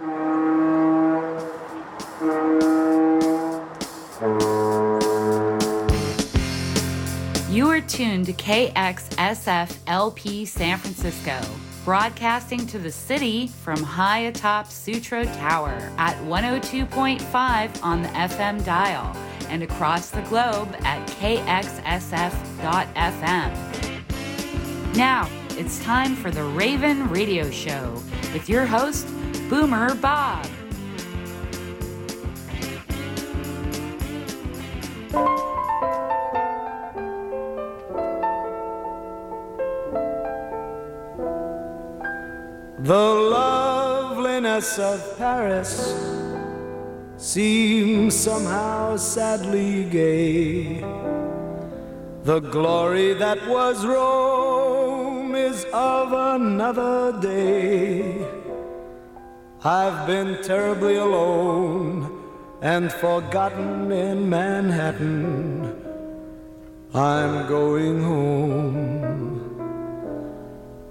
You 0.00 0.06
are 7.68 7.80
tuned 7.80 8.26
to 8.26 8.32
KXSF 8.32 9.76
LP 9.88 10.44
San 10.44 10.78
Francisco, 10.78 11.40
broadcasting 11.84 12.64
to 12.68 12.78
the 12.78 12.92
city 12.92 13.48
from 13.48 13.82
high 13.82 14.20
atop 14.20 14.68
Sutro 14.68 15.24
Tower 15.24 15.90
at 15.98 16.14
102.5 16.18 17.82
on 17.82 18.02
the 18.02 18.08
FM 18.10 18.64
dial 18.64 19.16
and 19.48 19.64
across 19.64 20.10
the 20.10 20.22
globe 20.22 20.76
at 20.82 21.04
kxsf.fm. 21.08 21.66
Now, 24.96 25.28
it's 25.58 25.82
time 25.82 26.14
for 26.14 26.30
the 26.30 26.44
Ravin' 26.44 27.08
Radio 27.08 27.50
Show 27.50 28.00
with 28.32 28.48
your 28.48 28.64
host, 28.64 29.08
Boomer 29.48 29.94
Bob. 29.94 30.46
The 42.80 42.94
loveliness 42.94 44.78
of 44.78 45.16
Paris 45.16 45.94
seems 47.16 48.14
somehow 48.14 48.96
sadly 48.96 49.84
gay. 49.84 50.80
The 52.24 52.40
glory 52.40 53.14
that 53.14 53.48
was 53.48 53.86
Rome 53.86 55.34
is 55.34 55.64
of 55.72 56.12
another 56.12 57.18
day. 57.20 58.37
I've 59.64 60.06
been 60.06 60.40
terribly 60.44 60.94
alone 60.96 62.22
and 62.62 62.92
forgotten 62.92 63.90
in 63.90 64.30
Manhattan. 64.30 65.74
I'm 66.94 67.48
going 67.48 68.00
home 68.00 69.58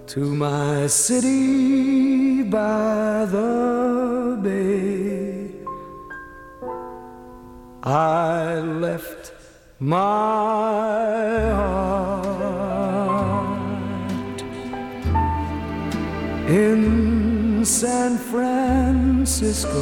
to 0.07 0.35
my 0.35 0.85
city 0.87 2.43
by 2.43 3.23
the 3.31 4.37
bay. 4.43 5.49
I 7.83 8.59
left 8.59 9.31
my 9.79 9.95
heart 11.53 12.01
in 16.49 17.06
San 17.67 18.17
Francisco. 18.17 19.73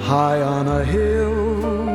High 0.00 0.40
on 0.40 0.68
a 0.68 0.84
hill 0.84 1.90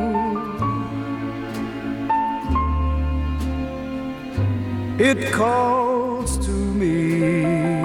it 4.98 5.32
calls 5.32 6.36
to 6.44 6.50
me 6.50 7.80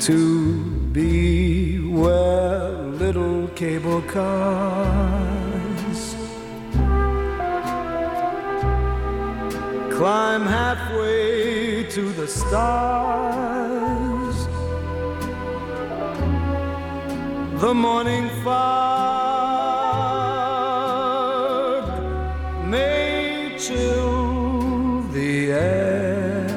to 0.00 0.60
be 0.92 1.78
where 1.78 2.68
little 2.72 3.46
cable 3.54 4.02
cars 4.02 5.31
climb 10.02 10.44
halfway 10.44 11.84
to 11.84 12.02
the 12.14 12.26
stars. 12.26 12.74
The 17.60 17.72
morning 17.72 18.28
fog 18.42 18.82
may 22.66 23.54
chill 23.56 25.02
the 25.18 25.52
air. 25.52 26.48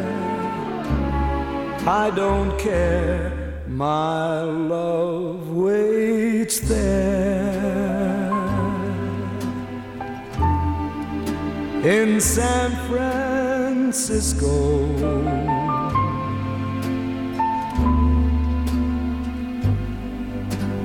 I 1.85 2.09
don't 2.09 2.57
care, 2.57 3.31
my 3.67 4.41
love 4.41 5.51
waits 5.51 6.61
there. 6.61 7.13
In 11.83 12.19
San 12.19 12.71
Francisco. 12.87 13.24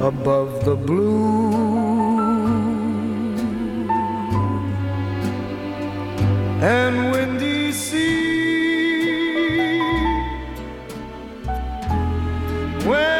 Above 0.00 0.64
the 0.64 0.74
blue 0.74 1.52
and 6.62 7.12
windy 7.12 7.72
sea. 7.72 8.30
When 12.84 13.19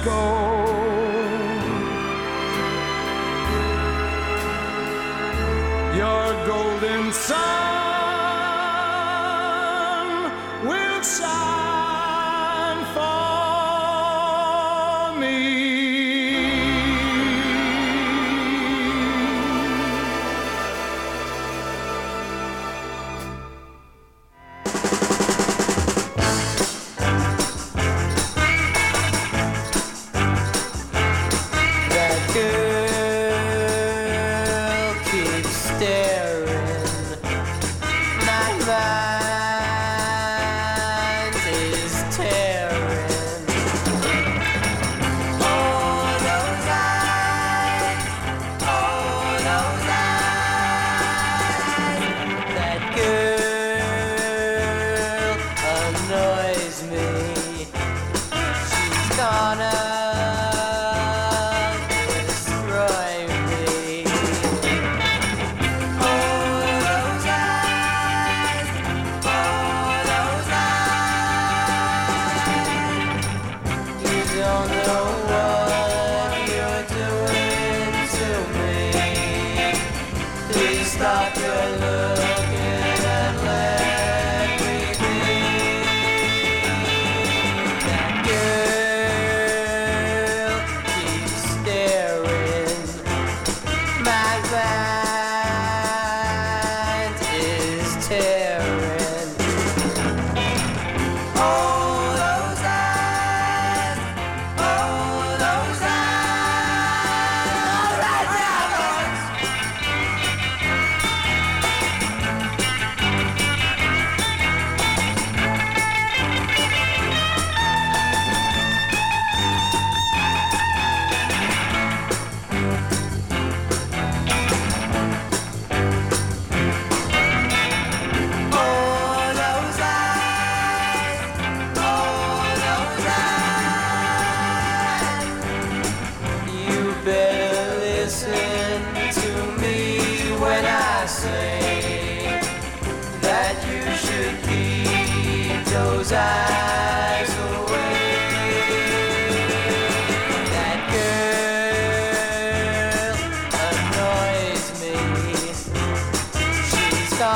Francisco. 0.00 0.49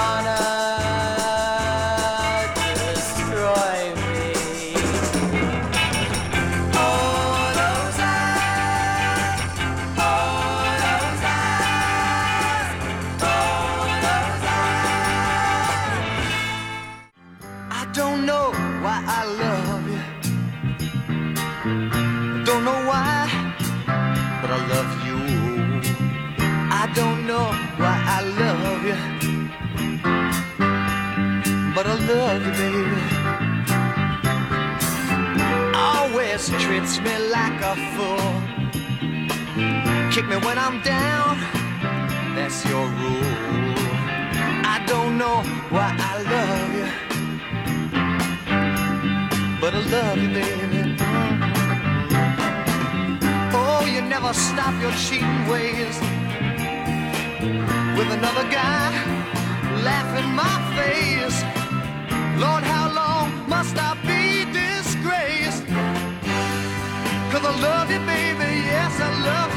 Nirvana. 0.04 0.53
love 32.06 32.44
you, 32.46 32.52
baby. 32.52 33.00
Always 35.74 36.48
treats 36.62 37.00
me 37.00 37.18
like 37.30 37.60
a 37.62 37.74
fool. 37.94 38.32
Kick 40.12 40.26
me 40.28 40.36
when 40.46 40.58
I'm 40.58 40.82
down, 40.82 41.38
that's 42.34 42.64
your 42.66 42.86
rule. 42.86 43.74
I 44.74 44.82
don't 44.86 45.16
know 45.18 45.42
why 45.70 45.94
I 45.98 46.12
love 46.34 46.70
you, 46.78 46.88
but 49.60 49.74
I 49.74 49.80
love 49.96 50.18
you, 50.18 50.28
baby. 50.28 50.96
Oh, 53.56 53.84
you 53.86 54.02
never 54.02 54.32
stop 54.34 54.74
your 54.82 54.92
cheating 54.92 55.48
ways 55.48 55.98
with 57.96 58.10
another 58.12 58.46
guy 58.50 58.92
laughing 59.82 60.30
my 60.34 60.54
face. 60.76 61.63
Lord, 62.36 62.64
how 62.64 62.92
long 62.92 63.48
must 63.48 63.76
I 63.78 63.94
be 64.02 64.44
disgraced? 64.52 65.64
Cause 67.30 67.44
I 67.44 67.60
love 67.60 67.90
you, 67.90 68.00
baby, 68.00 68.50
yes, 68.66 69.00
I 69.00 69.10
love 69.24 69.50
you. 69.50 69.53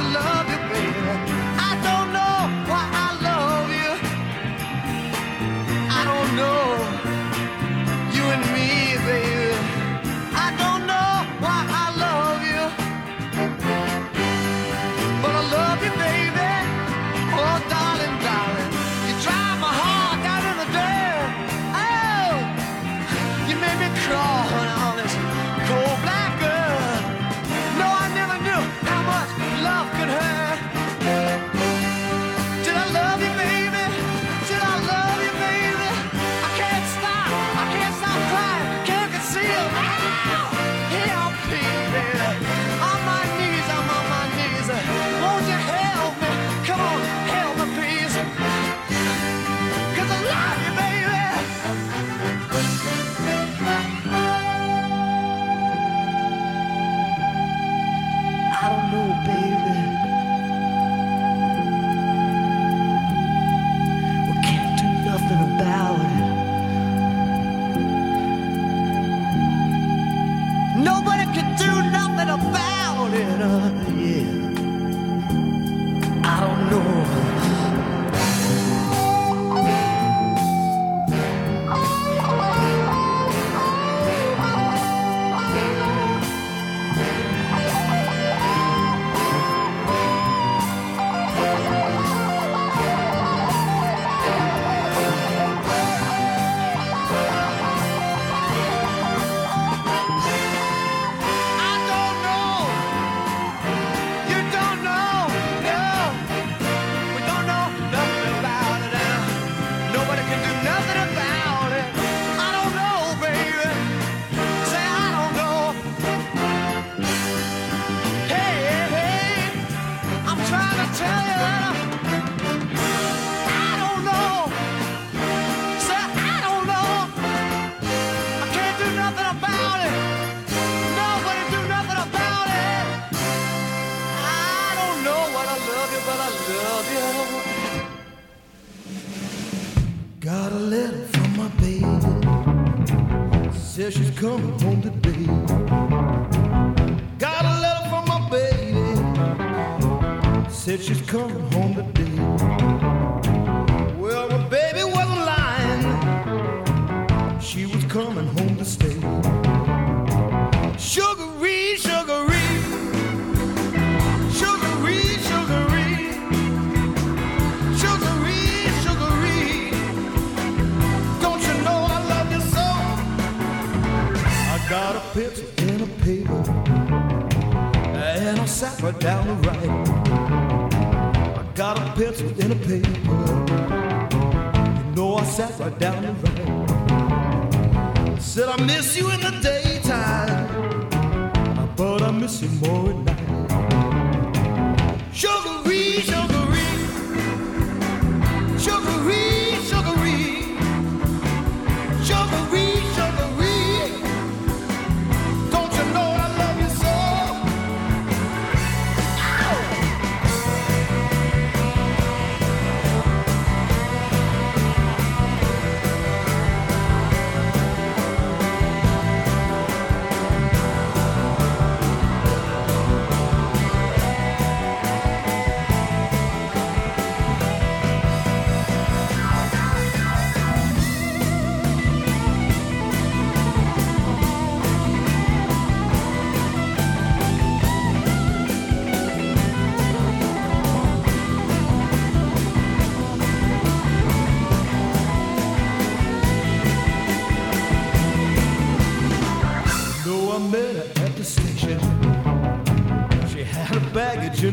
come 151.07 151.51
home. 151.53 151.66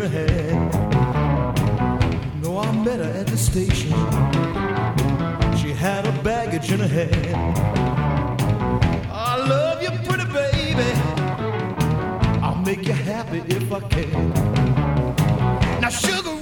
ever. 0.05 0.55
No, 2.43 2.59
I 2.59 2.73
met 2.73 3.01
her 3.01 3.13
at 3.21 3.27
the 3.27 3.37
station. 3.37 3.91
She 5.57 5.73
had 5.73 6.07
a 6.07 6.13
baggage 6.23 6.71
in 6.73 6.81
her 6.81 6.89
hand. 6.89 7.59
I 9.11 9.37
love 9.37 9.83
you, 9.83 9.91
pretty 10.07 10.31
baby. 10.33 10.91
I'll 12.43 12.57
make 12.57 12.87
you 12.87 12.93
happy 12.93 13.43
if 13.49 13.73
I 13.73 13.81
can. 13.81 14.31
Now, 15.81 15.89
sugar. 15.89 16.34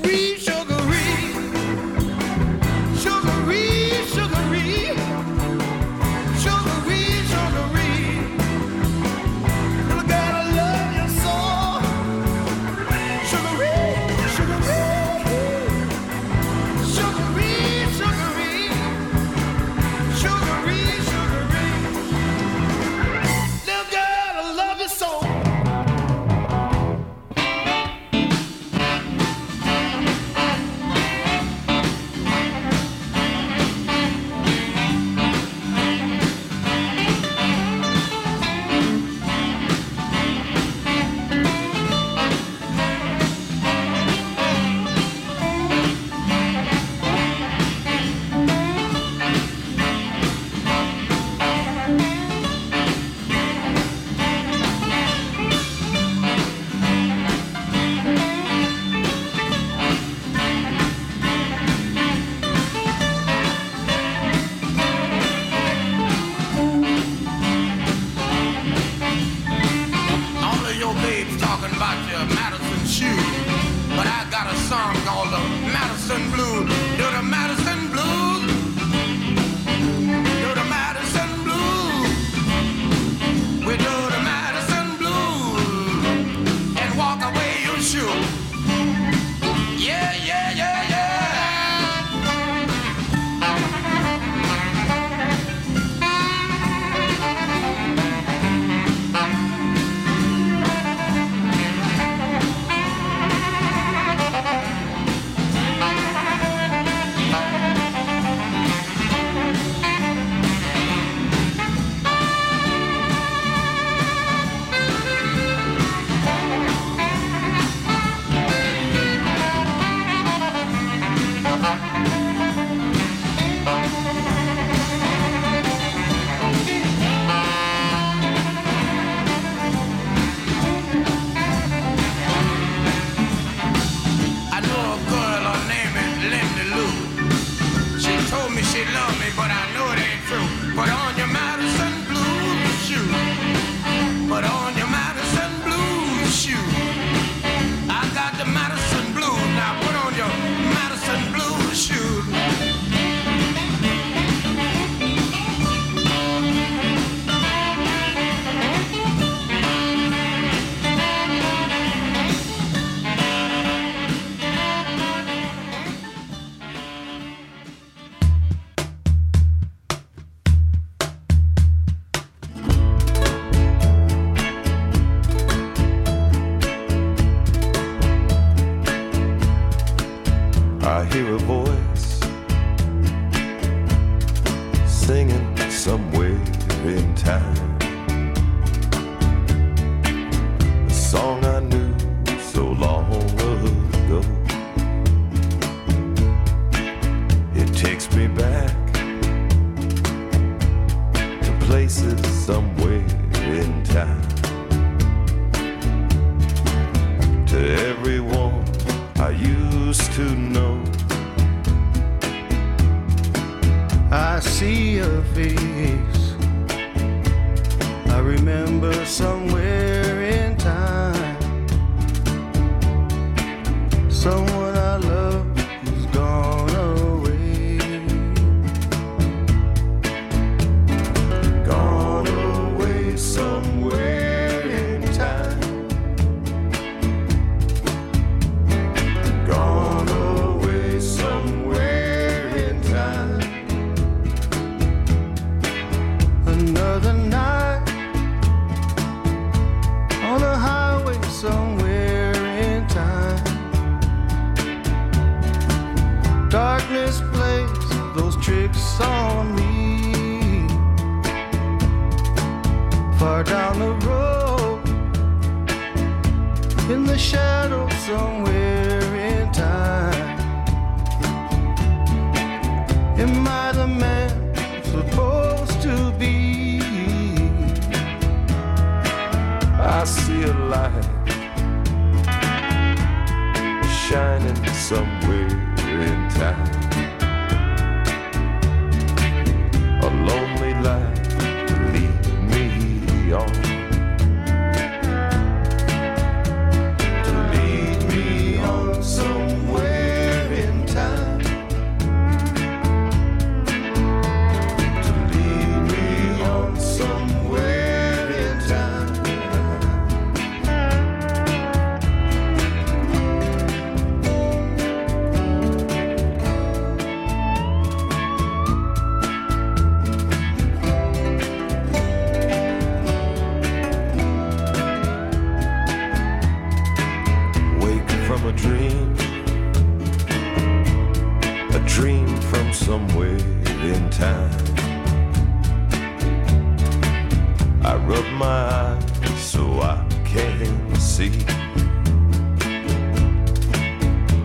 I 338.24 338.30
my 338.30 338.46
eyes 338.46 339.40
so 339.40 339.80
I 339.80 340.04
can 340.24 340.94
see. 340.96 341.32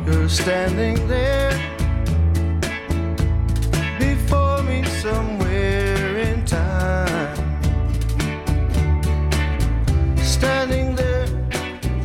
You're 0.06 0.30
standing 0.30 1.08
there 1.08 1.52
before 4.00 4.64
me 4.64 4.84
somewhere 4.84 6.18
in 6.18 6.46
time. 6.46 7.38
Standing 10.18 10.96
there 10.96 11.28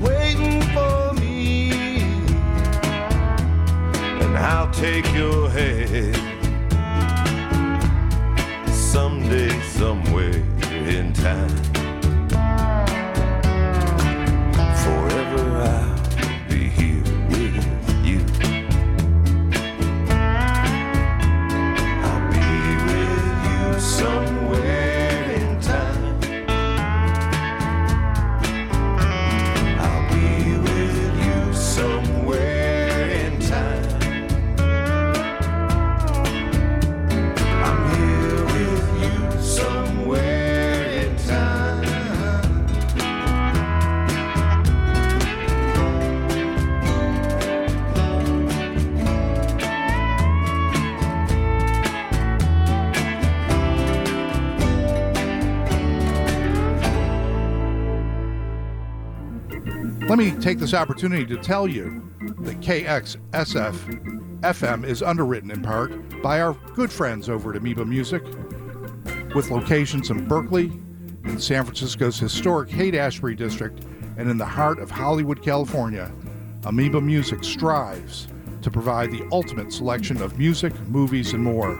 waiting 0.00 0.62
for 0.74 1.12
me. 1.14 1.72
and 4.22 4.36
I'll 4.36 4.70
take 4.70 5.06
your 5.14 5.48
hand 5.50 6.16
someday, 8.68 9.58
somewhere 9.60 10.51
time. 11.22 11.71
Let 60.12 60.18
me 60.18 60.32
take 60.42 60.58
this 60.58 60.74
opportunity 60.74 61.24
to 61.24 61.38
tell 61.38 61.66
you 61.66 62.06
that 62.40 62.60
KXSF 62.60 64.40
FM 64.42 64.84
is 64.84 65.02
underwritten 65.02 65.50
in 65.50 65.62
part 65.62 66.20
by 66.20 66.42
our 66.42 66.52
good 66.74 66.92
friends 66.92 67.30
over 67.30 67.52
at 67.52 67.56
Amoeba 67.56 67.86
Music, 67.86 68.22
with 69.34 69.50
locations 69.50 70.10
in 70.10 70.28
Berkeley, 70.28 70.66
in 71.24 71.38
San 71.38 71.64
Francisco's 71.64 72.18
historic 72.18 72.68
Haight 72.68 72.94
Ashbury 72.94 73.34
district, 73.34 73.84
and 74.18 74.28
in 74.28 74.36
the 74.36 74.44
heart 74.44 74.80
of 74.80 74.90
Hollywood, 74.90 75.42
California. 75.42 76.12
Amoeba 76.66 77.00
Music 77.00 77.42
strives 77.42 78.28
to 78.60 78.70
provide 78.70 79.10
the 79.10 79.26
ultimate 79.32 79.72
selection 79.72 80.20
of 80.20 80.38
music, 80.38 80.78
movies, 80.88 81.32
and 81.32 81.42
more. 81.42 81.74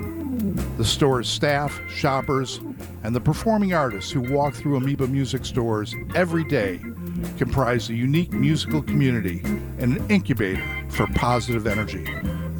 The 0.78 0.86
store's 0.86 1.28
staff, 1.28 1.78
shoppers, 1.86 2.62
and 3.04 3.14
the 3.14 3.20
performing 3.20 3.74
artists 3.74 4.10
who 4.10 4.22
walk 4.32 4.54
through 4.54 4.76
Amoeba 4.78 5.06
Music 5.06 5.44
stores 5.44 5.94
every 6.14 6.44
day 6.44 6.80
comprise 7.38 7.88
a 7.90 7.94
unique 7.94 8.32
musical 8.32 8.82
community 8.82 9.40
and 9.78 9.96
an 9.96 10.10
incubator 10.10 10.62
for 10.88 11.06
positive 11.08 11.66
energy. 11.66 12.06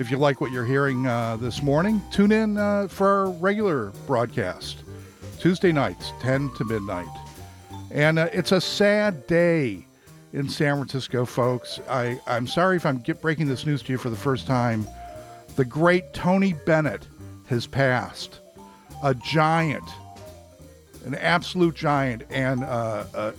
If 0.00 0.10
you 0.10 0.16
like 0.16 0.40
what 0.40 0.50
you're 0.50 0.64
hearing 0.64 1.06
uh, 1.06 1.36
this 1.36 1.62
morning, 1.62 2.00
tune 2.10 2.32
in 2.32 2.56
uh, 2.56 2.88
for 2.88 3.06
our 3.06 3.30
regular 3.32 3.92
broadcast, 4.06 4.78
Tuesday 5.38 5.72
nights, 5.72 6.14
10 6.22 6.52
to 6.54 6.64
midnight. 6.64 7.06
And 7.90 8.18
uh, 8.18 8.30
it's 8.32 8.50
a 8.50 8.62
sad 8.62 9.26
day 9.26 9.84
in 10.32 10.48
San 10.48 10.76
Francisco, 10.76 11.26
folks. 11.26 11.80
I, 11.86 12.18
I'm 12.26 12.46
sorry 12.46 12.76
if 12.76 12.86
I'm 12.86 13.04
breaking 13.20 13.46
this 13.46 13.66
news 13.66 13.82
to 13.82 13.92
you 13.92 13.98
for 13.98 14.08
the 14.08 14.16
first 14.16 14.46
time. 14.46 14.88
The 15.56 15.66
great 15.66 16.14
Tony 16.14 16.54
Bennett 16.54 17.06
has 17.48 17.66
passed. 17.66 18.40
A 19.04 19.14
giant, 19.14 19.84
an 21.04 21.14
absolute 21.16 21.74
giant, 21.74 22.22
and 22.30 22.64
uh, 22.64 23.04
uh, 23.14 23.32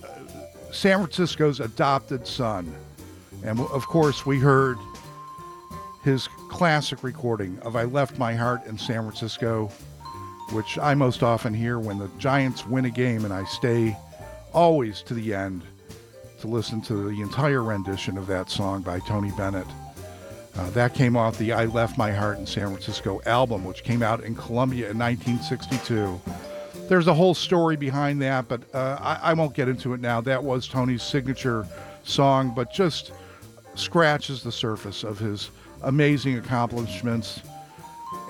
San 0.72 1.00
Francisco's 1.00 1.60
adopted 1.60 2.28
son. 2.28 2.72
And 3.44 3.60
of 3.60 3.88
course, 3.88 4.28
we 4.28 4.38
heard 4.38 4.78
his 6.04 6.28
classic 6.50 7.04
recording 7.04 7.60
of 7.60 7.76
I 7.76 7.84
Left 7.84 8.18
My 8.18 8.34
Heart 8.34 8.66
in 8.66 8.78
San 8.78 9.04
Francisco, 9.04 9.68
which 10.52 10.78
I 10.78 10.94
most 10.96 11.24
often 11.24 11.54
hear 11.54 11.80
when 11.80 12.00
the 12.00 12.10
Giants 12.18 12.66
win 12.66 12.86
a 12.86 12.90
game, 12.90 13.24
and 13.24 13.34
I 13.34 13.44
stay 13.46 13.96
always 14.54 15.02
to 15.04 15.14
the 15.14 15.34
end 15.34 15.62
to 16.40 16.48
listen 16.48 16.82
to 16.82 17.10
the 17.10 17.22
entire 17.22 17.64
rendition 17.64 18.18
of 18.18 18.28
that 18.28 18.50
song 18.50 18.82
by 18.82 19.00
Tony 19.00 19.32
Bennett. 19.38 19.68
Uh, 20.56 20.70
that 20.72 20.94
came 20.94 21.16
off 21.16 21.38
the 21.38 21.54
I 21.54 21.66
Left 21.66 21.98
My 21.98 22.12
Heart 22.12 22.40
in 22.40 22.46
San 22.46 22.68
Francisco 22.68 23.22
album, 23.26 23.64
which 23.64 23.84
came 23.84 24.04
out 24.04 24.24
in 24.24 24.36
Columbia 24.36 24.90
in 24.90 24.98
1962. 24.98 26.20
there's 26.90 27.08
a 27.08 27.14
whole 27.14 27.34
story 27.34 27.78
behind 27.78 28.22
that, 28.22 28.48
but 28.48 28.64
uh, 28.76 28.98
I, 29.00 29.32
I 29.32 29.34
won't 29.34 29.54
get 29.54 29.70
into 29.70 29.94
it 29.94 30.02
now. 30.02 30.20
That 30.20 30.44
was 30.44 30.68
Tony's 30.68 31.04
signature 31.04 31.66
song, 32.04 32.54
but 32.54 32.74
just 32.74 33.14
scratches 33.76 34.44
the 34.44 34.52
surface 34.52 35.04
of 35.04 35.18
his 35.20 35.52
amazing 35.84 36.38
accomplishments. 36.38 37.42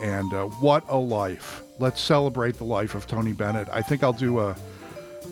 And 0.01 0.33
uh, 0.33 0.45
what 0.45 0.83
a 0.89 0.97
life! 0.97 1.61
Let's 1.79 2.01
celebrate 2.01 2.57
the 2.57 2.63
life 2.63 2.95
of 2.95 3.07
Tony 3.07 3.33
Bennett. 3.33 3.67
I 3.71 3.81
think 3.81 4.03
I'll 4.03 4.13
do 4.13 4.39
a 4.39 4.55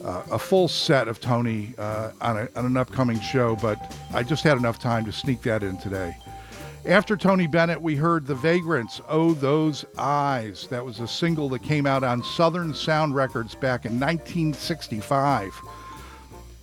a 0.03 0.39
full 0.39 0.67
set 0.67 1.08
of 1.08 1.19
Tony 1.19 1.73
uh, 1.77 2.12
on, 2.21 2.38
a, 2.38 2.47
on 2.55 2.65
an 2.65 2.77
upcoming 2.77 3.19
show, 3.19 3.55
but 3.58 3.95
I 4.13 4.23
just 4.23 4.43
had 4.43 4.58
enough 4.58 4.79
time 4.79 5.05
to 5.05 5.12
sneak 5.12 5.41
that 5.43 5.63
in 5.63 5.77
today. 5.77 6.15
After 6.86 7.17
Tony 7.17 7.47
Bennett, 7.47 7.82
we 7.82 7.95
heard 7.95 8.25
The 8.25 8.36
Vagrants, 8.36 9.01
Oh 9.10 9.34
Those 9.34 9.86
Eyes. 9.97 10.67
That 10.69 10.86
was 10.86 11.01
a 11.01 11.08
single 11.08 11.49
that 11.49 11.62
came 11.62 11.86
out 11.86 12.03
on 12.03 12.23
Southern 12.23 12.73
Sound 12.73 13.15
Records 13.15 13.53
back 13.53 13.86
in 13.86 13.99
1965. 13.99 15.53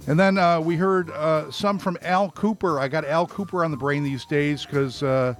And 0.08 0.18
then 0.18 0.38
uh, 0.38 0.60
we 0.60 0.76
heard 0.76 1.10
uh, 1.10 1.50
some 1.50 1.78
from 1.78 1.98
Al 2.02 2.30
Kooper. 2.30 2.80
I 2.80 2.88
got 2.88 3.04
Al 3.04 3.26
Kooper 3.26 3.64
on 3.64 3.70
the 3.70 3.76
brain 3.76 4.04
these 4.04 4.24
days 4.24 4.64
because 4.64 5.02
uh, 5.02 5.34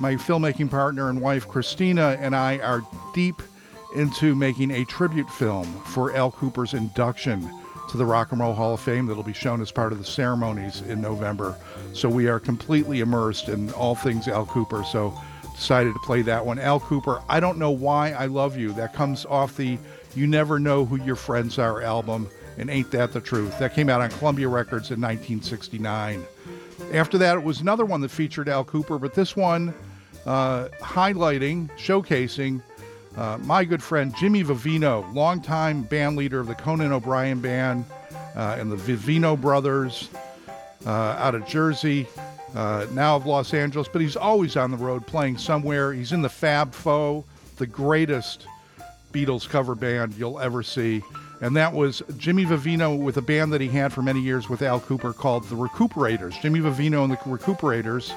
my 0.00 0.14
filmmaking 0.16 0.70
partner 0.70 1.08
and 1.08 1.20
wife, 1.20 1.46
Christina, 1.46 2.16
and 2.20 2.34
I 2.34 2.58
are 2.58 2.82
deep 3.14 3.40
into 3.94 4.34
making 4.34 4.70
a 4.70 4.84
tribute 4.86 5.30
film 5.30 5.66
for 5.84 6.14
Al 6.16 6.32
Kooper's 6.32 6.74
induction 6.74 7.48
to 7.90 7.96
the 7.96 8.04
Rock 8.04 8.32
and 8.32 8.40
Roll 8.40 8.54
Hall 8.54 8.74
of 8.74 8.80
Fame 8.80 9.06
that'll 9.06 9.22
be 9.22 9.32
shown 9.32 9.60
as 9.60 9.70
part 9.70 9.92
of 9.92 9.98
the 9.98 10.04
ceremonies 10.04 10.80
in 10.80 11.00
November. 11.00 11.56
So 11.92 12.08
we 12.08 12.26
are 12.26 12.40
completely 12.40 13.00
immersed 13.00 13.48
in 13.48 13.70
all 13.74 13.94
things 13.94 14.26
Al 14.28 14.46
Kooper. 14.46 14.84
So 14.84 15.14
decided 15.54 15.92
to 15.92 16.00
play 16.00 16.22
that 16.22 16.44
one. 16.44 16.58
Al 16.58 16.80
Kooper, 16.80 17.22
I 17.28 17.38
don't 17.38 17.58
know 17.58 17.70
why 17.70 18.12
I 18.12 18.26
love 18.26 18.56
you. 18.56 18.72
That 18.72 18.94
comes 18.94 19.26
off 19.26 19.56
the 19.56 19.78
You 20.14 20.26
Never 20.26 20.58
Know 20.58 20.84
Who 20.84 20.96
Your 21.04 21.16
Friends 21.16 21.58
Are 21.58 21.82
album. 21.82 22.28
And 22.58 22.70
Ain't 22.70 22.90
That 22.90 23.12
the 23.12 23.20
Truth? 23.20 23.58
That 23.58 23.74
came 23.74 23.88
out 23.88 24.00
on 24.00 24.10
Columbia 24.10 24.48
Records 24.48 24.90
in 24.90 25.00
1969. 25.00 26.24
After 26.92 27.18
that, 27.18 27.36
it 27.36 27.42
was 27.42 27.60
another 27.60 27.84
one 27.84 28.00
that 28.02 28.10
featured 28.10 28.48
Al 28.48 28.64
Kooper, 28.64 29.00
but 29.00 29.14
this 29.14 29.34
one 29.36 29.72
uh, 30.26 30.68
highlighting, 30.80 31.70
showcasing 31.78 32.62
uh, 33.16 33.38
my 33.42 33.64
good 33.64 33.82
friend 33.82 34.14
Jimmy 34.16 34.42
Vivino, 34.42 35.12
longtime 35.14 35.82
band 35.82 36.16
leader 36.16 36.40
of 36.40 36.46
the 36.46 36.54
Conan 36.54 36.92
O'Brien 36.92 37.40
Band 37.40 37.84
uh, 38.34 38.56
and 38.58 38.70
the 38.70 38.76
Vivino 38.76 39.38
Brothers 39.40 40.08
uh, 40.86 40.90
out 40.90 41.34
of 41.34 41.46
Jersey, 41.46 42.06
uh, 42.54 42.86
now 42.92 43.16
of 43.16 43.26
Los 43.26 43.54
Angeles, 43.54 43.88
but 43.88 44.00
he's 44.00 44.16
always 44.16 44.56
on 44.56 44.70
the 44.70 44.76
road 44.76 45.06
playing 45.06 45.38
somewhere. 45.38 45.92
He's 45.92 46.12
in 46.12 46.22
the 46.22 46.28
Fab 46.28 46.72
Four, 46.72 47.24
the 47.56 47.66
greatest 47.66 48.46
Beatles 49.12 49.48
cover 49.48 49.74
band 49.74 50.14
you'll 50.14 50.40
ever 50.40 50.62
see. 50.62 51.02
And 51.42 51.56
that 51.56 51.72
was 51.72 52.02
Jimmy 52.16 52.44
Vivino 52.46 52.96
with 52.96 53.16
a 53.16 53.22
band 53.22 53.52
that 53.52 53.60
he 53.60 53.66
had 53.66 53.92
for 53.92 54.00
many 54.00 54.20
years 54.20 54.48
with 54.48 54.62
Al 54.62 54.80
Kooper 54.80 55.14
called 55.14 55.42
the 55.44 55.56
Rekooperators. 55.56 56.40
Jimmy 56.40 56.60
Vivino 56.60 57.02
and 57.02 57.12
the 57.12 57.16
Rekooperators. 57.16 58.12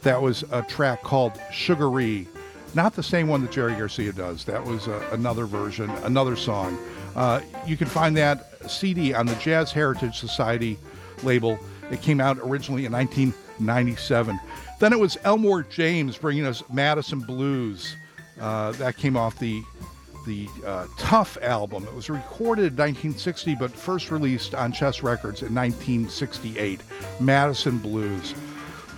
That 0.00 0.22
was 0.22 0.42
a 0.50 0.62
track 0.62 1.02
called 1.02 1.32
Sugaree. 1.52 2.26
Not 2.74 2.94
the 2.94 3.02
same 3.02 3.28
one 3.28 3.42
that 3.42 3.52
Jerry 3.52 3.74
Garcia 3.74 4.14
does. 4.14 4.44
That 4.46 4.64
was 4.64 4.88
uh, 4.88 5.06
another 5.12 5.44
version, 5.44 5.90
another 6.04 6.34
song. 6.34 6.78
Uh, 7.14 7.42
you 7.66 7.76
can 7.76 7.88
find 7.88 8.16
that 8.16 8.70
CD 8.70 9.12
on 9.12 9.26
the 9.26 9.34
Jazz 9.34 9.70
Heritage 9.70 10.18
Society 10.18 10.78
label. 11.22 11.58
It 11.90 12.00
came 12.00 12.22
out 12.22 12.38
originally 12.38 12.86
in 12.86 12.92
1997. 12.92 14.40
Then 14.80 14.94
it 14.94 14.98
was 14.98 15.18
Elmore 15.24 15.62
James 15.62 16.16
bringing 16.16 16.46
us 16.46 16.62
Madison 16.72 17.20
Blues. 17.20 17.96
Uh, 18.40 18.72
that 18.72 18.96
came 18.96 19.14
off 19.14 19.38
the 19.38 19.62
the 20.24 20.48
uh, 20.66 20.86
Tough 20.98 21.36
album. 21.42 21.84
It 21.84 21.94
was 21.94 22.10
recorded 22.10 22.72
in 22.72 22.76
1960, 22.76 23.54
but 23.56 23.70
first 23.70 24.10
released 24.10 24.54
on 24.54 24.72
Chess 24.72 25.02
Records 25.02 25.42
in 25.42 25.54
1968. 25.54 26.80
Madison 27.20 27.78
Blues. 27.78 28.34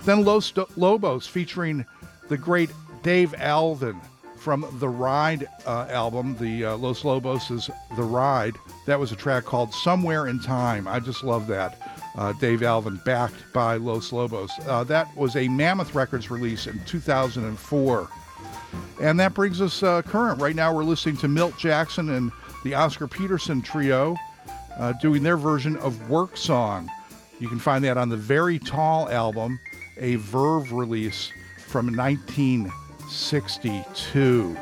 Then 0.03 0.23
Los 0.23 0.53
Lobos 0.75 1.27
featuring 1.27 1.85
the 2.27 2.37
great 2.37 2.69
Dave 3.03 3.33
Alvin 3.35 3.99
from 4.45 4.65
the 4.73 4.89
Ride 4.89 5.47
uh, 5.65 5.87
album, 5.89 6.35
the 6.39 6.65
uh, 6.65 6.77
Los 6.77 7.03
Lobos' 7.03 7.69
The 7.95 8.03
Ride. 8.03 8.55
That 8.85 8.99
was 8.99 9.11
a 9.11 9.15
track 9.15 9.45
called 9.45 9.73
Somewhere 9.73 10.27
in 10.27 10.39
Time. 10.39 10.87
I 10.87 10.99
just 10.99 11.23
love 11.23 11.47
that. 11.47 11.81
Uh, 12.15 12.31
Dave 12.33 12.61
Alvin, 12.61 13.01
backed 13.05 13.51
by 13.53 13.77
Los 13.77 14.13
Lobos. 14.13 14.51
Uh, 14.67 14.83
that 14.83 15.07
was 15.17 15.35
a 15.35 15.47
Mammoth 15.47 15.95
Records 15.95 16.29
release 16.29 16.67
in 16.67 16.79
2004. 16.85 18.07
And 19.01 19.19
that 19.19 19.33
brings 19.33 19.61
us 19.61 19.83
uh, 19.83 20.01
current. 20.01 20.41
Right 20.41 20.55
now, 20.55 20.73
we're 20.73 20.83
listening 20.83 21.17
to 21.17 21.27
Milt 21.27 21.57
Jackson 21.57 22.09
and 22.09 22.31
the 22.63 22.75
Oscar 22.75 23.07
Peterson 23.07 23.61
Trio 23.61 24.15
uh, 24.77 24.93
doing 24.93 25.21
their 25.23 25.37
version 25.37 25.77
of 25.77 26.09
Work 26.09 26.37
Song. 26.37 26.89
You 27.39 27.47
can 27.47 27.59
find 27.59 27.83
that 27.83 27.97
on 27.97 28.09
the 28.09 28.17
Very 28.17 28.59
Tall 28.59 29.09
album, 29.09 29.59
a 29.97 30.15
Verve 30.15 30.71
release 30.71 31.31
from 31.67 31.95
1962. 31.95 34.57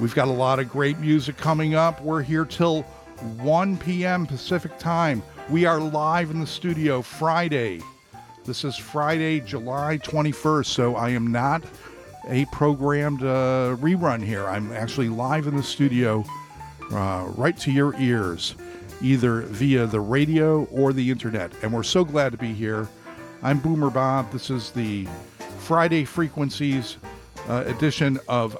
We've 0.00 0.14
got 0.14 0.28
a 0.28 0.32
lot 0.32 0.58
of 0.58 0.70
great 0.70 0.98
music 0.98 1.36
coming 1.36 1.74
up. 1.74 2.00
We're 2.02 2.22
here 2.22 2.44
till 2.44 2.82
1 2.82 3.78
p.m. 3.78 4.26
Pacific 4.26 4.78
time. 4.78 5.22
We 5.48 5.64
are 5.64 5.80
live 5.80 6.30
in 6.30 6.40
the 6.40 6.46
studio 6.46 7.02
Friday. 7.02 7.80
This 8.44 8.62
is 8.62 8.76
Friday, 8.76 9.40
July 9.40 9.98
21st, 9.98 10.66
so 10.66 10.94
I 10.94 11.10
am 11.10 11.32
not 11.32 11.64
a 12.28 12.44
programmed 12.46 13.22
uh, 13.22 13.76
rerun 13.78 14.22
here. 14.22 14.46
I'm 14.46 14.72
actually 14.72 15.08
live 15.08 15.46
in 15.46 15.56
the 15.56 15.62
studio, 15.62 16.24
uh, 16.92 17.30
right 17.36 17.56
to 17.58 17.70
your 17.70 17.94
ears, 18.00 18.54
either 19.00 19.42
via 19.42 19.86
the 19.86 20.00
radio 20.00 20.64
or 20.64 20.92
the 20.92 21.10
internet. 21.10 21.52
And 21.62 21.72
we're 21.72 21.82
so 21.82 22.04
glad 22.04 22.32
to 22.32 22.38
be 22.38 22.52
here. 22.52 22.88
I'm 23.42 23.58
Boomer 23.58 23.90
Bob. 23.90 24.30
This 24.32 24.50
is 24.50 24.70
the 24.70 25.06
Friday 25.58 26.04
Frequencies 26.04 26.96
uh, 27.48 27.64
edition 27.66 28.18
of 28.28 28.56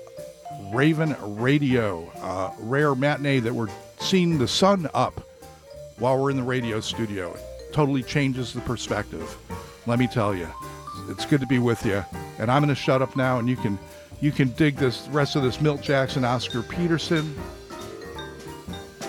Ravin' 0.73 1.17
Radio, 1.39 2.11
uh, 2.21 2.53
rare 2.59 2.95
matinee 2.95 3.41
that 3.41 3.55
we're 3.55 3.69
seeing 3.99 4.39
the 4.39 4.49
sun 4.49 4.89
up 4.95 5.21
while 5.99 6.21
we're 6.21 6.31
in 6.31 6.37
the 6.37 6.43
radio 6.43 6.81
studio. 6.81 7.33
It 7.33 7.73
totally 7.73 8.03
changes 8.03 8.53
the 8.53 8.61
perspective. 8.61 9.37
Let 9.87 9.99
me 9.99 10.07
tell 10.07 10.35
you, 10.35 10.49
it's 11.09 11.27
good 11.27 11.41
to 11.41 11.47
be 11.47 11.59
with 11.59 11.85
you. 11.85 12.05
And 12.39 12.51
I'm 12.51 12.63
going 12.63 12.75
to 12.75 12.81
shut 12.81 13.03
up 13.03 13.17
now, 13.17 13.39
and 13.39 13.49
you 13.49 13.57
can 13.57 13.79
you 14.21 14.33
can 14.33 14.49
dig 14.51 14.77
this 14.77 15.09
rest 15.09 15.37
of 15.37 15.43
this 15.43 15.61
Milt 15.61 15.83
Jackson, 15.83 16.25
Oscar 16.25 16.63
Peterson 16.63 17.35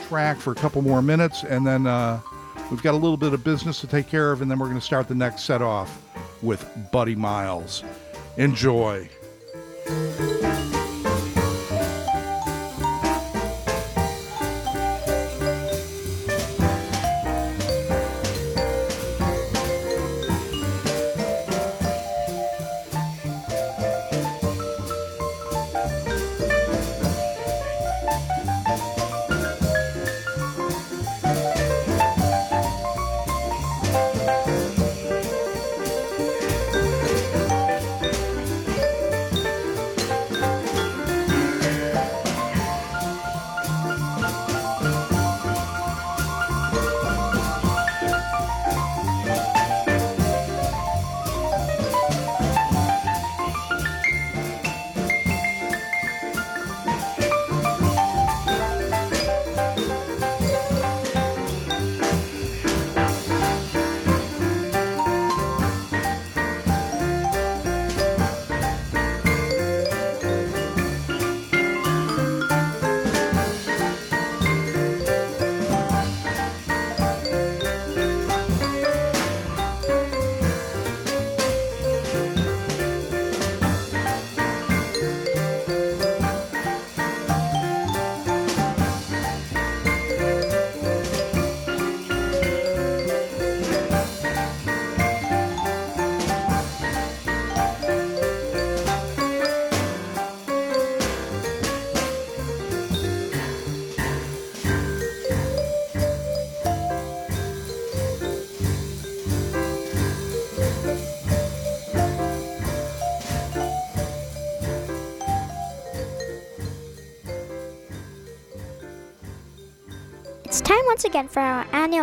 track 0.08 0.38
for 0.38 0.52
a 0.52 0.56
couple 0.56 0.82
more 0.82 1.02
minutes, 1.02 1.44
and 1.44 1.68
then 1.68 1.86
uh, 1.86 2.20
we've 2.72 2.84
got 2.84 2.94
a 2.94 2.98
little 2.98 3.18
bit 3.18 3.34
of 3.34 3.44
business 3.44 3.82
to 3.82 3.88
take 3.88 4.08
care 4.08 4.32
of, 4.32 4.42
and 4.42 4.50
then 4.50 4.58
we're 4.58 4.68
going 4.68 4.80
to 4.80 4.86
start 4.86 5.08
the 5.08 5.16
next 5.16 5.44
set 5.44 5.62
off 5.62 6.02
with 6.42 6.66
Buddy 6.92 7.16
Miles. 7.16 7.84
Enjoy. 8.38 9.10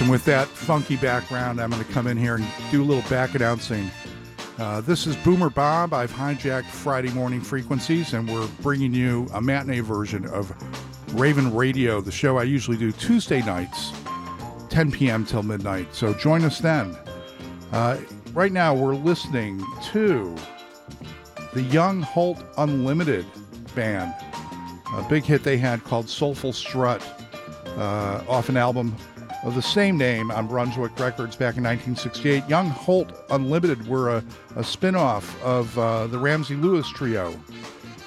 And 0.00 0.10
with 0.10 0.24
that 0.24 0.48
funky 0.48 0.96
background, 0.96 1.60
I'm 1.60 1.70
going 1.70 1.84
to 1.84 1.92
come 1.92 2.08
in 2.08 2.16
here 2.16 2.34
and 2.34 2.44
do 2.72 2.82
a 2.82 2.84
little 2.84 3.08
back 3.08 3.36
announcing. 3.36 3.88
Uh, 4.58 4.80
this 4.80 5.06
is 5.06 5.14
Boomer 5.16 5.50
Bob. 5.50 5.92
I've 5.92 6.10
hijacked 6.10 6.66
Friday 6.66 7.10
morning 7.10 7.40
frequencies, 7.40 8.12
and 8.12 8.28
we're 8.28 8.48
bringing 8.60 8.92
you 8.92 9.28
a 9.32 9.40
matinee 9.40 9.80
version 9.80 10.26
of 10.26 10.52
Ravin' 11.14 11.54
Radio, 11.54 12.00
the 12.00 12.10
show 12.10 12.38
I 12.38 12.42
usually 12.42 12.76
do 12.76 12.90
Tuesday 12.90 13.40
nights, 13.42 13.92
10 14.68 14.90
p.m. 14.90 15.24
till 15.24 15.44
midnight. 15.44 15.94
So 15.94 16.12
join 16.12 16.44
us 16.44 16.58
then. 16.58 16.96
Uh, 17.70 18.00
right 18.32 18.52
now, 18.52 18.74
we're 18.74 18.96
listening 18.96 19.64
to 19.92 20.34
the 21.52 21.62
Young 21.62 22.02
Holt 22.02 22.42
Unlimited 22.58 23.26
band, 23.76 24.12
a 24.92 25.06
big 25.08 25.22
hit 25.22 25.44
they 25.44 25.56
had 25.56 25.84
called 25.84 26.08
Soulful 26.08 26.52
Strut, 26.52 27.00
uh, 27.76 28.24
off 28.28 28.48
an 28.48 28.56
album 28.56 28.96
of 29.44 29.54
the 29.54 29.62
same 29.62 29.98
name 29.98 30.30
on 30.30 30.46
Brunswick 30.46 30.98
Records 30.98 31.36
back 31.36 31.56
in 31.56 31.64
1968. 31.64 32.48
Young 32.48 32.70
Holt 32.70 33.12
Unlimited 33.30 33.86
were 33.86 34.16
a, 34.16 34.24
a 34.56 34.64
spin 34.64 34.96
off 34.96 35.40
of 35.42 35.78
uh, 35.78 36.06
the 36.06 36.18
Ramsey 36.18 36.56
Lewis 36.56 36.88
Trio. 36.88 37.38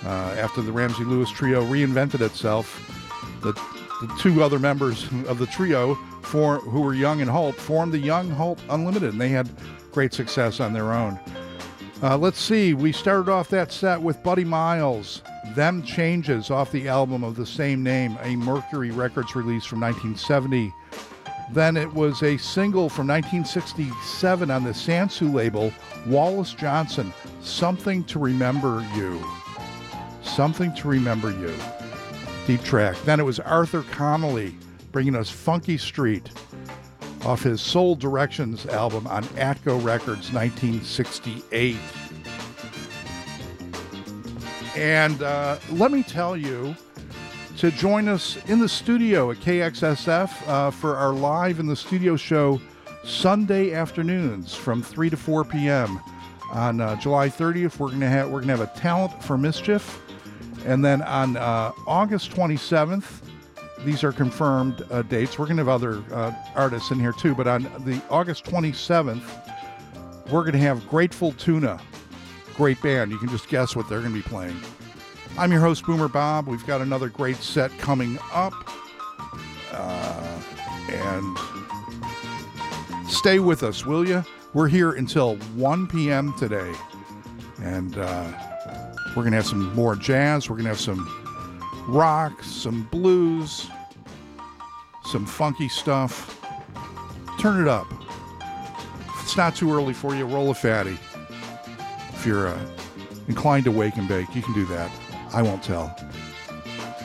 Uh, 0.03 0.35
after 0.39 0.61
the 0.61 0.71
Ramsey 0.71 1.03
Lewis 1.03 1.29
Trio 1.29 1.63
reinvented 1.63 2.21
itself, 2.21 2.81
the, 3.41 3.53
the 3.53 4.13
two 4.19 4.41
other 4.41 4.57
members 4.57 5.07
of 5.27 5.37
the 5.37 5.45
trio, 5.47 5.95
for, 6.23 6.57
who 6.59 6.81
were 6.81 6.93
Young 6.93 7.21
and 7.21 7.29
Holt, 7.29 7.55
formed 7.55 7.93
the 7.93 7.99
Young 7.99 8.29
Holt 8.31 8.59
Unlimited, 8.69 9.11
and 9.11 9.21
they 9.21 9.29
had 9.29 9.49
great 9.91 10.13
success 10.13 10.59
on 10.59 10.73
their 10.73 10.91
own. 10.91 11.19
Uh, 12.01 12.17
let's 12.17 12.39
see, 12.39 12.73
we 12.73 12.91
started 12.91 13.31
off 13.31 13.49
that 13.49 13.71
set 13.71 13.99
with 13.99 14.21
Buddy 14.23 14.43
Miles, 14.43 15.21
Them 15.55 15.81
Changes, 15.83 16.51
off 16.51 16.71
the 16.71 16.87
album 16.87 17.23
of 17.23 17.35
the 17.35 17.45
same 17.45 17.81
name, 17.81 18.17
a 18.21 18.35
Mercury 18.35 18.91
Records 18.91 19.35
release 19.35 19.65
from 19.65 19.81
1970. 19.81 20.71
Then 21.51 21.77
it 21.77 21.93
was 21.93 22.23
a 22.23 22.37
single 22.37 22.89
from 22.89 23.07
1967 23.07 24.51
on 24.51 24.63
the 24.63 24.71
Sansu 24.71 25.33
label, 25.33 25.71
Wallace 26.05 26.53
Johnson, 26.53 27.13
Something 27.41 28.03
to 28.05 28.19
Remember 28.19 28.85
You. 28.95 29.23
Something 30.21 30.73
to 30.75 30.87
Remember 30.87 31.31
You. 31.31 31.53
Deep 32.45 32.63
track. 32.63 32.97
Then 33.05 33.19
it 33.19 33.23
was 33.23 33.39
Arthur 33.39 33.83
Conley 33.91 34.55
bringing 34.91 35.15
us 35.15 35.29
Funky 35.29 35.77
Street 35.77 36.29
off 37.25 37.43
his 37.43 37.61
Soul 37.61 37.95
Directions 37.95 38.65
album 38.67 39.07
on 39.07 39.23
Atco 39.35 39.83
Records 39.83 40.31
1968. 40.31 41.77
And 44.75 45.23
uh, 45.23 45.57
let 45.71 45.91
me 45.91 46.03
tell 46.03 46.37
you, 46.37 46.75
to 47.57 47.71
join 47.71 48.07
us 48.07 48.37
in 48.45 48.59
the 48.59 48.69
studio 48.69 49.31
at 49.31 49.37
KXSF 49.37 50.47
uh, 50.47 50.69
for 50.69 50.95
our 50.95 51.11
live 51.11 51.59
in 51.59 51.65
the 51.65 51.75
studio 51.75 52.15
show 52.15 52.61
Sunday 53.03 53.73
afternoons 53.73 54.53
from 54.53 54.83
3 54.83 55.09
to 55.09 55.17
4 55.17 55.43
p.m. 55.43 55.99
On 56.51 56.79
uh, 56.79 56.95
July 56.97 57.29
30th, 57.29 57.79
we're 57.79 57.89
gonna 57.89 58.07
have 58.07 58.29
we're 58.29 58.41
gonna 58.41 58.55
have 58.55 58.61
a 58.61 58.79
talent 58.79 59.23
for 59.23 59.39
mischief, 59.39 59.99
and 60.65 60.85
then 60.85 61.01
on 61.01 61.35
uh, 61.35 61.71
August 61.87 62.31
27th, 62.31 63.21
these 63.83 64.03
are 64.03 64.11
confirmed 64.11 64.85
uh, 64.91 65.01
dates. 65.01 65.39
We're 65.39 65.47
gonna 65.47 65.61
have 65.61 65.67
other 65.67 66.03
uh, 66.13 66.33
artists 66.55 66.91
in 66.91 66.99
here 66.99 67.11
too, 67.11 67.33
but 67.33 67.47
on 67.47 67.63
the 67.85 67.99
August 68.11 68.45
27th, 68.45 69.23
we're 70.31 70.43
gonna 70.43 70.59
have 70.59 70.87
Grateful 70.87 71.31
Tuna, 71.33 71.79
great 72.55 72.79
band. 72.83 73.11
You 73.11 73.17
can 73.17 73.29
just 73.29 73.49
guess 73.49 73.75
what 73.75 73.89
they're 73.89 74.01
gonna 74.01 74.13
be 74.13 74.21
playing. 74.21 74.61
I'm 75.39 75.51
your 75.51 75.61
host, 75.61 75.85
Boomer 75.85 76.07
Bob. 76.07 76.47
We've 76.47 76.65
got 76.65 76.81
another 76.81 77.09
great 77.09 77.35
set 77.35 77.69
coming 77.77 78.17
up. 78.33 78.53
Uh, 79.71 80.41
and 80.89 81.37
stay 83.07 83.37
with 83.37 83.61
us, 83.61 83.85
will 83.85 84.07
you? 84.07 84.23
We're 84.55 84.67
here 84.67 84.93
until 84.93 85.35
1 85.35 85.87
p.m. 85.89 86.33
today. 86.39 86.73
And 87.61 87.99
uh, 87.99 88.31
we're 89.09 89.21
going 89.21 89.29
to 89.29 89.37
have 89.37 89.45
some 89.45 89.75
more 89.75 89.95
jazz. 89.95 90.49
We're 90.49 90.55
going 90.55 90.63
to 90.63 90.69
have 90.69 90.79
some 90.79 91.05
rock, 91.87 92.41
some 92.41 92.87
blues, 92.91 93.69
some 95.05 95.27
funky 95.27 95.69
stuff. 95.69 96.41
Turn 97.39 97.61
it 97.61 97.67
up. 97.67 97.85
If 99.07 99.21
it's 99.21 99.37
not 99.37 99.55
too 99.55 99.71
early 99.71 99.93
for 99.93 100.15
you, 100.15 100.25
roll 100.25 100.49
a 100.49 100.55
fatty. 100.55 100.97
If 102.15 102.25
you're 102.25 102.47
uh, 102.47 102.59
inclined 103.27 103.65
to 103.65 103.71
wake 103.71 103.97
and 103.97 104.07
bake, 104.07 104.33
you 104.33 104.41
can 104.41 104.55
do 104.55 104.65
that. 104.65 104.89
I 105.33 105.41
won't 105.41 105.63
tell. 105.63 105.95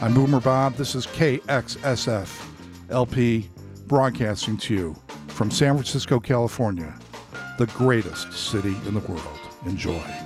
I'm 0.01 0.15
Boomer 0.15 0.41
Bob. 0.41 0.75
This 0.75 0.95
is 0.95 1.07
KXSF 1.07 2.45
LP 2.91 3.51
broadcasting 3.87 4.57
to 4.59 4.75
you 4.75 4.97
from 5.29 5.51
San 5.51 5.75
Francisco, 5.75 6.21
California, 6.21 6.95
the 7.59 7.67
greatest 7.67 8.33
city 8.33 8.77
in 8.87 8.95
the 8.95 9.01
world. 9.01 9.39
Enjoy. 9.67 10.22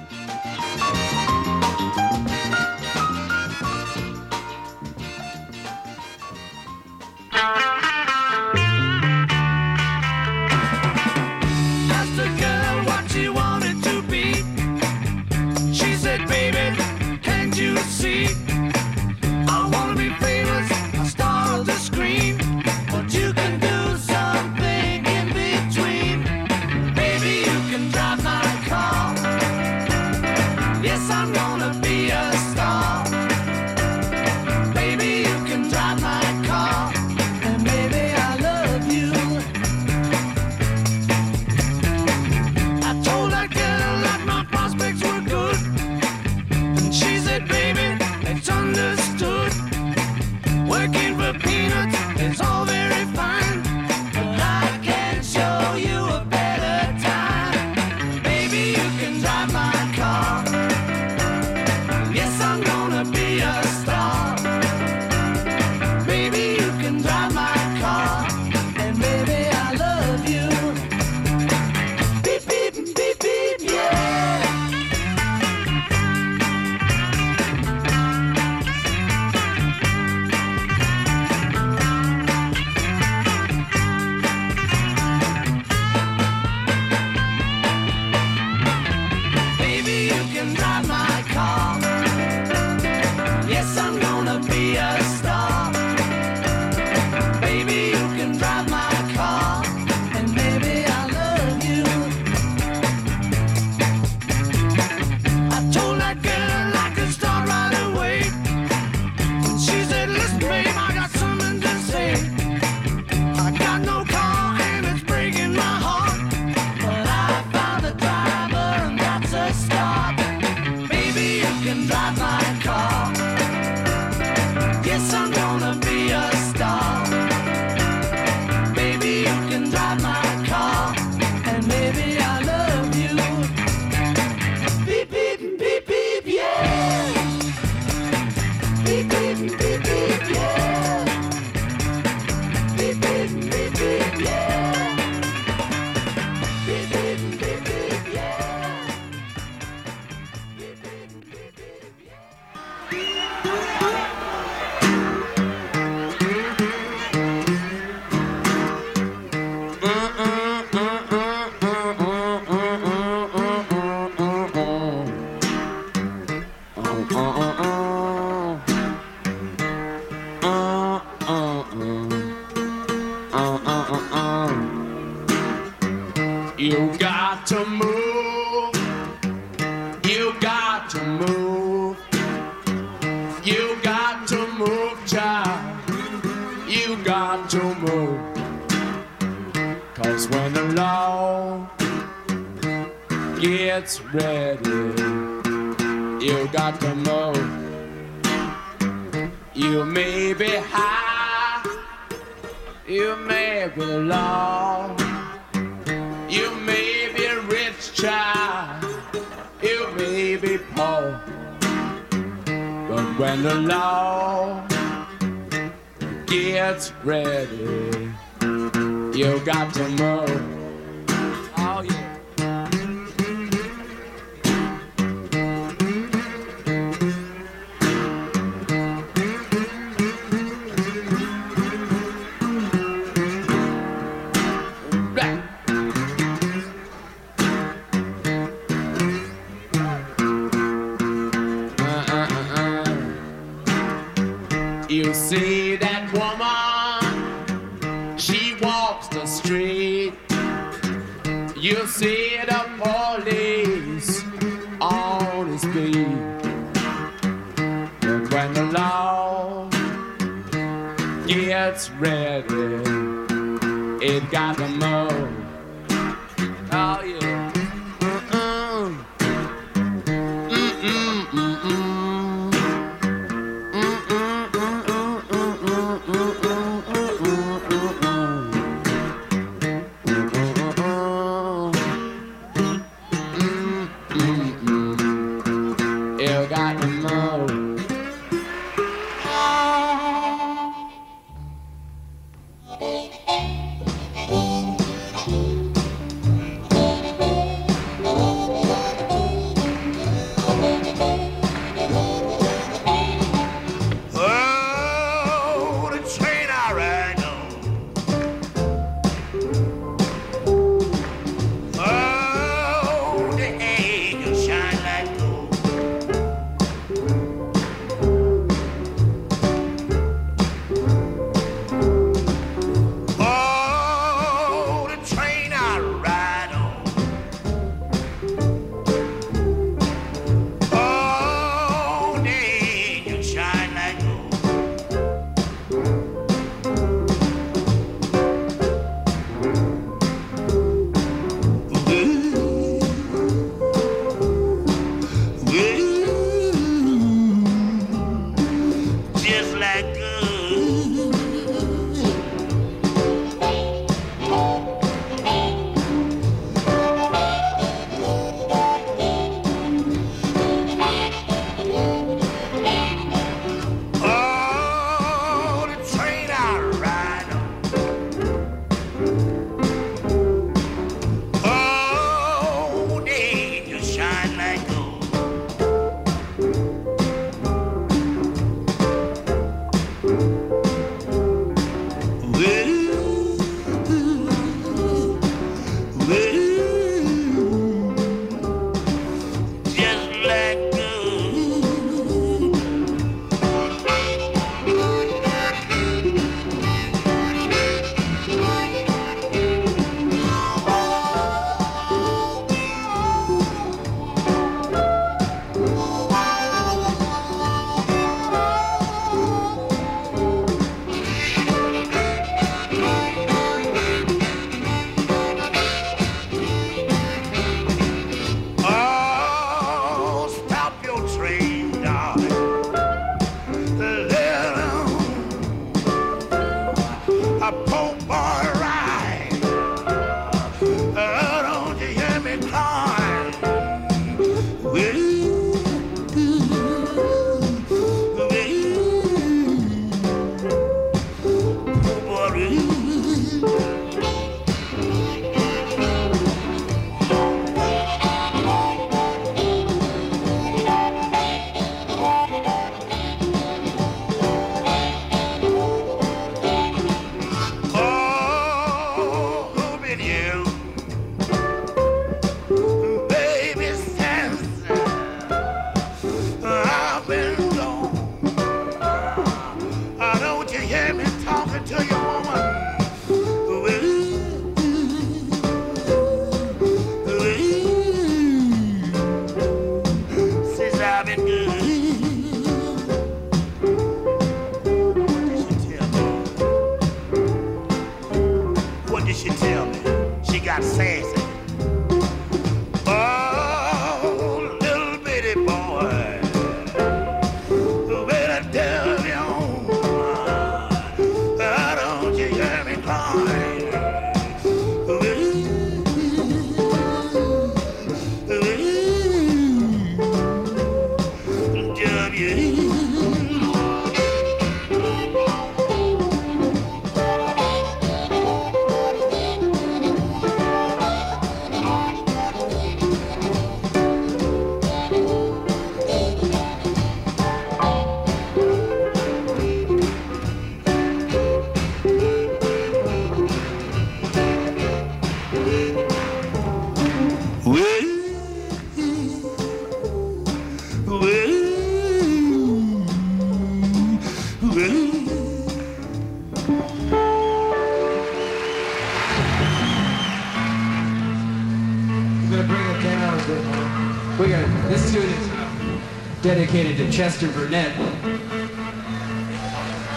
To 556.86 556.92
Chester 556.92 557.28
Burnett. 557.32 557.74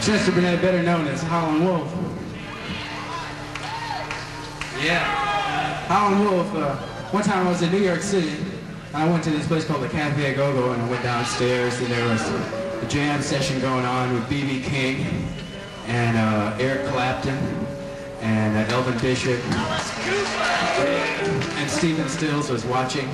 Chester 0.02 0.32
Burnett, 0.32 0.62
better 0.62 0.82
known 0.82 1.08
as 1.08 1.22
Howlin' 1.24 1.64
Wolf. 1.64 1.94
Yeah, 4.84 5.04
Howlin' 5.88 6.20
Wolf. 6.20 6.56
Uh, 6.56 6.76
one 7.12 7.24
time 7.24 7.46
I 7.46 7.50
was 7.50 7.62
in 7.62 7.72
New 7.72 7.80
York 7.80 8.02
City. 8.02 8.34
I 8.94 9.08
went 9.08 9.24
to 9.26 9.30
this 9.30 9.46
place 9.48 9.66
called 9.66 9.84
the 9.84 9.90
Cafe 9.90 10.34
Go 10.36 10.54
Go, 10.54 10.72
and 10.72 10.82
I 10.82 10.90
went 10.90 11.04
downstairs, 11.04 11.80
and 11.80 11.88
there 11.88 12.08
was 12.08 12.22
a 12.22 12.86
jam 12.88 13.22
session 13.22 13.60
going 13.62 13.86
on 13.86 14.14
with 14.14 14.28
B.B. 14.30 14.62
King 14.64 15.06
and 15.88 16.18
uh, 16.18 16.58
Eric 16.60 16.88
Clapton 16.88 17.38
and 18.22 18.58
uh, 18.58 18.76
Elvin 18.76 18.98
Bishop. 19.00 19.40
And 21.58 21.70
Stephen 21.70 22.08
Stills 22.10 22.50
was 22.50 22.66
watching. 22.66 23.08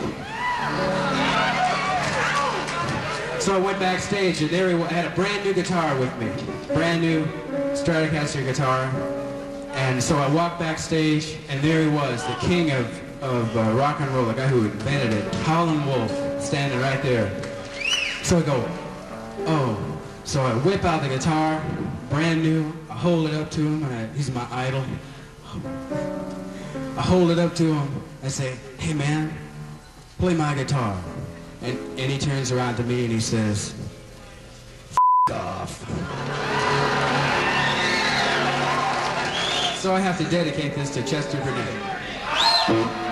So 3.46 3.56
I 3.56 3.60
went 3.60 3.78
backstage 3.78 4.42
and 4.42 4.50
there 4.50 4.76
he 4.76 4.84
had 4.86 5.06
a 5.06 5.12
brand 5.12 5.46
new 5.46 5.54
guitar 5.54 5.96
with 6.00 6.12
me. 6.18 6.32
Brand 6.74 7.04
new 7.04 7.26
Stratocaster 7.76 8.44
guitar. 8.44 8.86
And 9.76 10.02
so 10.02 10.18
I 10.18 10.28
walked 10.30 10.60
backstage 10.60 11.38
and 11.48 11.62
there 11.62 11.84
he 11.84 11.88
was, 11.88 12.26
the 12.26 12.34
king 12.38 12.72
of, 12.72 13.22
of 13.22 13.56
uh, 13.56 13.72
rock 13.74 14.00
and 14.00 14.10
roll, 14.16 14.26
the 14.26 14.34
guy 14.34 14.48
who 14.48 14.66
invented 14.66 15.14
it, 15.14 15.36
Howlin' 15.46 15.86
Wolf, 15.86 16.10
standing 16.42 16.80
right 16.80 17.00
there. 17.04 17.40
So 18.24 18.40
I 18.40 18.42
go, 18.42 18.68
oh. 19.46 20.00
So 20.24 20.42
I 20.42 20.54
whip 20.56 20.84
out 20.84 21.04
the 21.04 21.10
guitar, 21.10 21.64
brand 22.10 22.42
new, 22.42 22.74
I 22.90 22.96
hold 22.96 23.30
it 23.30 23.36
up 23.36 23.52
to 23.52 23.62
him, 23.62 23.84
and 23.84 23.94
I, 23.94 24.08
he's 24.18 24.32
my 24.32 24.48
idol. 24.50 24.84
I 26.98 27.02
hold 27.04 27.30
it 27.30 27.38
up 27.38 27.54
to 27.58 27.76
him. 27.76 28.04
I 28.24 28.28
say, 28.28 28.56
hey 28.80 28.96
man, 28.96 29.32
play 30.18 30.34
my 30.34 30.56
guitar. 30.56 31.00
And, 32.06 32.14
he 32.14 32.20
turns 32.20 32.52
around 32.52 32.76
to 32.76 32.84
me 32.84 33.06
and 33.06 33.12
he 33.12 33.20
says, 33.20 33.74
off. 35.32 35.80
So 39.80 39.92
I 39.92 40.00
have 40.00 40.16
to 40.20 40.24
dedicate 40.26 40.76
this 40.76 40.92
to 40.92 41.02
Chester 41.02 41.40
Burnett. 41.40 43.05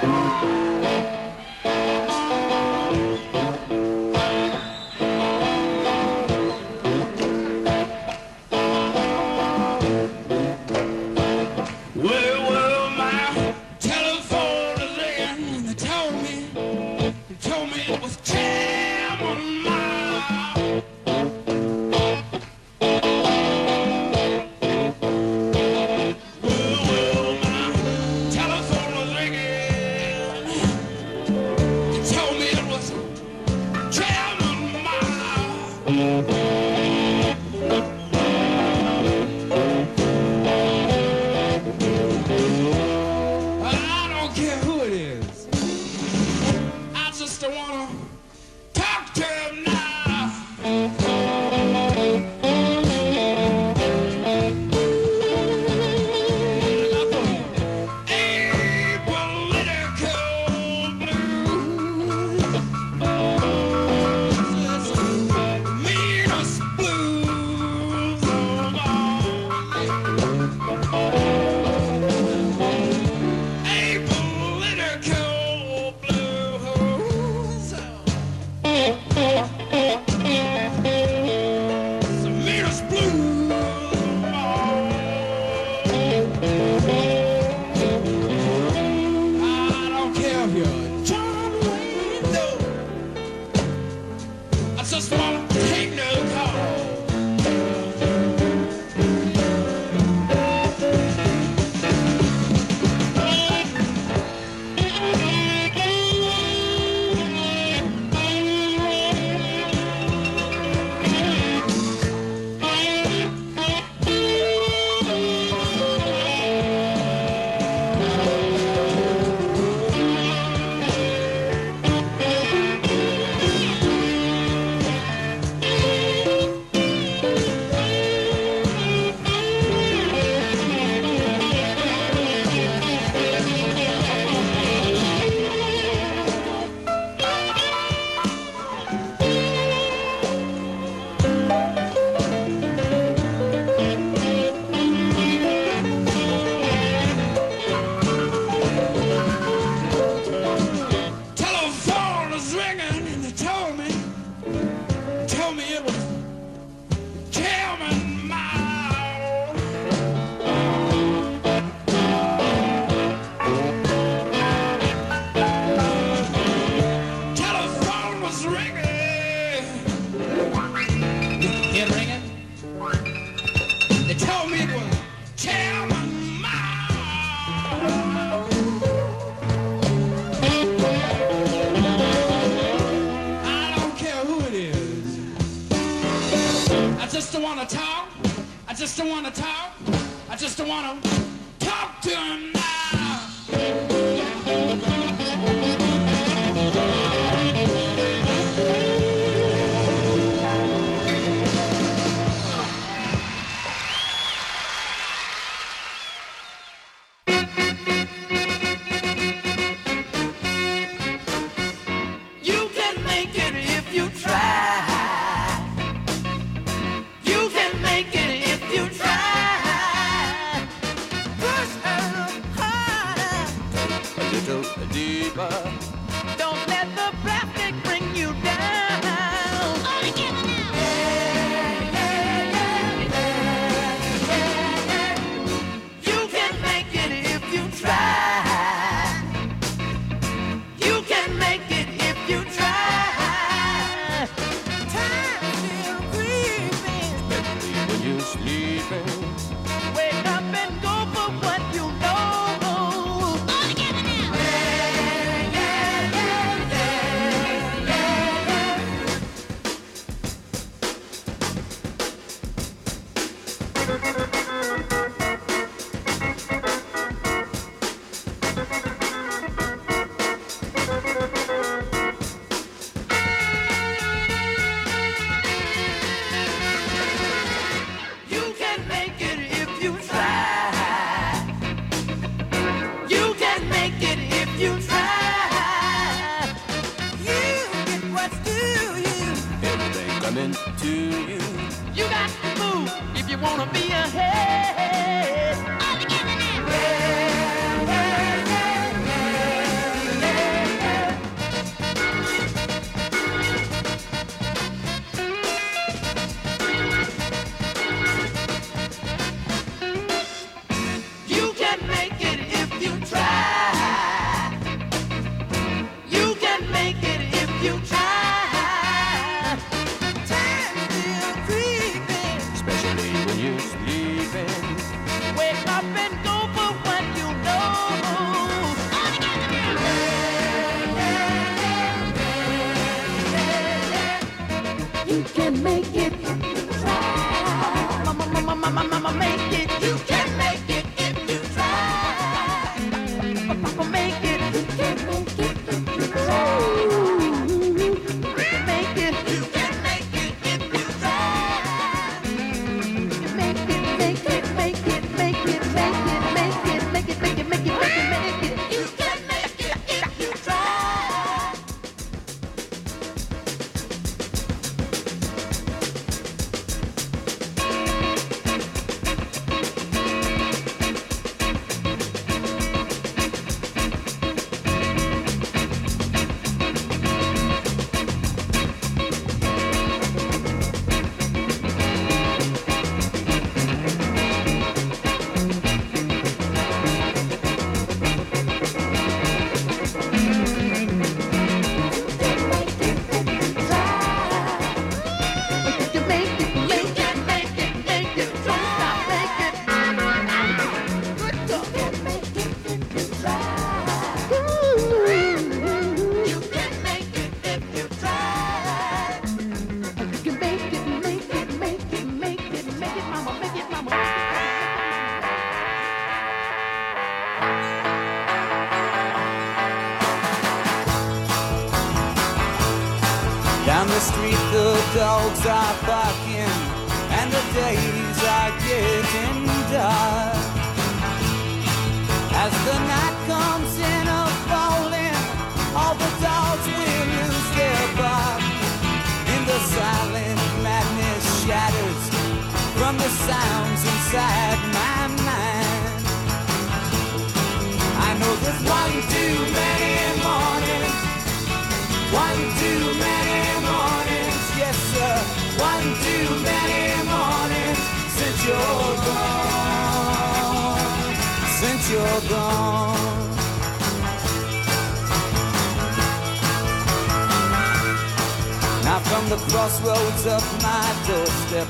From 469.14 469.30
the 469.30 469.38
crossroads 469.52 470.26
of 470.26 470.44
my 470.62 470.86
doorstep, 471.08 471.70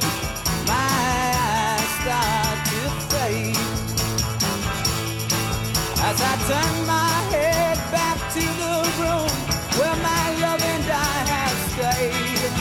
my 0.67 0.91
eyes 1.47 1.89
start 1.99 2.57
to 2.71 2.81
fade. 3.11 3.57
As 6.07 6.17
I 6.21 6.33
turn 6.49 6.73
my 6.87 7.13
head 7.33 7.77
back 7.91 8.17
to 8.35 8.43
the 8.63 8.75
room 8.99 9.31
where 9.77 9.97
my 10.09 10.25
love 10.43 10.63
and 10.73 10.87
I 10.91 11.15
have 11.33 11.59
stayed. 11.71 12.51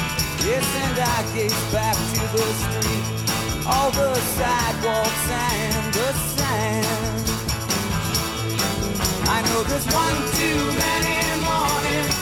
Yes, 0.46 0.66
and 0.84 0.98
I 0.98 1.18
gaze 1.34 1.64
back 1.72 1.96
to 2.14 2.22
the 2.36 2.46
street, 2.62 3.06
all 3.66 3.90
the 3.90 4.14
sidewalks 4.14 5.30
and 5.30 5.81
there's 9.68 9.86
one 9.86 10.16
too 10.38 10.60
many 10.84 11.18
mornings, 11.46 12.16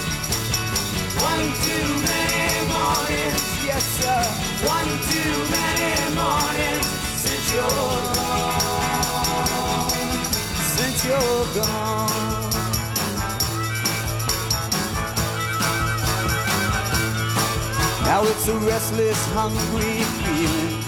one 1.20 1.46
too 1.64 1.88
many 2.10 2.46
mornings, 2.68 3.42
yes 3.64 3.84
sir, 3.98 4.22
one 4.66 4.90
too 5.10 5.34
many 5.56 5.90
mornings 6.14 6.86
since 7.22 7.46
you're 7.54 8.02
gone, 8.18 9.90
since 10.76 10.98
you're 11.04 11.46
gone. 11.54 12.50
Now 18.04 18.20
it's 18.24 18.46
a 18.48 18.50
restless, 18.58 19.20
hungry 19.32 20.04
feeling 20.24 20.84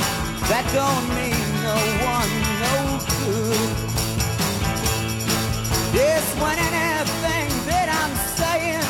that 0.50 0.64
don't 0.74 1.06
mean 1.16 1.46
no 1.62 1.76
one 2.04 2.32
no 2.62 2.74
good. 3.24 3.51
Yes, 5.92 6.24
when 6.40 6.58
anything 6.58 7.52
that 7.68 7.88
I'm 7.92 8.14
saying, 8.40 8.80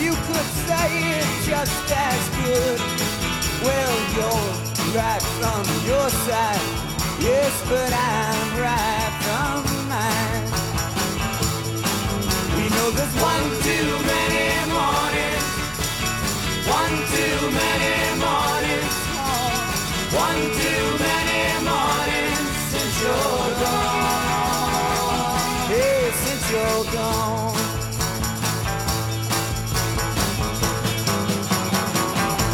you 0.00 0.12
could 0.24 0.48
say 0.64 0.88
it 1.20 1.28
just 1.44 1.84
as 1.92 2.22
good. 2.40 2.80
Well, 3.60 3.96
you're 4.16 4.96
right 4.96 5.20
from 5.36 5.64
your 5.84 6.08
side, 6.24 6.64
yes, 7.20 7.52
but 7.68 7.92
I'm 7.92 8.48
right 8.56 9.12
from 9.20 9.60
mine. 9.92 10.48
We 12.56 12.64
know 12.72 12.88
there's 12.90 13.16
one 13.20 13.46
too 13.60 13.88
many 14.08 14.46
mornings, 14.72 15.48
one 16.72 16.96
too 17.12 17.38
many 17.52 17.94
mornings, 18.16 18.96
one 20.16 20.42
too 20.56 20.86
many 21.04 21.40
mornings 21.68 22.48
since 22.72 23.02
you're 23.02 23.52
gone. 23.60 24.05
Hey, 26.56 26.84
gone. 26.90 27.52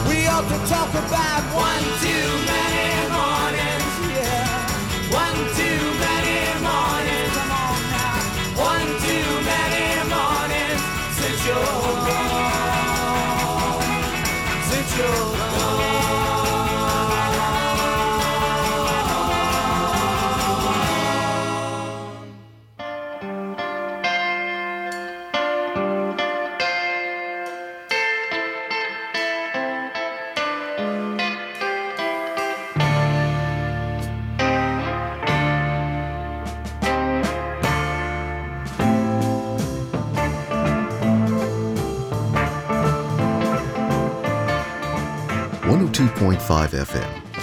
We 0.08 0.26
ought 0.26 0.42
to 0.42 0.58
talk 0.66 0.90
about 0.90 1.42
one 1.54 1.86
too 2.02 2.28
many 2.50 2.88
mornings, 3.14 3.94
yeah. 4.10 5.14
One 5.22 5.38
too 5.54 5.82
many 6.02 6.38
mornings, 6.66 7.32
come 7.38 7.52
on 7.62 7.78
now. 7.94 8.18
One 8.74 8.90
too 9.06 9.30
many 9.52 9.86
mornings 10.10 10.82
since 11.18 11.40
you're 11.46 11.94
gone. 12.10 13.82
Since 14.68 14.90
you're 14.98 15.41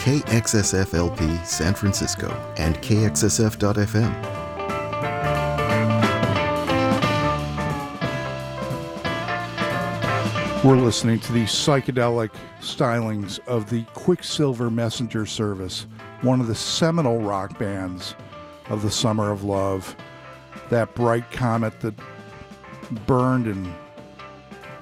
KXSFLP 0.09 1.45
San 1.45 1.75
Francisco, 1.75 2.29
and 2.57 2.75
KXSF.FM. 2.77 4.11
We're 10.63 10.77
listening 10.77 11.19
to 11.19 11.31
the 11.31 11.43
psychedelic 11.43 12.31
stylings 12.59 13.37
of 13.45 13.69
the 13.69 13.83
Quicksilver 13.93 14.71
Messenger 14.71 15.27
Service, 15.27 15.85
one 16.21 16.41
of 16.41 16.47
the 16.47 16.55
seminal 16.55 17.21
rock 17.21 17.59
bands 17.59 18.15
of 18.69 18.81
the 18.81 18.89
Summer 18.89 19.31
of 19.31 19.43
Love. 19.43 19.95
That 20.71 20.95
bright 20.95 21.29
comet 21.29 21.81
that 21.81 21.93
burned 23.05 23.45
and 23.45 23.71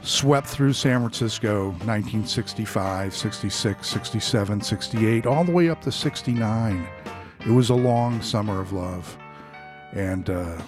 swept 0.07 0.47
through 0.47 0.73
San 0.73 1.01
Francisco 1.01 1.65
1965, 1.65 3.15
66, 3.15 3.87
67, 3.87 4.61
68, 4.61 5.25
all 5.25 5.43
the 5.43 5.51
way 5.51 5.69
up 5.69 5.81
to 5.81 5.91
69. 5.91 6.87
It 7.41 7.51
was 7.51 7.69
a 7.69 7.75
long 7.75 8.21
summer 8.21 8.61
of 8.61 8.71
love. 8.71 9.17
And 9.91 10.29
uh, 10.29 10.61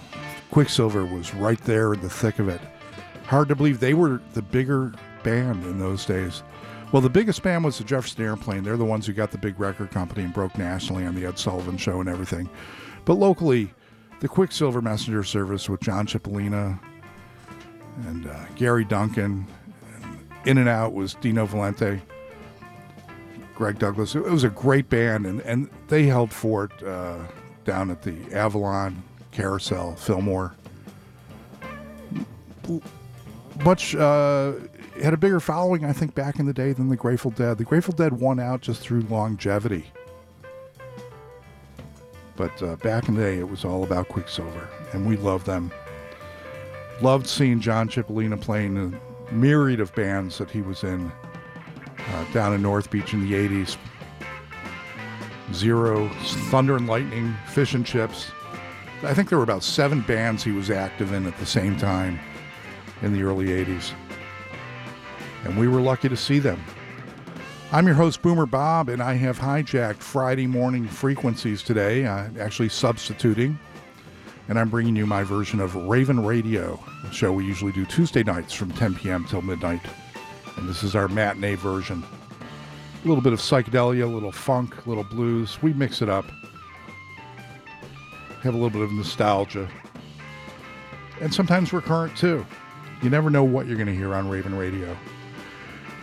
Quicksilver 0.50 1.04
was 1.04 1.34
right 1.34 1.60
there 1.62 1.94
in 1.94 2.00
the 2.00 2.10
thick 2.10 2.38
of 2.38 2.48
it. 2.48 2.60
Hard 3.24 3.48
to 3.48 3.56
believe 3.56 3.80
they 3.80 3.94
were 3.94 4.20
the 4.34 4.42
bigger 4.42 4.92
band 5.22 5.64
in 5.64 5.78
those 5.78 6.04
days. 6.04 6.42
Well, 6.92 7.02
the 7.02 7.10
biggest 7.10 7.42
band 7.42 7.64
was 7.64 7.78
the 7.78 7.84
Jefferson 7.84 8.24
Airplane. 8.24 8.64
They're 8.64 8.76
the 8.76 8.84
ones 8.84 9.06
who 9.06 9.12
got 9.12 9.30
the 9.30 9.38
big 9.38 9.58
record 9.60 9.90
company 9.90 10.24
and 10.24 10.34
broke 10.34 10.58
nationally 10.58 11.06
on 11.06 11.14
the 11.14 11.24
Ed 11.24 11.38
Sullivan 11.38 11.76
Show 11.76 12.00
and 12.00 12.08
everything. 12.08 12.50
But 13.04 13.14
locally, 13.14 13.72
the 14.20 14.28
Quicksilver 14.28 14.82
Messenger 14.82 15.22
Service 15.22 15.68
with 15.68 15.80
John 15.80 16.06
Cipollina 16.06 16.80
and 18.06 18.26
uh, 18.26 18.44
Gary 18.56 18.84
Duncan. 18.84 19.46
In 20.46 20.56
and 20.56 20.68
out 20.68 20.94
was 20.94 21.14
Dino 21.14 21.44
Valenti, 21.44 22.00
Greg 23.54 23.78
Douglas. 23.78 24.14
It 24.14 24.22
was 24.24 24.42
a 24.42 24.48
great 24.48 24.88
band, 24.88 25.26
and, 25.26 25.40
and 25.42 25.68
they 25.88 26.04
held 26.04 26.32
fort 26.32 26.82
uh, 26.82 27.18
down 27.66 27.90
at 27.90 28.02
the 28.02 28.16
Avalon 28.32 29.02
Carousel 29.32 29.96
Fillmore. 29.96 30.54
Much 33.62 33.94
uh, 33.94 34.52
had 35.02 35.12
a 35.12 35.18
bigger 35.18 35.40
following, 35.40 35.84
I 35.84 35.92
think, 35.92 36.14
back 36.14 36.38
in 36.38 36.46
the 36.46 36.54
day 36.54 36.72
than 36.72 36.88
the 36.88 36.96
Grateful 36.96 37.30
Dead. 37.32 37.58
The 37.58 37.64
Grateful 37.64 37.92
Dead 37.92 38.14
won 38.14 38.40
out 38.40 38.62
just 38.62 38.80
through 38.80 39.02
longevity. 39.02 39.84
But 42.36 42.62
uh, 42.62 42.76
back 42.76 43.08
in 43.08 43.14
the 43.14 43.20
day, 43.20 43.38
it 43.38 43.48
was 43.48 43.66
all 43.66 43.84
about 43.84 44.08
Quicksilver, 44.08 44.68
and 44.94 45.06
we 45.06 45.18
loved 45.18 45.44
them. 45.44 45.70
Loved 47.00 47.26
seeing 47.26 47.60
John 47.60 47.88
Cipollina 47.88 48.40
playing 48.40 48.76
a 48.76 49.34
myriad 49.34 49.80
of 49.80 49.94
bands 49.94 50.38
that 50.38 50.50
he 50.50 50.60
was 50.60 50.84
in 50.84 51.10
uh, 51.98 52.24
down 52.32 52.52
in 52.52 52.62
North 52.62 52.90
Beach 52.90 53.14
in 53.14 53.28
the 53.28 53.32
80s. 53.32 53.76
Zero, 55.52 56.08
Thunder 56.50 56.76
and 56.76 56.86
Lightning, 56.86 57.34
Fish 57.48 57.74
and 57.74 57.84
Chips. 57.84 58.30
I 59.02 59.14
think 59.14 59.28
there 59.28 59.38
were 59.38 59.44
about 59.44 59.62
seven 59.62 60.02
bands 60.02 60.44
he 60.44 60.52
was 60.52 60.70
active 60.70 61.12
in 61.12 61.26
at 61.26 61.36
the 61.38 61.46
same 61.46 61.76
time 61.76 62.20
in 63.02 63.12
the 63.12 63.22
early 63.22 63.46
80s. 63.46 63.92
And 65.44 65.58
we 65.58 65.68
were 65.68 65.80
lucky 65.80 66.08
to 66.08 66.16
see 66.16 66.38
them. 66.38 66.62
I'm 67.72 67.86
your 67.86 67.96
host, 67.96 68.20
Boomer 68.20 68.46
Bob, 68.46 68.88
and 68.88 69.02
I 69.02 69.14
have 69.14 69.38
hijacked 69.38 70.02
Friday 70.02 70.46
morning 70.46 70.86
frequencies 70.86 71.62
today, 71.62 72.04
uh, 72.04 72.28
actually 72.38 72.68
substituting. 72.68 73.58
And 74.50 74.58
I'm 74.58 74.68
bringing 74.68 74.96
you 74.96 75.06
my 75.06 75.22
version 75.22 75.60
of 75.60 75.76
Ravin' 75.76 76.24
Radio, 76.24 76.76
a 77.08 77.12
show 77.12 77.32
we 77.32 77.44
usually 77.44 77.70
do 77.70 77.86
Tuesday 77.86 78.24
nights 78.24 78.52
from 78.52 78.72
10 78.72 78.96
p.m. 78.96 79.24
till 79.24 79.42
midnight. 79.42 79.80
And 80.56 80.68
this 80.68 80.82
is 80.82 80.96
our 80.96 81.06
matinee 81.06 81.54
version. 81.54 82.02
A 83.04 83.06
little 83.06 83.22
bit 83.22 83.32
of 83.32 83.38
psychedelia, 83.38 84.02
a 84.02 84.06
little 84.06 84.32
funk, 84.32 84.74
a 84.84 84.88
little 84.88 85.04
blues. 85.04 85.62
We 85.62 85.72
mix 85.72 86.02
it 86.02 86.08
up. 86.08 86.24
Have 88.42 88.54
a 88.54 88.56
little 88.56 88.70
bit 88.70 88.82
of 88.82 88.90
nostalgia. 88.90 89.70
And 91.20 91.32
sometimes 91.32 91.72
we're 91.72 91.80
current 91.80 92.16
too. 92.16 92.44
You 93.02 93.08
never 93.08 93.30
know 93.30 93.44
what 93.44 93.68
you're 93.68 93.76
going 93.76 93.86
to 93.86 93.94
hear 93.94 94.16
on 94.16 94.28
Ravin' 94.28 94.56
Radio. 94.56 94.96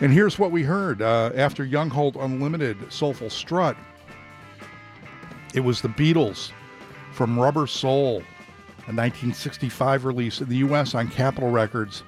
And 0.00 0.10
here's 0.10 0.38
what 0.38 0.52
we 0.52 0.62
heard 0.62 1.02
uh, 1.02 1.32
after 1.34 1.66
Young 1.66 1.90
Holt 1.90 2.16
Unlimited 2.16 2.78
Soulful 2.90 3.28
Strut. 3.28 3.76
It 5.52 5.60
was 5.60 5.82
the 5.82 5.88
Beatles 5.88 6.50
from 7.12 7.38
Rubber 7.38 7.66
Soul, 7.66 8.22
a 8.88 8.90
1965 8.90 10.06
release 10.06 10.40
in 10.40 10.48
the 10.48 10.56
U.S. 10.56 10.94
on 10.94 11.08
Capitol 11.08 11.50
Records, 11.50 12.02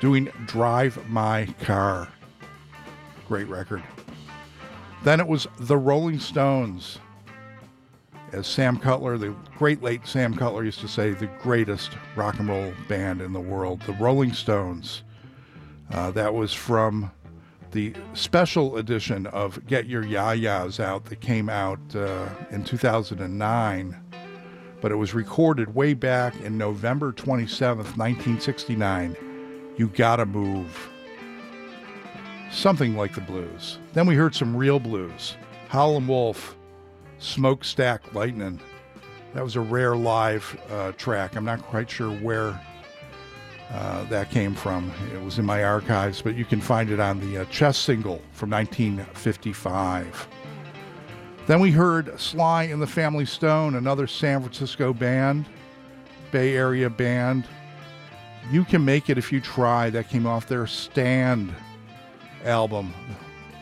doing 0.00 0.24
Drive 0.46 0.98
My 1.08 1.46
Car. 1.60 2.08
Great 3.28 3.46
record. 3.46 3.84
Then 5.04 5.20
it 5.20 5.28
was 5.28 5.46
the 5.60 5.76
Rolling 5.76 6.18
Stones, 6.18 6.98
as 8.32 8.48
Sam 8.48 8.78
Cutler, 8.78 9.16
the 9.16 9.32
great 9.56 9.80
late 9.80 10.08
Sam 10.08 10.34
Cutler, 10.34 10.64
used 10.64 10.80
to 10.80 10.88
say, 10.88 11.12
the 11.12 11.28
greatest 11.40 11.92
rock 12.16 12.40
and 12.40 12.48
roll 12.48 12.72
band 12.88 13.20
in 13.20 13.32
the 13.32 13.40
world, 13.40 13.80
the 13.82 13.92
Rolling 13.92 14.32
Stones. 14.32 15.04
Uh, 15.92 16.10
that 16.10 16.34
was 16.34 16.52
from 16.52 17.12
the 17.70 17.94
special 18.14 18.76
edition 18.76 19.26
of 19.28 19.64
Get 19.66 19.86
Your 19.86 20.04
Ya-Ya's 20.04 20.80
Out 20.80 21.04
that 21.04 21.20
came 21.20 21.48
out 21.48 21.78
uh, 21.94 22.28
in 22.50 22.64
2009, 22.64 24.03
but 24.84 24.92
it 24.92 24.96
was 24.96 25.14
recorded 25.14 25.74
way 25.74 25.94
back 25.94 26.38
in 26.42 26.58
November 26.58 27.10
27th, 27.10 27.96
1969. 27.96 29.16
You 29.78 29.88
Gotta 29.88 30.26
Move. 30.26 30.90
Something 32.52 32.94
like 32.94 33.14
the 33.14 33.22
blues. 33.22 33.78
Then 33.94 34.04
we 34.04 34.14
heard 34.14 34.34
some 34.34 34.54
real 34.54 34.78
blues. 34.78 35.38
Howlin' 35.68 36.06
Wolf, 36.06 36.54
Smokestack 37.18 38.14
Lightning. 38.14 38.60
That 39.32 39.42
was 39.42 39.56
a 39.56 39.62
rare 39.62 39.96
live 39.96 40.54
uh, 40.70 40.92
track. 40.92 41.34
I'm 41.34 41.46
not 41.46 41.62
quite 41.62 41.88
sure 41.88 42.10
where 42.16 42.60
uh, 43.70 44.04
that 44.10 44.28
came 44.28 44.54
from. 44.54 44.92
It 45.14 45.22
was 45.22 45.38
in 45.38 45.46
my 45.46 45.64
archives, 45.64 46.20
but 46.20 46.34
you 46.34 46.44
can 46.44 46.60
find 46.60 46.90
it 46.90 47.00
on 47.00 47.20
the 47.20 47.38
uh, 47.38 47.44
chess 47.46 47.78
single 47.78 48.20
from 48.32 48.50
1955. 48.50 50.28
Then 51.46 51.60
we 51.60 51.70
heard 51.70 52.18
Sly 52.18 52.64
and 52.64 52.80
the 52.80 52.86
Family 52.86 53.26
Stone, 53.26 53.74
another 53.74 54.06
San 54.06 54.40
Francisco 54.40 54.94
band, 54.94 55.44
Bay 56.30 56.56
Area 56.56 56.88
band. 56.88 57.44
You 58.50 58.64
Can 58.64 58.82
Make 58.84 59.10
It 59.10 59.18
If 59.18 59.30
You 59.30 59.40
Try. 59.40 59.90
That 59.90 60.08
came 60.08 60.26
off 60.26 60.48
their 60.48 60.66
Stand 60.66 61.54
album. 62.44 62.94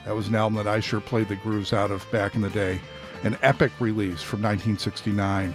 That 0.05 0.15
was 0.15 0.29
an 0.29 0.37
album 0.37 0.57
that 0.57 0.69
I 0.69 0.79
sure 0.79 1.01
played 1.01 1.29
the 1.29 1.37
grooves 1.37 1.73
out 1.73 1.91
of 1.91 2.09
back 2.13 2.37
in 2.37 2.41
the 2.41 2.51
day. 2.51 2.81
An 3.25 3.37
epic 3.43 3.73
release 3.81 4.23
from 4.23 4.43
1969. 4.43 5.53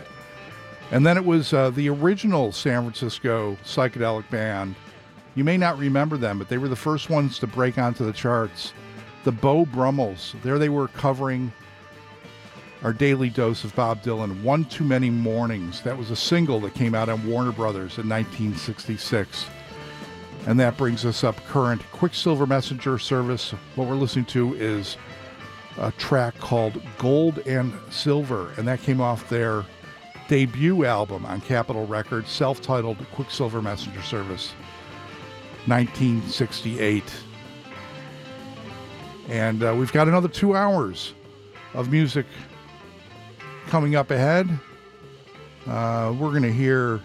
And 0.91 1.05
then 1.05 1.15
it 1.15 1.25
was 1.25 1.53
uh, 1.53 1.69
the 1.69 1.89
original 1.89 2.51
San 2.51 2.83
Francisco 2.83 3.57
psychedelic 3.63 4.29
band. 4.29 4.75
You 5.35 5.45
may 5.45 5.57
not 5.57 5.77
remember 5.77 6.17
them, 6.17 6.39
but 6.39 6.49
they 6.49 6.57
were 6.57 6.69
the 6.69 6.75
first 6.75 7.09
ones 7.09 7.39
to 7.39 7.47
break 7.47 7.77
onto 7.77 8.05
the 8.05 8.13
charts. 8.13 8.73
The 9.23 9.31
Beau 9.31 9.65
Brummels. 9.65 10.35
There 10.43 10.59
they 10.59 10.69
were 10.69 10.89
covering 10.89 11.53
our 12.83 12.93
daily 12.93 13.29
dose 13.29 13.63
of 13.63 13.75
Bob 13.75 14.03
Dylan, 14.03 14.41
One 14.43 14.65
Too 14.65 14.83
Many 14.83 15.09
Mornings. 15.09 15.81
That 15.81 15.97
was 15.97 16.11
a 16.11 16.15
single 16.15 16.59
that 16.61 16.73
came 16.75 16.93
out 16.93 17.09
on 17.09 17.27
Warner 17.27 17.51
Brothers 17.51 17.97
in 17.97 18.07
1966. 18.07 19.45
And 20.45 20.59
that 20.59 20.77
brings 20.77 21.05
us 21.05 21.23
up 21.23 21.35
current 21.45 21.81
Quicksilver 21.91 22.45
Messenger 22.45 22.99
service. 22.99 23.51
What 23.75 23.87
we're 23.87 23.95
listening 23.95 24.25
to 24.25 24.53
is 24.55 24.97
a 25.77 25.91
track 25.93 26.37
called 26.39 26.81
Gold 26.97 27.39
and 27.39 27.73
Silver, 27.89 28.51
and 28.57 28.67
that 28.67 28.81
came 28.81 29.01
off 29.01 29.27
their 29.29 29.65
debut 30.27 30.85
album 30.85 31.25
on 31.25 31.41
Capitol 31.41 31.85
Records, 31.87 32.29
self 32.29 32.61
titled 32.61 32.97
Quicksilver 33.13 33.61
Messenger 33.61 34.01
Service, 34.03 34.53
1968. 35.65 37.03
And 39.29 39.63
uh, 39.63 39.75
we've 39.77 39.91
got 39.91 40.07
another 40.07 40.29
two 40.29 40.55
hours 40.55 41.13
of 41.73 41.91
music 41.91 42.25
coming 43.67 43.95
up 43.95 44.11
ahead. 44.11 44.49
Uh, 45.67 46.15
we're 46.17 46.29
going 46.29 46.43
to 46.43 46.53
hear 46.53 47.01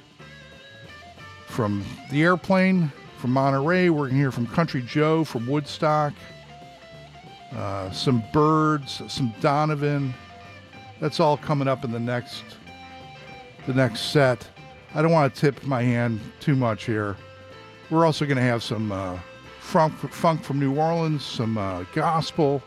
from 1.48 1.84
the 2.10 2.22
airplane 2.22 2.92
from 3.18 3.32
Monterey. 3.32 3.90
We're 3.90 4.04
going 4.04 4.12
to 4.12 4.18
hear 4.18 4.32
from 4.32 4.46
Country 4.46 4.82
Joe 4.82 5.24
from 5.24 5.46
Woodstock. 5.46 6.12
Uh, 7.52 7.90
some 7.90 8.22
Byrds, 8.32 9.02
some 9.08 9.34
Donovan. 9.40 10.14
That's 11.00 11.20
all 11.20 11.36
coming 11.36 11.68
up 11.68 11.84
in 11.84 11.90
the 11.90 12.00
next 12.00 12.44
the 13.66 13.74
next 13.74 14.12
set. 14.12 14.48
I 14.94 15.02
don't 15.02 15.12
want 15.12 15.34
to 15.34 15.40
tip 15.40 15.64
my 15.64 15.82
hand 15.82 16.20
too 16.40 16.56
much 16.56 16.84
here. 16.84 17.16
We're 17.90 18.06
also 18.06 18.24
going 18.24 18.36
to 18.36 18.42
have 18.42 18.62
some 18.62 18.90
uh, 18.90 19.18
funk, 19.60 19.94
funk 19.94 20.42
from 20.42 20.58
New 20.58 20.76
Orleans, 20.76 21.24
some 21.24 21.58
uh, 21.58 21.84
gospel, 21.92 22.62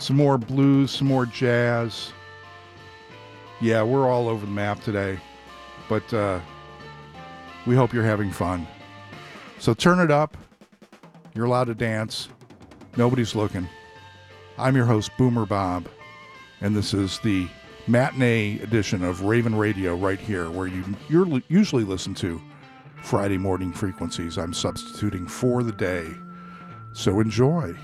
some 0.00 0.16
more 0.16 0.38
blues, 0.38 0.90
some 0.90 1.08
more 1.08 1.26
jazz. 1.26 2.12
Yeah, 3.60 3.82
we're 3.82 4.08
all 4.08 4.28
over 4.28 4.46
the 4.46 4.52
map 4.52 4.82
today, 4.82 5.18
but 5.88 6.12
uh, 6.14 6.40
we 7.66 7.74
hope 7.74 7.92
you're 7.92 8.02
having 8.02 8.30
fun. 8.30 8.66
So 9.58 9.74
turn 9.74 10.00
it 10.00 10.10
up. 10.10 10.36
You're 11.34 11.44
allowed 11.44 11.64
to 11.64 11.74
dance. 11.74 12.28
Nobody's 12.96 13.34
looking. 13.34 13.68
I'm 14.58 14.74
your 14.74 14.86
host, 14.86 15.10
Boomer 15.16 15.46
Bob, 15.46 15.88
and 16.60 16.74
this 16.74 16.92
is 16.94 17.18
the 17.20 17.48
matinee 17.86 18.58
edition 18.60 19.04
of 19.04 19.22
Ravin' 19.22 19.54
Radio 19.54 19.94
right 19.94 20.18
here, 20.18 20.50
where 20.50 20.66
you 20.66 20.84
you're 21.08 21.40
usually 21.48 21.84
listen 21.84 22.14
to 22.14 22.40
Friday 23.02 23.38
morning 23.38 23.72
frequencies. 23.72 24.38
I'm 24.38 24.54
substituting 24.54 25.26
for 25.26 25.62
the 25.62 25.72
day. 25.72 26.08
So 26.92 27.20
enjoy. 27.20 27.76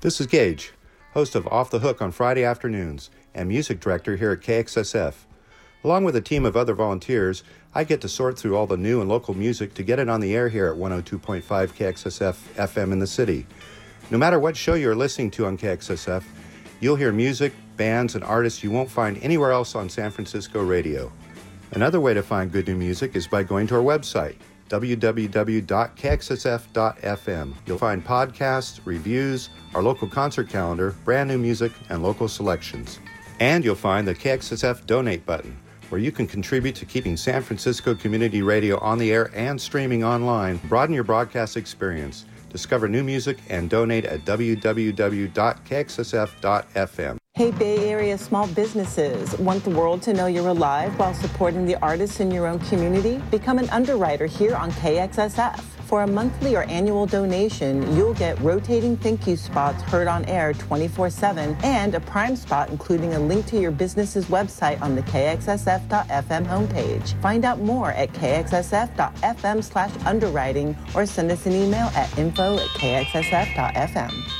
This 0.00 0.20
is 0.20 0.28
Gage, 0.28 0.72
host 1.12 1.34
of 1.34 1.48
Off 1.48 1.70
the 1.70 1.80
Hook 1.80 2.00
on 2.00 2.12
Friday 2.12 2.44
afternoons 2.44 3.10
and 3.34 3.48
music 3.48 3.80
director 3.80 4.14
here 4.14 4.30
at 4.30 4.40
KXSF. 4.40 5.14
Along 5.82 6.04
with 6.04 6.14
a 6.14 6.20
team 6.20 6.44
of 6.44 6.56
other 6.56 6.72
volunteers, 6.72 7.42
I 7.74 7.82
get 7.82 8.00
to 8.02 8.08
sort 8.08 8.38
through 8.38 8.56
all 8.56 8.68
the 8.68 8.76
new 8.76 9.00
and 9.00 9.08
local 9.08 9.34
music 9.34 9.74
to 9.74 9.82
get 9.82 9.98
it 9.98 10.08
on 10.08 10.20
the 10.20 10.36
air 10.36 10.48
here 10.48 10.68
at 10.68 10.76
102.5 10.76 11.42
KXSF 11.42 12.36
FM 12.54 12.92
in 12.92 13.00
the 13.00 13.08
city. 13.08 13.44
No 14.08 14.18
matter 14.18 14.38
what 14.38 14.56
show 14.56 14.74
you're 14.74 14.94
listening 14.94 15.32
to 15.32 15.46
on 15.46 15.58
KXSF, 15.58 16.22
you'll 16.78 16.94
hear 16.94 17.10
music, 17.10 17.52
bands, 17.76 18.14
and 18.14 18.22
artists 18.22 18.62
you 18.62 18.70
won't 18.70 18.90
find 18.90 19.18
anywhere 19.20 19.50
else 19.50 19.74
on 19.74 19.88
San 19.88 20.12
Francisco 20.12 20.62
radio. 20.62 21.10
Another 21.72 21.98
way 21.98 22.14
to 22.14 22.22
find 22.22 22.52
good 22.52 22.68
new 22.68 22.76
music 22.76 23.16
is 23.16 23.26
by 23.26 23.42
going 23.42 23.66
to 23.66 23.74
our 23.74 23.82
website, 23.82 24.36
www.kxsf.fm. 24.68 27.54
You'll 27.66 27.78
find 27.78 28.04
podcasts, 28.04 28.80
reviews, 28.84 29.48
our 29.74 29.82
local 29.82 30.08
concert 30.08 30.48
calendar, 30.48 30.94
brand 31.04 31.28
new 31.28 31.38
music, 31.38 31.72
and 31.88 32.00
local 32.02 32.28
selections. 32.28 32.98
And 33.40 33.64
you'll 33.64 33.74
find 33.74 34.06
the 34.06 34.14
KXSF 34.14 34.86
donate 34.86 35.26
button, 35.26 35.58
where 35.90 36.00
you 36.00 36.12
can 36.12 36.26
contribute 36.26 36.74
to 36.76 36.86
keeping 36.86 37.16
San 37.16 37.42
Francisco 37.42 37.94
Community 37.94 38.42
Radio 38.42 38.78
on 38.78 38.98
the 38.98 39.12
air 39.12 39.30
and 39.34 39.60
streaming 39.60 40.04
online. 40.04 40.58
Broaden 40.68 40.94
your 40.94 41.04
broadcast 41.04 41.56
experience. 41.56 42.24
Discover 42.50 42.88
new 42.88 43.04
music 43.04 43.38
and 43.48 43.68
donate 43.68 44.06
at 44.06 44.24
www.kxsf.fm. 44.24 47.17
Hey, 47.38 47.52
Bay 47.52 47.88
Area 47.88 48.18
small 48.18 48.48
businesses. 48.48 49.38
Want 49.38 49.62
the 49.62 49.70
world 49.70 50.02
to 50.02 50.12
know 50.12 50.26
you're 50.26 50.48
alive 50.48 50.98
while 50.98 51.14
supporting 51.14 51.66
the 51.66 51.76
artists 51.80 52.18
in 52.18 52.32
your 52.32 52.48
own 52.48 52.58
community? 52.58 53.22
Become 53.30 53.60
an 53.60 53.70
underwriter 53.70 54.26
here 54.26 54.56
on 54.56 54.72
KXSF. 54.72 55.60
For 55.86 56.02
a 56.02 56.06
monthly 56.08 56.56
or 56.56 56.64
annual 56.64 57.06
donation, 57.06 57.94
you'll 57.94 58.14
get 58.14 58.40
rotating 58.40 58.96
thank 58.96 59.28
you 59.28 59.36
spots 59.36 59.84
heard 59.84 60.08
on 60.08 60.24
air 60.24 60.52
24 60.52 61.10
7 61.10 61.56
and 61.62 61.94
a 61.94 62.00
prime 62.00 62.34
spot, 62.34 62.70
including 62.70 63.14
a 63.14 63.20
link 63.20 63.46
to 63.46 63.60
your 63.60 63.70
business's 63.70 64.24
website 64.24 64.82
on 64.82 64.96
the 64.96 65.02
KXSF.FM 65.02 66.44
homepage. 66.44 67.22
Find 67.22 67.44
out 67.44 67.60
more 67.60 67.92
at 67.92 68.12
KXSF.FM 68.14 69.62
slash 69.62 69.92
underwriting 70.04 70.76
or 70.92 71.06
send 71.06 71.30
us 71.30 71.46
an 71.46 71.52
email 71.52 71.86
at 71.94 72.18
info 72.18 72.56
at 72.56 72.68
KXSF.FM. 72.70 74.37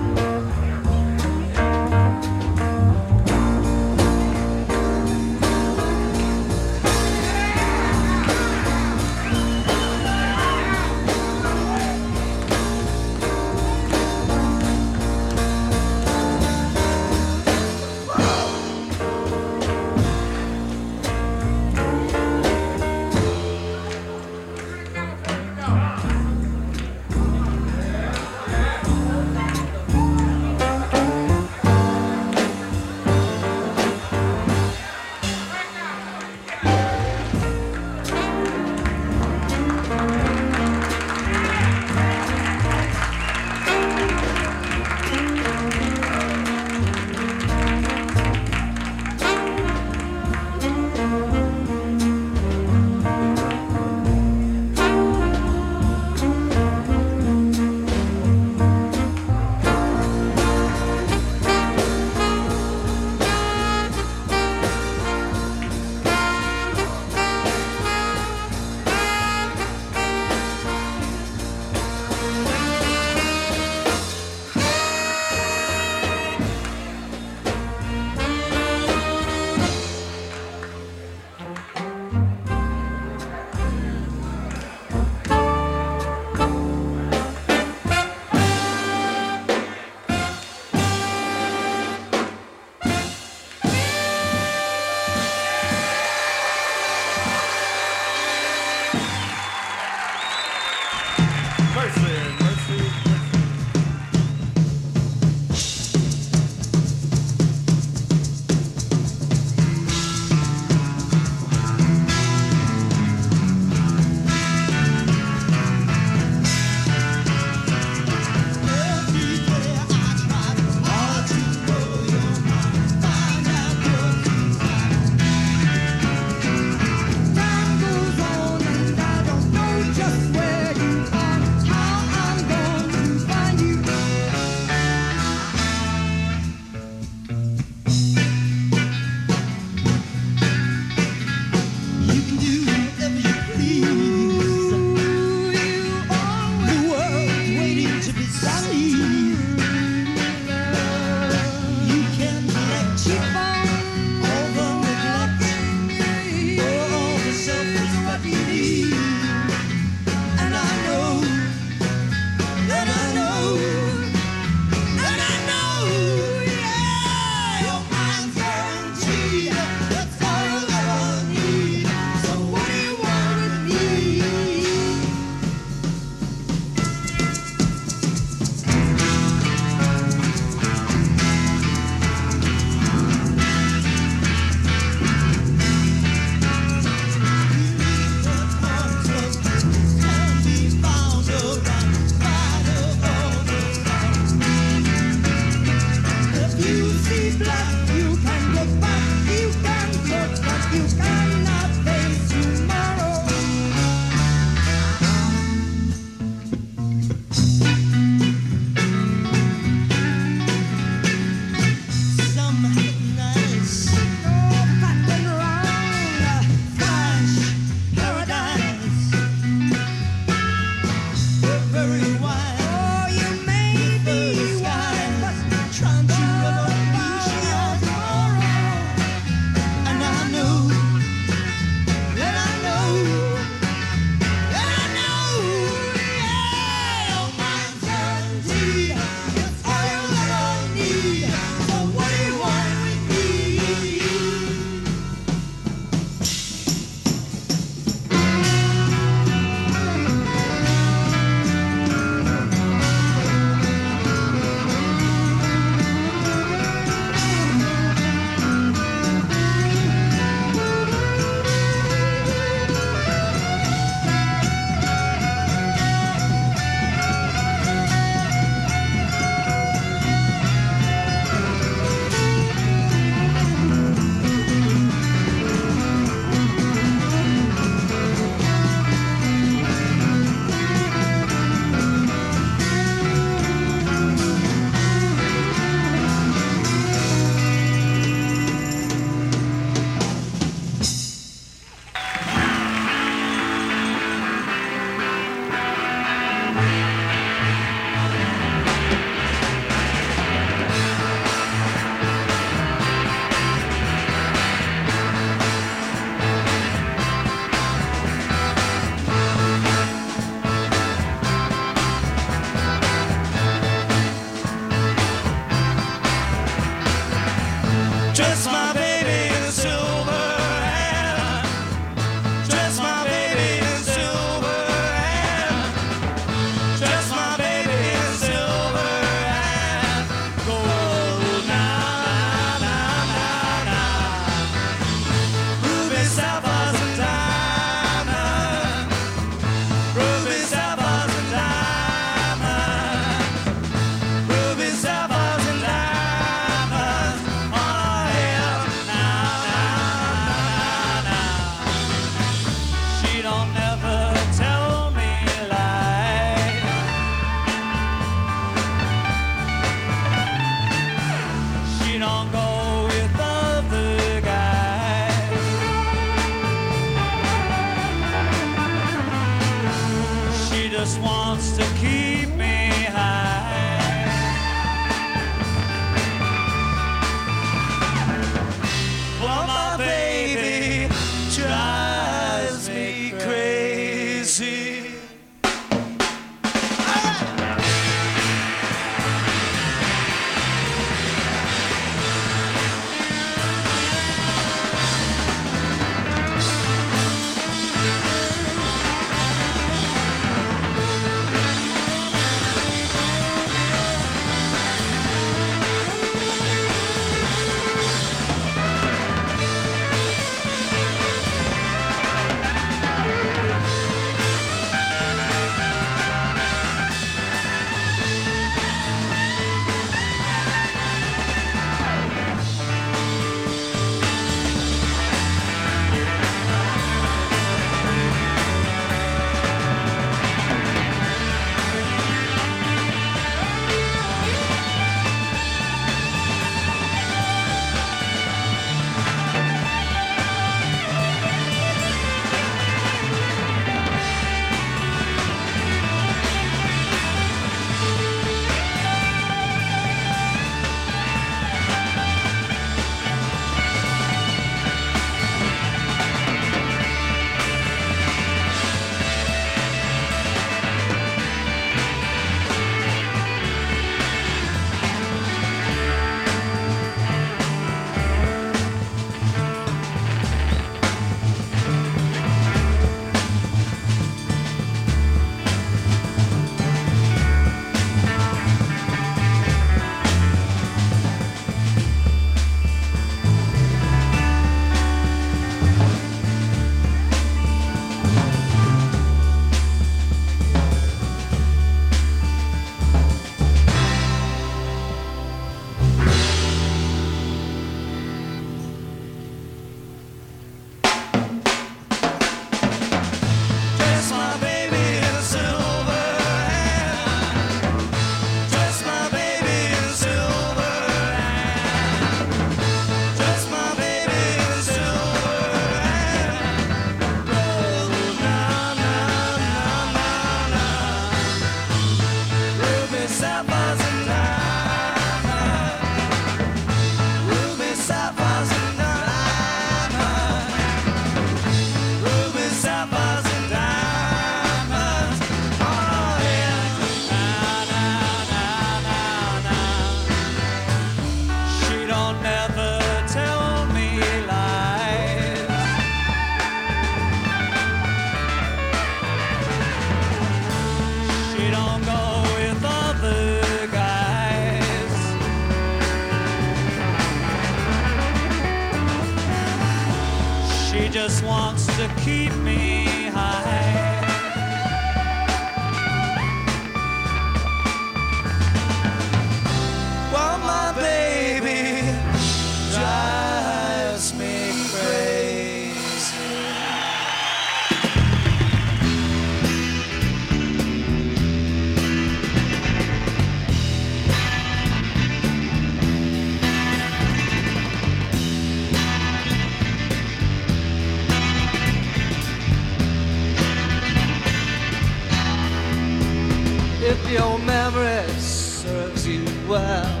memory 597.44 598.08
serves 598.18 599.06
you 599.06 599.24
well. 599.48 600.00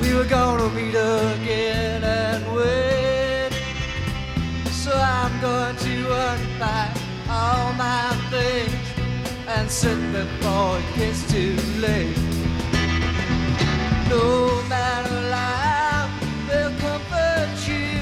We 0.00 0.14
were 0.14 0.24
gonna 0.24 0.68
meet 0.70 0.94
again 0.94 2.02
and 2.04 2.44
when. 2.54 3.52
So 4.70 4.92
I'm 4.92 5.40
going 5.40 5.76
to 5.76 5.96
unpack 6.30 6.96
all 7.28 7.72
my 7.74 8.10
things 8.30 8.74
and 9.46 9.70
sit 9.70 9.98
before 10.12 10.78
it 10.78 10.96
gets 10.96 11.30
too 11.30 11.56
late. 11.78 12.16
No 14.08 14.62
matter 14.68 15.20
life, 15.30 16.12
they'll 16.48 16.76
comfort 16.78 17.68
you 17.68 18.00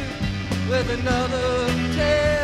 with 0.70 0.88
another 0.98 1.66
tale. 1.94 2.37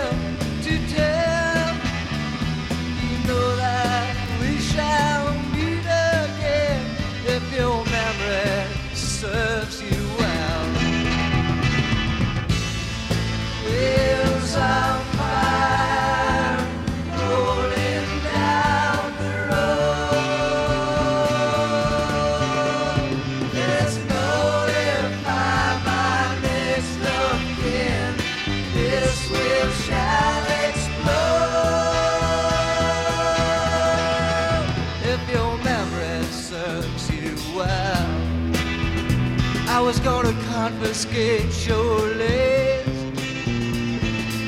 Your 41.66 42.15
lace 42.15 42.87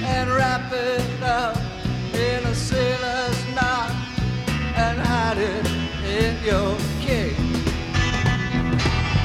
and 0.05 0.31
wrap 0.31 0.73
it 0.73 1.21
up 1.21 1.57
in 2.15 2.45
a 2.47 2.55
sailor's 2.55 3.45
knot 3.53 3.91
and 4.77 4.97
hide 5.01 5.39
it 5.39 5.67
in 6.07 6.37
your 6.45 6.77
cake. 7.01 7.35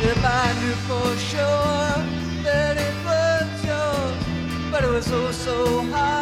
If 0.01 0.17
I 0.25 0.51
knew 0.61 0.75
for 0.89 1.15
sure 1.17 1.93
that 2.43 2.77
it 2.77 2.95
was 3.05 3.65
yours, 3.65 4.71
but 4.71 4.83
it 4.83 4.89
was 4.89 5.11
oh 5.11 5.31
so 5.31 5.83
hard 5.91 6.20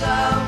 Wheels 0.00 0.47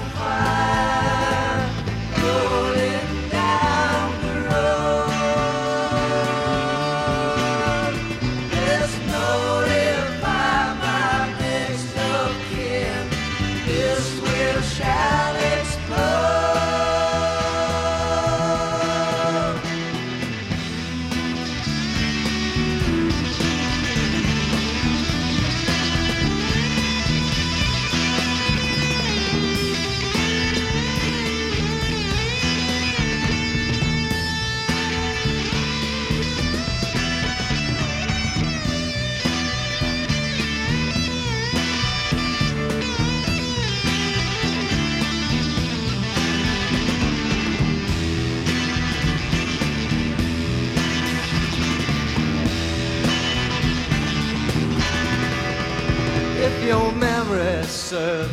said 58.00 58.29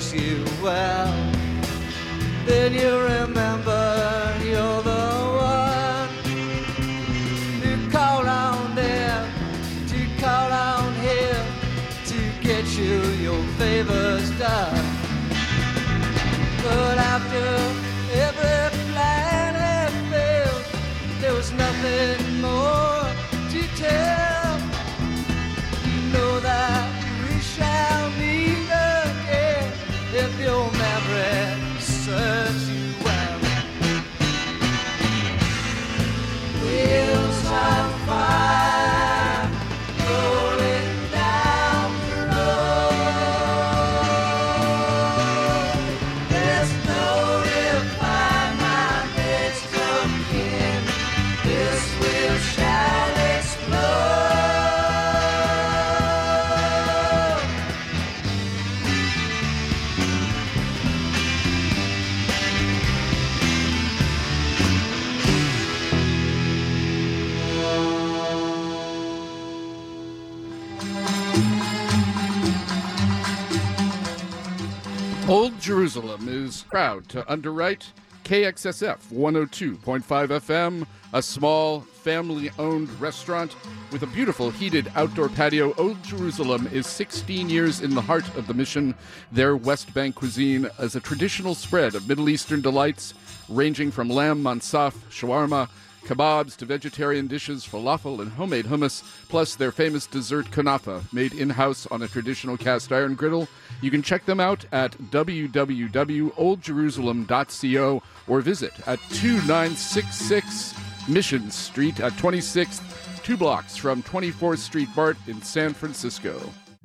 is 76.48 76.64
proud 76.64 77.10
to 77.10 77.30
underwrite 77.30 77.92
KXSF 78.24 78.98
102.5 79.12 80.02
FM, 80.02 80.88
a 81.12 81.22
small 81.22 81.82
family 81.82 82.50
owned 82.58 82.90
restaurant 83.02 83.54
with 83.92 84.04
a 84.04 84.08
beautiful 84.08 84.50
heated 84.50 84.90
outdoor 84.96 85.28
patio. 85.28 85.74
Old 85.76 86.02
Jerusalem 86.04 86.70
is 86.72 86.88
16 86.88 87.50
years 87.50 87.82
in 87.82 87.94
the 87.94 88.02
heart 88.02 88.26
of 88.38 88.48
the 88.48 88.54
mission. 88.54 88.96
Their 89.32 89.58
West 89.58 89.94
Bank 89.94 90.16
cuisine 90.16 90.70
is 90.80 90.96
a 90.96 91.02
traditional 91.02 91.54
spread 91.54 91.96
of 91.96 92.08
Middle 92.08 92.30
Eastern 92.30 92.62
delights 92.62 93.14
ranging 93.50 93.92
from 93.92 94.10
lamb 94.10 94.42
mansaf, 94.42 94.94
shawarma, 95.10 95.70
kebabs 96.08 96.56
to 96.58 96.66
vegetarian 96.66 97.28
dishes, 97.28 97.64
falafel, 97.66 98.22
and 98.22 98.32
homemade 98.32 98.66
hummus, 98.66 99.04
plus 99.28 99.56
their 99.56 99.72
famous 99.72 100.06
dessert 100.08 100.50
kanafa, 100.52 101.02
made 101.12 101.34
in 101.34 101.50
house 101.50 101.86
on 101.88 102.02
a 102.02 102.08
traditional 102.08 102.56
cast 102.56 102.90
iron 102.92 103.16
griddle. 103.16 103.50
You 103.82 103.92
can 103.92 104.02
check 104.02 104.26
them 104.26 104.40
out 104.40 104.64
at 104.72 104.94
www.oldjerusalem.co 105.12 108.04
or 108.28 108.42
visit 108.42 108.74
at 108.88 109.00
2966 109.10 110.74
Mission 111.08 111.52
Street 111.52 112.00
at 112.00 112.14
26th, 112.14 112.82
two 113.24 113.38
blocks 113.38 113.78
from 113.78 114.02
24th 114.04 114.60
Street 114.60 114.90
BART 114.96 115.18
in 115.28 115.42
San 115.42 115.74
Francisco. 115.74 116.40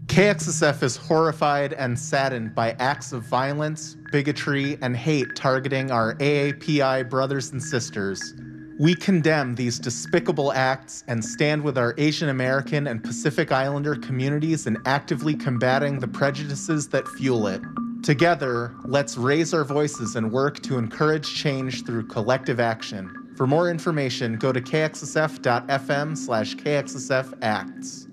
KXSF 0.07 0.83
is 0.83 0.97
horrified 0.97 1.75
and 1.75 1.97
saddened 1.99 2.55
by 2.55 2.73
acts 2.73 3.13
of 3.13 3.23
violence, 3.23 3.97
bigotry, 4.11 4.77
and 4.83 4.97
hate 4.97 5.37
targeting 5.37 5.93
our 5.93 6.17
AAPI 6.17 7.09
brothers 7.09 7.53
and 7.53 7.63
sisters. 7.63 8.35
We 8.79 8.95
condemn 8.95 9.55
these 9.55 9.79
despicable 9.79 10.53
acts 10.53 11.05
and 11.07 11.25
stand 11.25 11.63
with 11.63 11.77
our 11.77 11.95
Asian 11.99 12.31
American 12.31 12.87
and 12.87 13.05
Pacific 13.05 13.53
Islander 13.53 13.97
communities 13.97 14.67
in 14.67 14.79
actively 14.87 15.35
combating 15.35 15.99
the 15.99 16.09
prejudices 16.09 16.89
that 16.89 17.07
fuel 17.09 17.47
it. 17.49 17.61
Together, 18.03 18.75
let's 18.85 19.17
raise 19.17 19.55
our 19.55 19.65
voices 19.65 20.17
and 20.17 20.33
work 20.33 20.61
to 20.63 20.79
encourage 20.79 21.35
change 21.35 21.85
through 21.85 22.07
collective 22.07 22.59
action. 22.59 23.33
For 23.37 23.47
more 23.47 23.71
information, 23.71 24.37
go 24.37 24.53
to 24.53 24.61
kxsf.fm 24.61 26.17
slash 26.19 26.57
kxsfacts. 26.57 28.12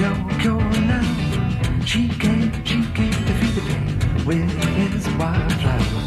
Jericho 0.00 0.56
now. 0.56 1.84
She 1.84 2.08
came, 2.08 2.64
she 2.64 2.82
came 2.94 3.12
to 3.12 3.34
feed 3.34 3.54
the 3.54 3.60
day 3.60 4.24
with 4.24 4.50
his 4.74 5.06
wildflower. 5.18 5.99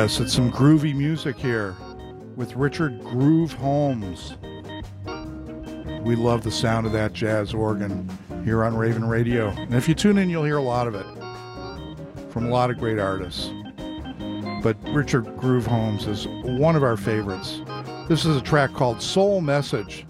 Yes, 0.00 0.18
it's 0.18 0.32
some 0.32 0.50
groovy 0.50 0.94
music 0.94 1.36
here 1.36 1.76
with 2.34 2.56
Richard 2.56 3.04
Groove 3.04 3.52
Holmes. 3.52 4.34
We 6.00 6.16
love 6.16 6.42
the 6.42 6.50
sound 6.50 6.86
of 6.86 6.92
that 6.92 7.12
jazz 7.12 7.52
organ 7.52 8.08
here 8.42 8.64
on 8.64 8.74
Ravin' 8.74 9.06
Radio. 9.06 9.50
And 9.50 9.74
if 9.74 9.90
you 9.90 9.94
tune 9.94 10.16
in, 10.16 10.30
you'll 10.30 10.44
hear 10.44 10.56
a 10.56 10.62
lot 10.62 10.86
of 10.86 10.94
it 10.94 11.04
from 12.32 12.46
a 12.46 12.48
lot 12.48 12.70
of 12.70 12.78
great 12.78 12.98
artists. 12.98 13.50
But 14.62 14.78
Richard 14.88 15.36
Groove 15.36 15.66
Holmes 15.66 16.06
is 16.06 16.26
one 16.44 16.76
of 16.76 16.82
our 16.82 16.96
favorites. 16.96 17.60
This 18.08 18.24
is 18.24 18.38
a 18.38 18.40
track 18.40 18.72
called 18.72 19.02
Soul 19.02 19.42
Message 19.42 20.06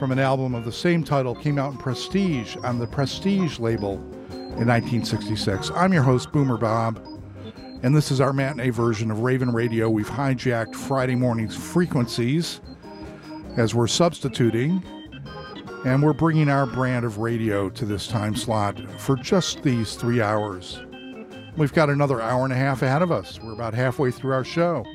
from 0.00 0.10
an 0.10 0.18
album 0.18 0.52
of 0.52 0.64
the 0.64 0.72
same 0.72 1.04
title, 1.04 1.36
came 1.36 1.60
out 1.60 1.70
in 1.70 1.78
Prestige 1.78 2.56
on 2.64 2.80
the 2.80 2.88
Prestige 2.88 3.60
label 3.60 3.92
in 4.32 4.66
1966. 4.66 5.70
I'm 5.76 5.92
your 5.92 6.02
host, 6.02 6.32
Boomer 6.32 6.58
Bob 6.58 7.11
and 7.82 7.96
this 7.96 8.10
is 8.10 8.20
our 8.20 8.32
matinee 8.32 8.70
version 8.70 9.10
of 9.10 9.20
Ravin' 9.20 9.52
Radio. 9.52 9.90
We've 9.90 10.08
hijacked 10.08 10.76
Friday 10.76 11.16
morning's 11.16 11.56
frequencies 11.56 12.60
as 13.56 13.74
we're 13.74 13.88
substituting, 13.88 14.82
and 15.84 16.02
we're 16.02 16.12
bringing 16.12 16.48
our 16.48 16.64
brand 16.64 17.04
of 17.04 17.18
radio 17.18 17.68
to 17.70 17.84
this 17.84 18.06
time 18.06 18.36
slot 18.36 18.78
for 19.00 19.16
just 19.16 19.62
these 19.62 19.96
three 19.96 20.22
hours. 20.22 20.80
We've 21.56 21.72
got 21.72 21.90
another 21.90 22.22
hour 22.22 22.44
and 22.44 22.52
a 22.52 22.56
half 22.56 22.82
ahead 22.82 23.02
of 23.02 23.10
us. 23.10 23.40
We're 23.40 23.52
about 23.52 23.74
halfway 23.74 24.12
through 24.12 24.32
our 24.32 24.44
show. 24.44 24.86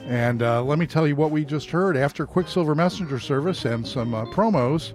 And 0.00 0.42
uh, 0.42 0.62
let 0.64 0.78
me 0.78 0.86
tell 0.86 1.06
you 1.06 1.14
what 1.14 1.30
we 1.30 1.44
just 1.44 1.70
heard. 1.70 1.96
After 1.96 2.26
Quicksilver 2.26 2.74
Messenger 2.74 3.20
Service 3.20 3.66
and 3.66 3.86
some 3.86 4.14
uh, 4.14 4.24
promos, 4.26 4.94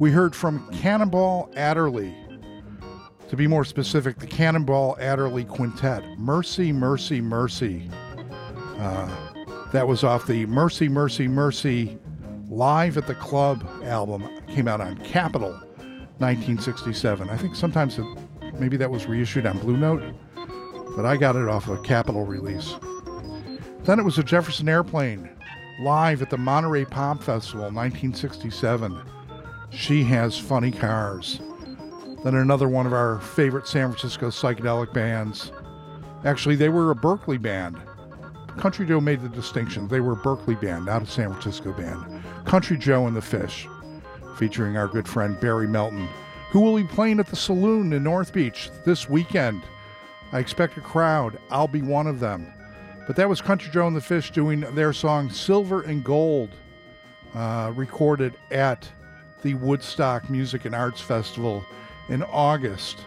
we 0.00 0.10
heard 0.10 0.34
from 0.34 0.68
Cannonball 0.72 1.50
Adderley. 1.54 2.14
To 3.30 3.36
be 3.36 3.46
more 3.46 3.64
specific, 3.64 4.18
the 4.18 4.26
Cannonball 4.26 4.96
Adderley 4.98 5.44
Quintet. 5.44 6.18
Mercy, 6.18 6.72
Mercy, 6.72 7.20
Mercy. 7.20 7.88
Uh, 8.76 9.08
that 9.72 9.86
was 9.86 10.02
off 10.02 10.26
the 10.26 10.46
Mercy, 10.46 10.88
Mercy, 10.88 11.28
Mercy 11.28 11.96
Live 12.48 12.96
at 12.98 13.06
the 13.06 13.14
Club 13.14 13.64
album. 13.84 14.28
Came 14.48 14.66
out 14.66 14.80
on 14.80 14.98
Capitol 14.98 15.52
1967. 16.18 17.30
I 17.30 17.36
think 17.36 17.54
sometimes 17.54 18.00
it, 18.00 18.04
maybe 18.58 18.76
that 18.76 18.90
was 18.90 19.06
reissued 19.06 19.46
on 19.46 19.58
Blue 19.58 19.76
Note, 19.76 20.02
but 20.96 21.06
I 21.06 21.16
got 21.16 21.36
it 21.36 21.46
off 21.46 21.68
a 21.68 21.78
Capitol 21.82 22.26
release. 22.26 22.74
Then 23.84 24.00
it 24.00 24.04
was 24.04 24.18
a 24.18 24.24
Jefferson 24.24 24.68
Airplane 24.68 25.30
live 25.82 26.20
at 26.20 26.30
the 26.30 26.36
Monterey 26.36 26.84
Pop 26.84 27.22
Festival 27.22 27.66
1967. 27.66 29.00
She 29.70 30.02
has 30.02 30.36
funny 30.36 30.72
cars. 30.72 31.40
Then 32.22 32.34
another 32.34 32.68
one 32.68 32.86
of 32.86 32.92
our 32.92 33.18
favorite 33.20 33.66
San 33.66 33.88
Francisco 33.88 34.28
psychedelic 34.28 34.92
bands. 34.92 35.52
Actually, 36.24 36.56
they 36.56 36.68
were 36.68 36.90
a 36.90 36.94
Berkeley 36.94 37.38
band. 37.38 37.78
Country 38.58 38.86
Joe 38.86 39.00
made 39.00 39.22
the 39.22 39.28
distinction. 39.28 39.88
They 39.88 40.00
were 40.00 40.12
a 40.12 40.16
Berkeley 40.16 40.54
band, 40.54 40.84
not 40.84 41.02
a 41.02 41.06
San 41.06 41.30
Francisco 41.30 41.72
band. 41.72 42.22
Country 42.44 42.76
Joe 42.76 43.06
and 43.06 43.16
the 43.16 43.22
Fish, 43.22 43.66
featuring 44.36 44.76
our 44.76 44.86
good 44.86 45.08
friend 45.08 45.40
Barry 45.40 45.66
Melton, 45.66 46.08
who 46.50 46.60
will 46.60 46.76
be 46.76 46.84
playing 46.84 47.20
at 47.20 47.26
the 47.26 47.36
Saloon 47.36 47.92
in 47.94 48.02
North 48.02 48.34
Beach 48.34 48.70
this 48.84 49.08
weekend. 49.08 49.62
I 50.32 50.40
expect 50.40 50.76
a 50.76 50.82
crowd. 50.82 51.38
I'll 51.50 51.68
be 51.68 51.80
one 51.80 52.06
of 52.06 52.20
them. 52.20 52.52
But 53.06 53.16
that 53.16 53.30
was 53.30 53.40
Country 53.40 53.70
Joe 53.72 53.86
and 53.86 53.96
the 53.96 54.00
Fish 54.02 54.30
doing 54.30 54.60
their 54.74 54.92
song 54.92 55.30
Silver 55.30 55.82
and 55.82 56.04
Gold, 56.04 56.50
uh, 57.34 57.72
recorded 57.74 58.34
at 58.50 58.86
the 59.42 59.54
Woodstock 59.54 60.28
Music 60.28 60.66
and 60.66 60.74
Arts 60.74 61.00
Festival 61.00 61.64
in 62.10 62.22
August 62.24 62.98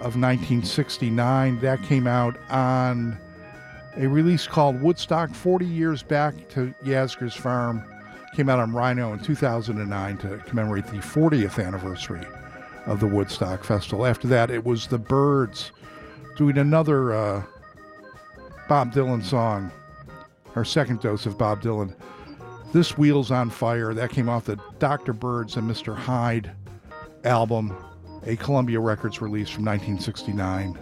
of 0.00 0.16
1969. 0.16 1.60
That 1.60 1.82
came 1.82 2.06
out 2.06 2.36
on 2.50 3.16
a 3.96 4.06
release 4.06 4.46
called 4.46 4.80
Woodstock 4.82 5.30
40 5.30 5.64
Years 5.64 6.02
Back 6.02 6.48
to 6.50 6.74
Yasgur's 6.84 7.34
Farm. 7.34 7.82
Came 8.34 8.48
out 8.48 8.58
on 8.58 8.72
Rhino 8.72 9.12
in 9.12 9.18
2009 9.20 10.18
to 10.18 10.38
commemorate 10.46 10.86
the 10.86 10.98
40th 10.98 11.64
anniversary 11.64 12.22
of 12.86 13.00
the 13.00 13.06
Woodstock 13.06 13.64
Festival. 13.64 14.06
After 14.06 14.28
that, 14.28 14.50
it 14.50 14.64
was 14.64 14.86
the 14.86 14.98
Byrds 14.98 15.72
doing 16.36 16.58
another 16.58 17.12
uh, 17.12 17.42
Bob 18.68 18.92
Dylan 18.92 19.22
song, 19.22 19.70
our 20.54 20.64
second 20.64 21.00
dose 21.00 21.26
of 21.26 21.36
Bob 21.36 21.60
Dylan. 21.60 21.94
This 22.72 22.96
Wheels 22.96 23.32
on 23.32 23.50
Fire, 23.50 23.92
that 23.94 24.10
came 24.10 24.28
off 24.28 24.44
the 24.44 24.58
Dr. 24.78 25.12
Byrds 25.12 25.56
and 25.56 25.68
Mr. 25.68 25.94
Hyde 25.94 26.52
album, 27.24 27.76
a 28.26 28.36
Columbia 28.36 28.80
Records 28.80 29.20
release 29.20 29.48
from 29.48 29.64
1969. 29.64 30.78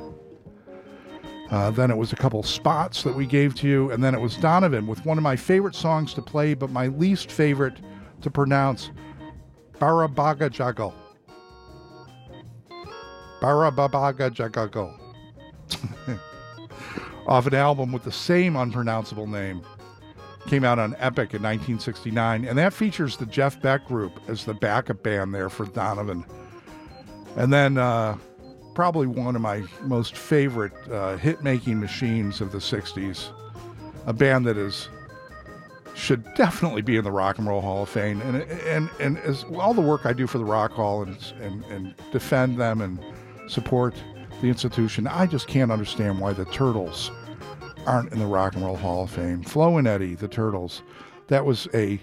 Uh, 1.51 1.71
then 1.71 1.91
it 1.91 1.97
was 1.97 2.13
a 2.13 2.17
couple 2.17 2.43
spots 2.43 3.03
that 3.03 3.15
we 3.15 3.25
gave 3.25 3.55
to 3.55 3.67
you, 3.67 3.91
and 3.91 4.05
then 4.05 4.15
it 4.15 4.21
was 4.21 4.37
Donovan 4.37 4.87
with 4.87 5.05
one 5.07 5.17
of 5.17 5.25
my 5.25 5.37
favorite 5.37 5.75
songs 5.75 6.13
to 6.15 6.23
play, 6.23 6.53
but 6.55 6.71
my 6.71 6.89
least 6.89 7.31
favorite 7.31 7.79
to 8.21 8.31
pronounce, 8.31 8.91
Barabajagal. 9.79 10.93
Barabaga 13.41 14.31
Jagal. 14.31 14.99
Off 17.27 17.47
an 17.47 17.55
album 17.55 17.93
with 17.93 18.03
the 18.05 18.13
same 18.13 18.57
unpronounceable 18.57 19.27
name. 19.27 19.63
Came 20.47 20.65
out 20.65 20.79
on 20.79 20.95
Epic 20.99 21.35
in 21.35 21.43
1969, 21.43 22.47
and 22.47 22.59
that 22.59 22.73
features 22.73 23.17
the 23.17 23.27
Jeff 23.27 23.61
Beck 23.61 23.87
Group 23.87 24.13
as 24.29 24.45
the 24.45 24.55
backup 24.55 25.03
band 25.03 25.35
there 25.35 25.51
for 25.51 25.67
Donovan. 25.67 26.25
And 27.39 27.53
then 27.53 27.79
uh, 27.79 28.19
probably 28.75 29.07
one 29.07 29.37
of 29.37 29.43
my 29.43 29.63
most 29.83 30.17
favorite 30.17 30.73
uh, 30.91 31.17
hit 31.17 31.41
making 31.45 31.79
machines 31.79 32.41
of 32.41 32.51
the 32.51 32.59
60s. 32.59 33.29
A 34.07 34.13
band 34.13 34.45
that 34.47 34.57
is 34.57 34.89
should 35.95 36.25
definitely 36.35 36.83
be 36.83 36.97
in 36.97 37.05
the 37.05 37.13
Rock 37.13 37.39
and 37.39 37.47
Roll 37.47 37.61
Hall 37.61 37.85
of 37.85 37.89
Fame. 37.89 38.21
And 38.23 38.43
and 38.43 38.91
and 38.99 39.19
as 39.19 39.45
all 39.57 39.73
the 39.73 39.81
work 39.81 40.05
I 40.05 40.13
do 40.13 40.27
for 40.27 40.39
the 40.39 40.45
Rock 40.45 40.73
Hall 40.73 41.03
and 41.03 41.17
and, 41.41 41.65
and 41.67 41.95
defend 42.11 42.59
them 42.59 42.81
and 42.81 42.99
support 43.47 43.95
the 44.41 44.49
institution, 44.49 45.07
I 45.07 45.27
just 45.27 45.47
can't 45.47 45.71
understand 45.71 46.19
why 46.19 46.33
the 46.33 46.45
Turtles 46.47 47.13
aren't 47.87 48.13
in 48.13 48.19
the 48.19 48.27
Rock 48.27 48.55
and 48.55 48.65
Roll 48.65 48.77
Hall 48.77 49.05
of 49.05 49.11
Fame. 49.11 49.45
Flo 49.45 49.79
and 49.79 49.87
Eddie, 49.87 50.17
the 50.17 50.29
Turtles. 50.29 50.83
That 51.29 51.45
was 51.45 51.69
a 51.73 52.01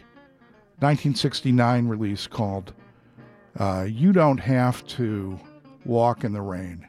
1969 0.80 1.88
release 1.90 2.26
called 2.26 2.74
uh, 3.60 3.86
You 3.90 4.12
Don't 4.12 4.40
Have 4.40 4.86
to 4.88 5.40
Walk 5.86 6.24
in 6.24 6.34
the 6.34 6.42
Rain. 6.42 6.88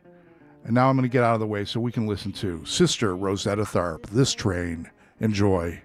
And 0.64 0.74
now 0.74 0.88
I'm 0.88 0.96
going 0.96 1.08
to 1.08 1.12
get 1.12 1.22
out 1.22 1.34
of 1.34 1.40
the 1.40 1.46
way 1.46 1.64
so 1.64 1.78
we 1.78 1.92
can 1.92 2.06
listen 2.06 2.32
to 2.32 2.64
Sister 2.64 3.14
Rosetta 3.14 3.62
Tharpe, 3.62 4.06
This 4.06 4.34
Train. 4.34 4.90
Enjoy. 5.20 5.80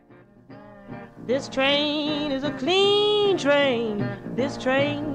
This 1.28 1.48
train 1.48 2.32
is 2.32 2.44
a 2.44 2.52
clean 2.52 3.38
train. 3.38 4.10
This 4.36 4.58
train. 4.58 5.14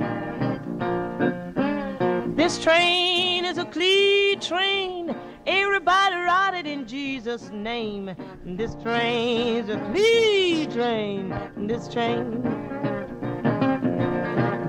This 2.36 2.62
train 2.62 3.44
is 3.44 3.58
a 3.58 3.64
clean 3.64 4.38
train. 4.40 5.16
Everybody 5.46 6.14
ride 6.14 6.54
it 6.54 6.66
in 6.66 6.86
Jesus' 6.86 7.50
name. 7.50 8.14
This 8.44 8.76
train 8.76 9.64
is 9.64 9.68
a 9.68 9.78
clean 9.90 10.70
train. 10.70 11.34
This 11.66 11.88
train. 11.88 12.95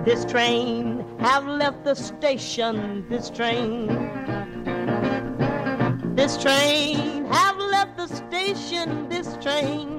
This 0.08 0.24
train 0.24 1.04
have 1.20 1.46
left 1.46 1.84
the 1.84 1.94
station. 1.94 3.06
This 3.10 3.30
train. 3.30 3.88
This 6.16 6.42
train 6.42 7.26
have 7.26 7.58
left 7.58 7.98
the 7.98 8.08
station. 8.08 9.10
This 9.10 9.36
train. 9.42 9.98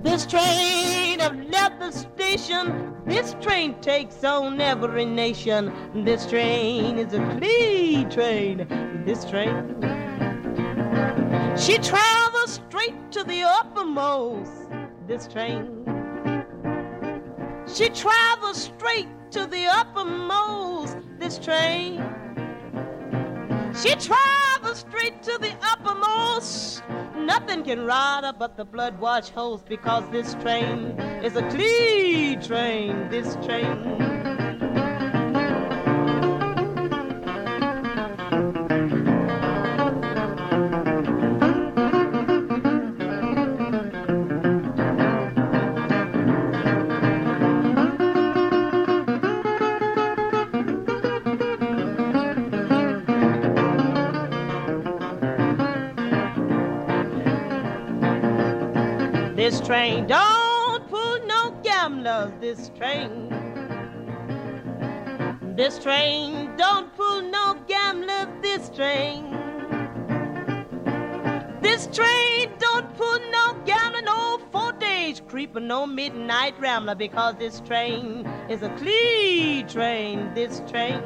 This 0.00 0.26
train 0.26 1.18
have 1.18 1.36
left 1.50 1.80
the 1.80 1.90
station. 1.90 2.94
This 3.04 3.34
train 3.40 3.74
takes 3.80 4.22
on 4.22 4.60
every 4.60 5.04
nation. 5.04 5.72
This 6.04 6.24
train 6.26 6.98
is 6.98 7.12
a 7.14 7.36
clean 7.36 8.08
train. 8.08 8.58
This 9.04 9.24
train. 9.24 9.74
She 11.56 11.78
travels 11.78 12.60
straight 12.64 13.10
to 13.10 13.24
the 13.24 13.42
uppermost. 13.42 14.70
This 15.08 15.26
train. 15.26 16.01
She 17.74 17.88
travels 17.88 18.64
straight 18.64 19.08
to 19.30 19.46
the 19.46 19.64
uppermost. 19.66 20.98
This 21.18 21.38
train. 21.38 22.04
She 23.74 23.94
travels 23.94 24.80
straight 24.80 25.22
to 25.22 25.38
the 25.38 25.54
uppermost. 25.62 26.82
Nothing 27.16 27.62
can 27.64 27.86
ride 27.86 28.24
her 28.24 28.34
but 28.38 28.58
the 28.58 28.66
blood 28.66 29.00
wash 29.00 29.30
hose 29.30 29.62
because 29.62 30.04
this 30.10 30.34
train 30.42 31.00
is 31.24 31.34
a 31.36 31.48
clean 31.48 32.42
train. 32.42 33.08
This 33.08 33.36
train. 33.36 34.11
This 59.42 59.60
train 59.60 60.06
don't 60.06 60.88
pull 60.88 61.18
no 61.26 61.50
gamblers. 61.64 62.30
This 62.40 62.70
train. 62.78 63.28
This 65.56 65.80
train 65.80 66.56
don't 66.56 66.94
pull 66.94 67.22
no 67.22 67.56
gamblers. 67.66 68.28
This 68.40 68.68
train. 68.68 69.32
This 71.60 71.88
train 71.88 72.52
don't 72.60 72.94
pull 72.96 73.18
no 73.32 73.60
gambler, 73.66 74.02
no 74.02 74.38
four 74.52 74.70
days 74.74 75.20
creeper, 75.26 75.58
no 75.58 75.88
midnight 75.88 76.54
rambler 76.60 76.94
because 76.94 77.34
this 77.34 77.58
train 77.62 78.24
is 78.48 78.62
a 78.62 78.68
clean 78.76 79.66
train. 79.66 80.32
This 80.34 80.62
train. 80.70 81.02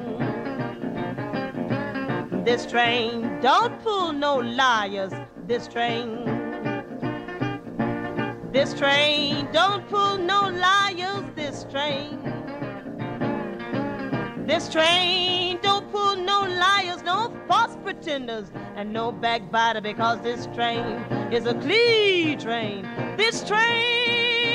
This 2.44 2.66
train 2.66 3.40
don't 3.40 3.82
pull 3.82 4.12
no 4.12 4.36
liars. 4.36 5.14
This 5.46 5.66
train. 5.68 6.35
This 8.56 8.72
train 8.72 9.48
don't 9.52 9.86
pull 9.90 10.16
no 10.16 10.48
liars. 10.48 11.24
This 11.34 11.66
train. 11.70 12.18
This 14.46 14.70
train 14.70 15.58
don't 15.60 15.92
pull 15.92 16.16
no 16.16 16.40
liars, 16.40 17.02
no 17.02 17.36
false 17.46 17.76
pretenders, 17.84 18.50
and 18.74 18.94
no 18.94 19.12
backbiter 19.12 19.82
because 19.82 20.22
this 20.22 20.46
train 20.54 20.80
is 21.30 21.44
a 21.44 21.52
clean 21.52 22.38
train. 22.38 22.88
This 23.18 23.44
train. 23.46 24.45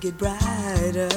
Will 0.00 0.10
get 0.10 0.18
brighter. 0.18 1.08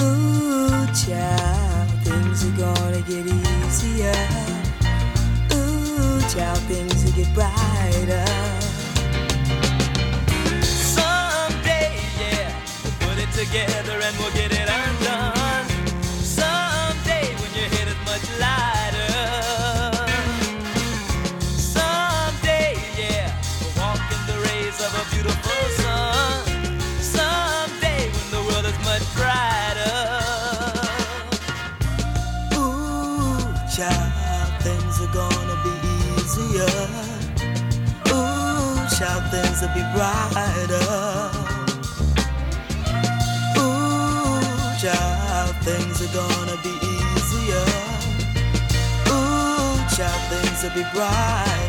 Ooh, 0.00 0.86
child, 0.92 1.90
things 2.04 2.44
are 2.44 2.56
gonna 2.56 3.00
get 3.02 3.26
easier. 3.26 4.12
Ooh, 5.52 6.20
child, 6.32 6.58
things 6.68 7.04
will 7.04 7.12
get 7.12 7.34
brighter. 7.34 8.24
Someday, 10.62 11.92
yeah, 12.18 12.52
we'll 12.84 13.08
put 13.08 13.18
it 13.18 13.30
together 13.32 13.98
and 14.02 14.16
we'll 14.18 14.32
get 14.32 14.52
it 14.52 14.61
be 39.74 39.82
brighter. 39.94 41.30
Ooh, 43.58 44.40
child, 44.80 45.56
things 45.64 46.02
are 46.02 46.12
gonna 46.12 46.56
be 46.62 46.74
easier. 46.94 47.66
Ooh, 49.08 49.76
child, 49.96 50.22
things 50.30 50.62
will 50.62 50.74
be 50.74 50.84
brighter. 50.92 51.61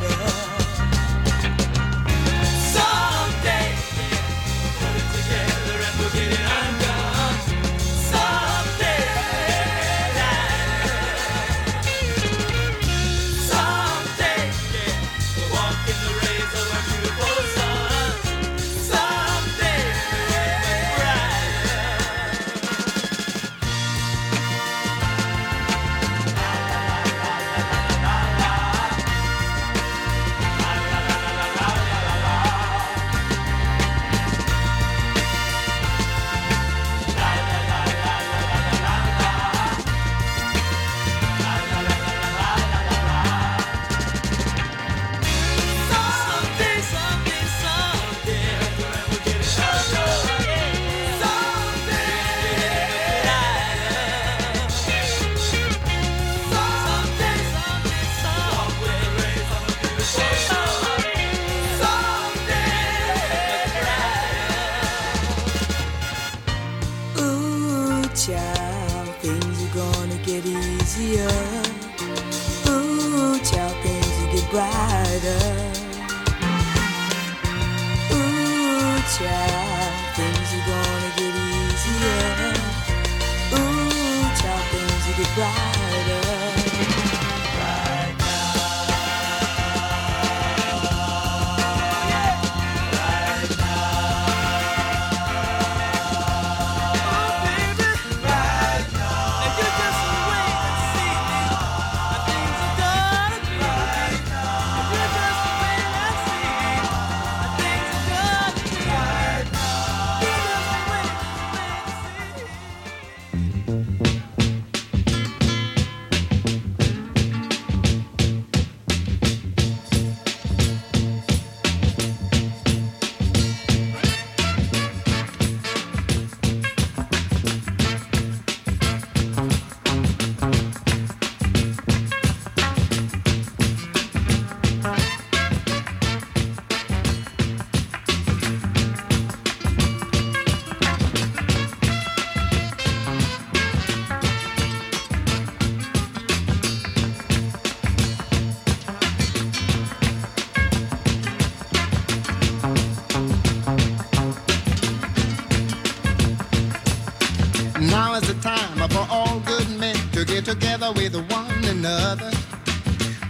Together 160.84 161.02
with 161.02 161.32
one 161.32 161.64
another. 161.66 162.32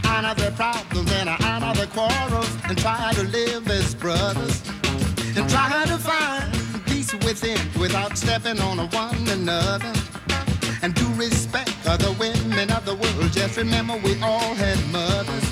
Honor 0.05 0.33
their 0.35 0.51
problems 0.51 1.11
and 1.11 1.29
honor 1.29 1.73
their 1.73 1.87
quarrels 1.87 2.49
and 2.65 2.77
try 2.77 3.11
to 3.13 3.23
live 3.23 3.67
as 3.69 3.95
brothers. 3.95 4.61
And 5.35 5.49
try 5.49 5.83
to 5.87 5.97
find 5.97 6.85
peace 6.85 7.13
within 7.13 7.59
without 7.79 8.17
stepping 8.17 8.59
on 8.59 8.77
one 8.89 9.27
another. 9.27 9.93
And 10.81 10.93
do 10.93 11.07
respect 11.13 11.73
other 11.85 12.11
women 12.19 12.71
of 12.71 12.85
the 12.85 12.95
world. 12.95 13.31
Just 13.31 13.57
remember 13.57 13.95
we 14.03 14.21
all 14.21 14.53
had 14.55 14.79
mothers. 14.91 15.42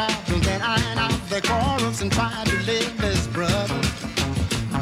Problems 0.00 0.46
and 0.46 0.62
iron 0.62 0.98
out 0.98 1.28
their 1.28 1.42
quarrels 1.42 2.00
and 2.00 2.10
try 2.10 2.32
to 2.46 2.56
live 2.64 3.04
as 3.04 3.26
brothers. 3.28 3.88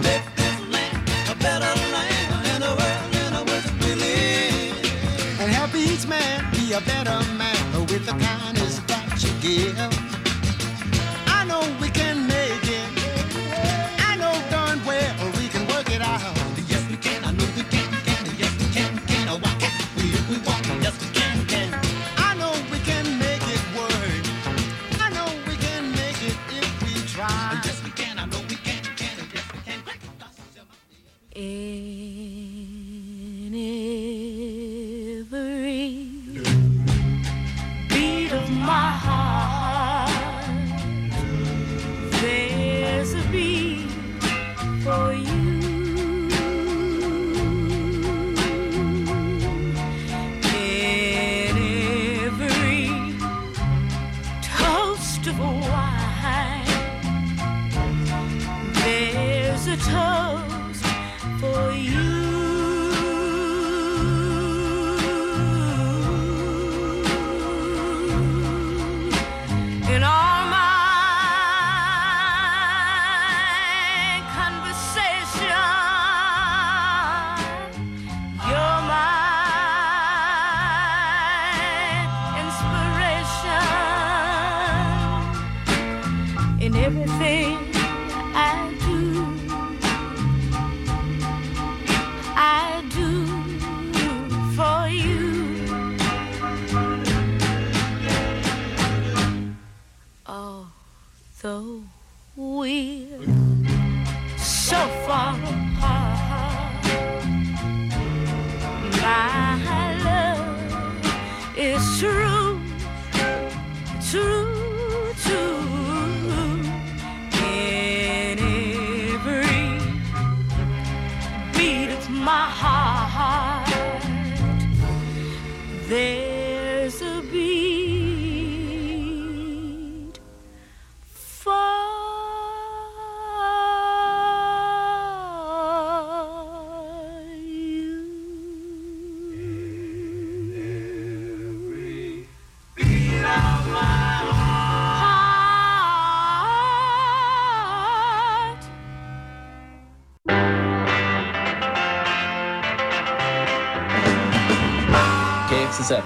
Make 0.07 0.23
this 0.37 0.61
land 0.71 1.11
a 1.29 1.35
better 1.35 1.75
land 1.93 2.63
a 2.63 2.73
world 2.79 3.15
in 3.25 3.33
which 3.51 3.69
we 3.83 3.95
live. 3.97 5.41
And 5.41 5.51
help 5.51 5.75
each 5.75 6.07
man 6.07 6.49
be 6.53 6.73
a 6.73 6.81
better 6.83 7.19
man 7.35 7.87
with 7.87 8.07
the 8.07 8.13
kindness 8.13 8.79
that 8.87 9.21
you 9.25 9.33
give. 9.43 9.98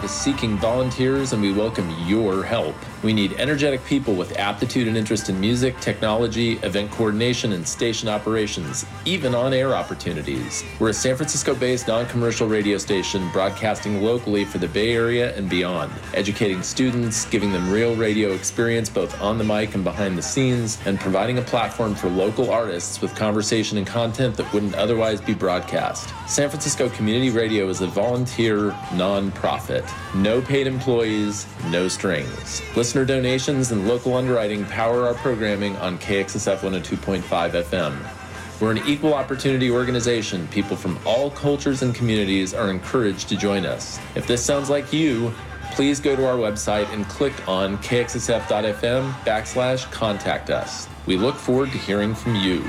Is 0.05 0.11
seeking 0.11 0.57
volunteers 0.57 1.33
and 1.33 1.41
we 1.41 1.53
welcome 1.53 1.89
your 2.07 2.43
help. 2.43 2.75
We 3.03 3.13
need 3.13 3.33
energetic 3.33 3.85
people 3.85 4.15
with 4.15 4.39
aptitude 4.39 4.87
and 4.87 4.97
interest 4.97 5.29
in 5.29 5.41
music, 5.41 5.79
technology, 5.81 6.53
event 6.59 6.93
coordination, 6.93 7.53
and 7.53 7.67
station 7.67 8.09
operations, 8.09 8.87
even 9.05 9.35
on 9.35 9.53
air 9.53 9.75
opportunities. 9.75 10.63
We're 10.79 10.91
a 10.91 10.95
San 10.95 11.17
Francisco 11.17 11.53
based 11.55 11.89
non 11.89 12.07
commercial 12.07 12.47
radio 12.47 12.79
station 12.79 13.29
broadcasting 13.33 14.03
locally 14.03 14.45
for 14.45 14.59
the 14.59 14.69
Bay 14.69 14.93
Area 14.93 15.37
and 15.37 15.51
beyond, 15.51 15.91
educating 16.15 16.63
students, 16.63 17.25
giving 17.25 17.53
them 17.53 17.69
real 17.71 17.97
radio 17.97 18.31
experience 18.31 18.89
both 18.89 19.21
on 19.21 19.37
the 19.37 19.45
mic 19.45 19.75
and 19.75 19.83
behind 19.83 20.17
the 20.17 20.23
scenes, 20.23 20.79
and 20.87 21.01
providing 21.01 21.39
a 21.39 21.43
platform 21.43 21.97
for 21.97 22.09
local 22.09 22.51
artists 22.51 23.01
with 23.01 23.15
conversation 23.17 23.79
and 23.79 23.87
content 23.87 24.37
that 24.37 24.51
wouldn't 24.53 24.77
otherwise 24.77 25.21
be 25.21 25.35
broadcast. 25.35 26.15
San 26.29 26.49
Francisco 26.49 26.89
Community 26.91 27.31
Radio 27.31 27.69
is 27.69 27.81
a 27.81 27.87
volunteer 27.89 28.71
nonprofit. 28.91 29.91
No 30.15 30.41
paid 30.41 30.69
employees, 30.69 31.47
no 31.69 31.89
strings. 31.89 32.63
Listener 32.93 33.07
donations 33.07 33.73
and 33.73 33.89
local 33.89 34.15
underwriting 34.15 34.67
power 34.67 35.07
our 35.07 35.15
programming 35.15 35.75
on 35.77 35.97
KXSF 35.97 36.59
102.5 36.59 37.23
FM. 37.23 38.61
We're 38.61 38.73
an 38.73 38.87
equal 38.87 39.15
opportunity 39.15 39.71
organization. 39.71 40.47
People 40.49 40.77
from 40.77 40.99
all 41.07 41.31
cultures 41.31 41.81
and 41.81 41.95
communities 41.95 42.53
are 42.53 42.69
encouraged 42.69 43.31
to 43.31 43.37
join 43.37 43.65
us. 43.65 43.99
If 44.15 44.27
this 44.27 44.45
sounds 44.45 44.69
like 44.69 44.93
you, 44.93 45.33
please 45.71 46.01
go 46.01 46.15
to 46.15 46.27
our 46.27 46.37
website 46.37 46.93
and 46.93 47.09
click 47.09 47.33
on 47.49 47.79
kxsf.fm 47.79 49.11
backslash 49.25 49.91
contact 49.91 50.51
us. 50.51 50.87
We 51.07 51.17
look 51.17 51.37
forward 51.37 51.73
to 51.73 51.79
hearing 51.79 52.15
from 52.15 52.35
you. 52.35 52.63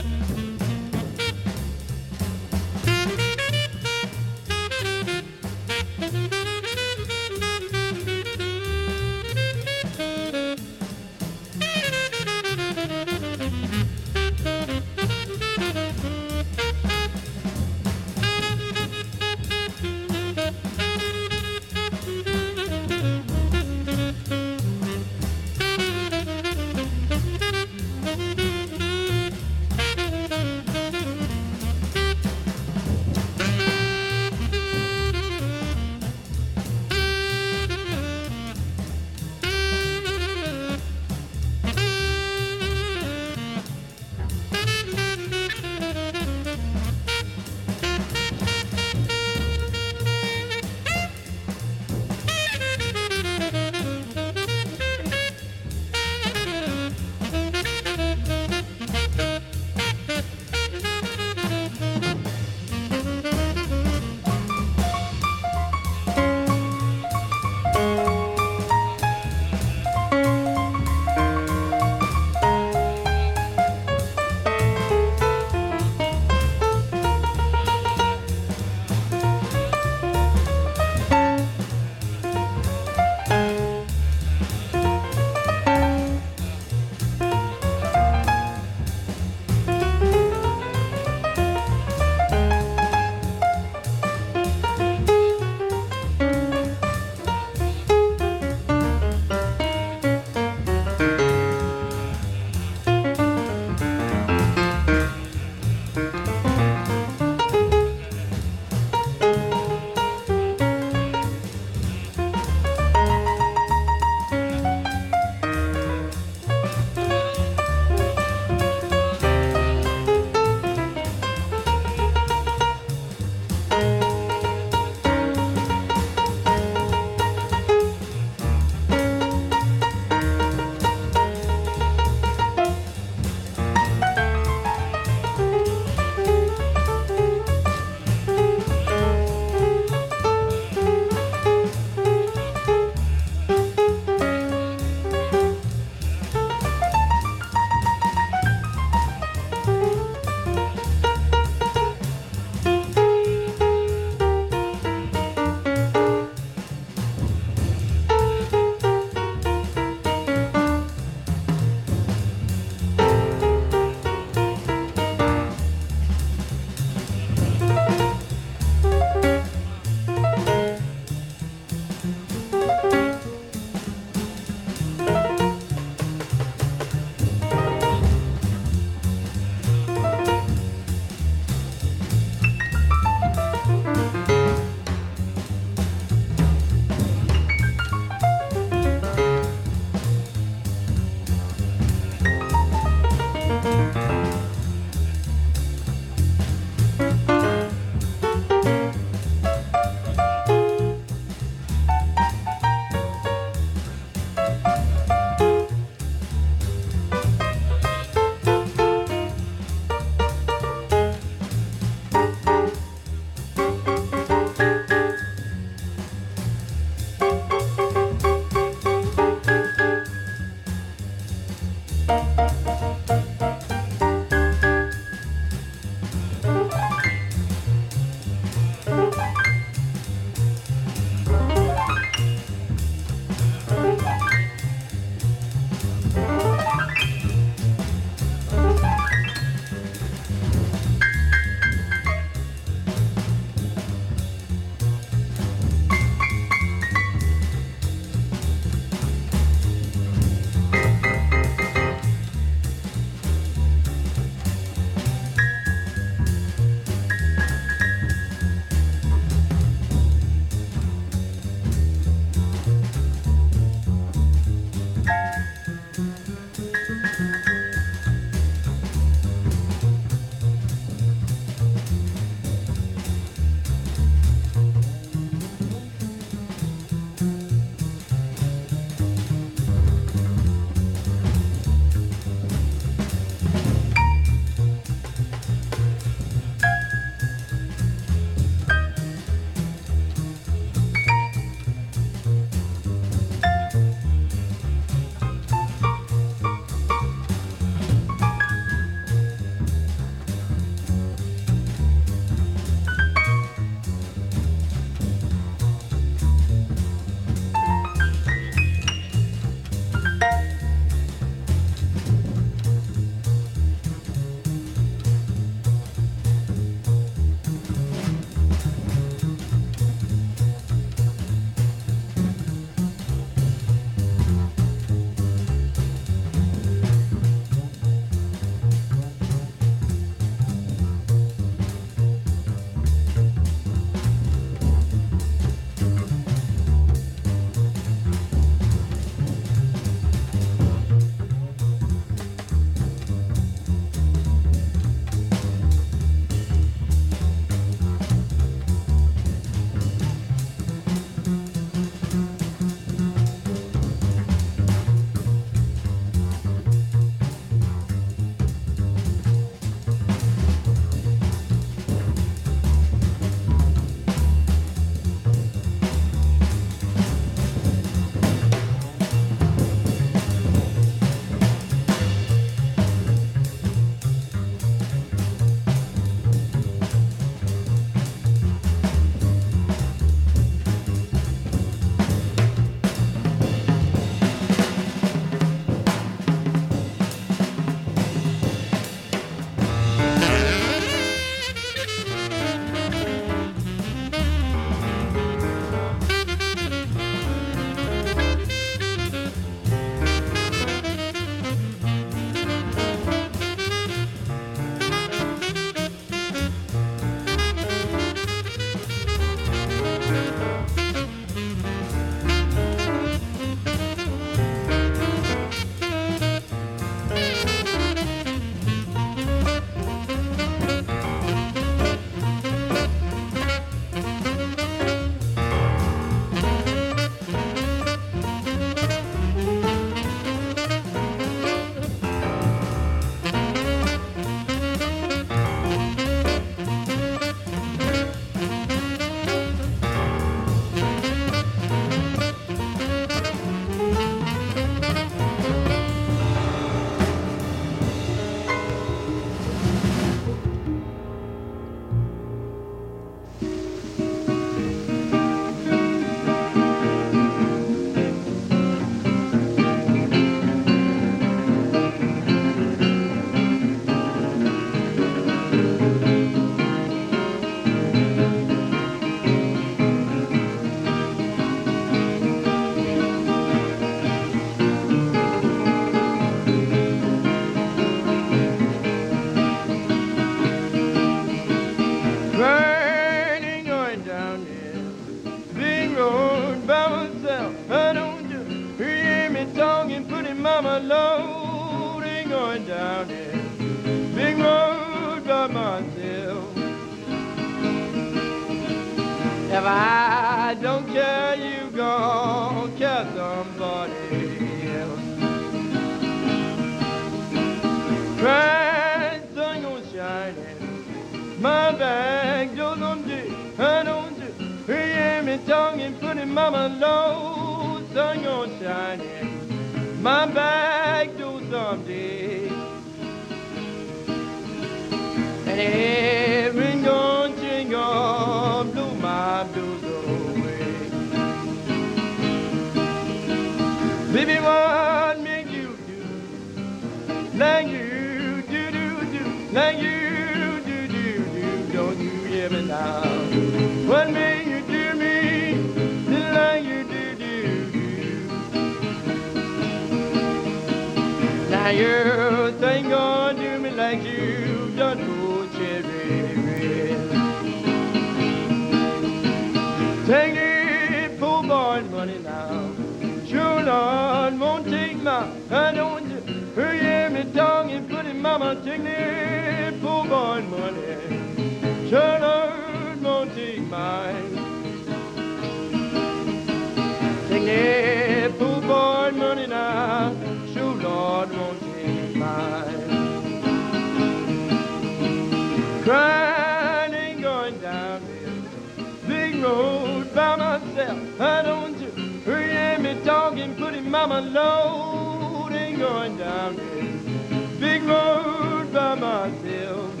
Myself. 591.70 591.92
I 592.26 592.26
don't 592.26 592.26
you 592.26 592.34
hear 592.34 592.78
me 592.78 593.04
talking, 593.04 593.54
putting 593.56 593.90
mama 593.90 594.20
load 594.20 595.52
ain't 595.52 595.78
going 595.78 596.16
down 596.18 596.56
this 596.56 597.58
big 597.58 597.82
road 597.84 598.72
by 598.72 598.94
myself. 598.94 600.00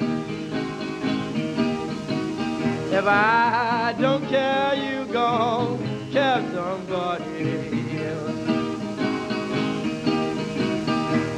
If 2.92 3.04
I 3.06 3.94
don't 3.98 4.28
care, 4.28 4.74
you 4.74 5.12
gon' 5.12 5.78
care 6.12 6.42
somebody 6.52 8.04
else. 8.04 8.40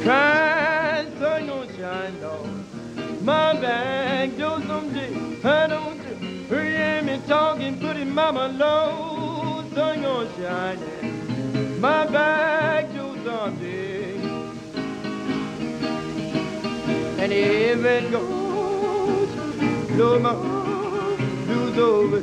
Crying 0.03 1.19
sun 1.19 1.47
gon' 1.47 1.67
shine 1.75 2.19
down 2.19 2.65
my 3.21 3.53
back 3.59 4.37
door 4.37 4.61
someday. 4.61 5.13
I 5.43 5.67
don't 5.67 5.97
hear 6.49 7.01
me 7.01 7.19
talking, 7.27 7.79
putting 7.79 8.11
mama 8.11 8.47
low, 8.49 8.96
gon' 9.77 10.27
shine 10.37 11.79
my 11.79 12.07
back 12.07 12.85
someday. 13.23 14.15
And 17.19 17.31
it 17.31 17.77
goes, 18.11 19.29
blues 21.45 21.77
over. 21.77 22.21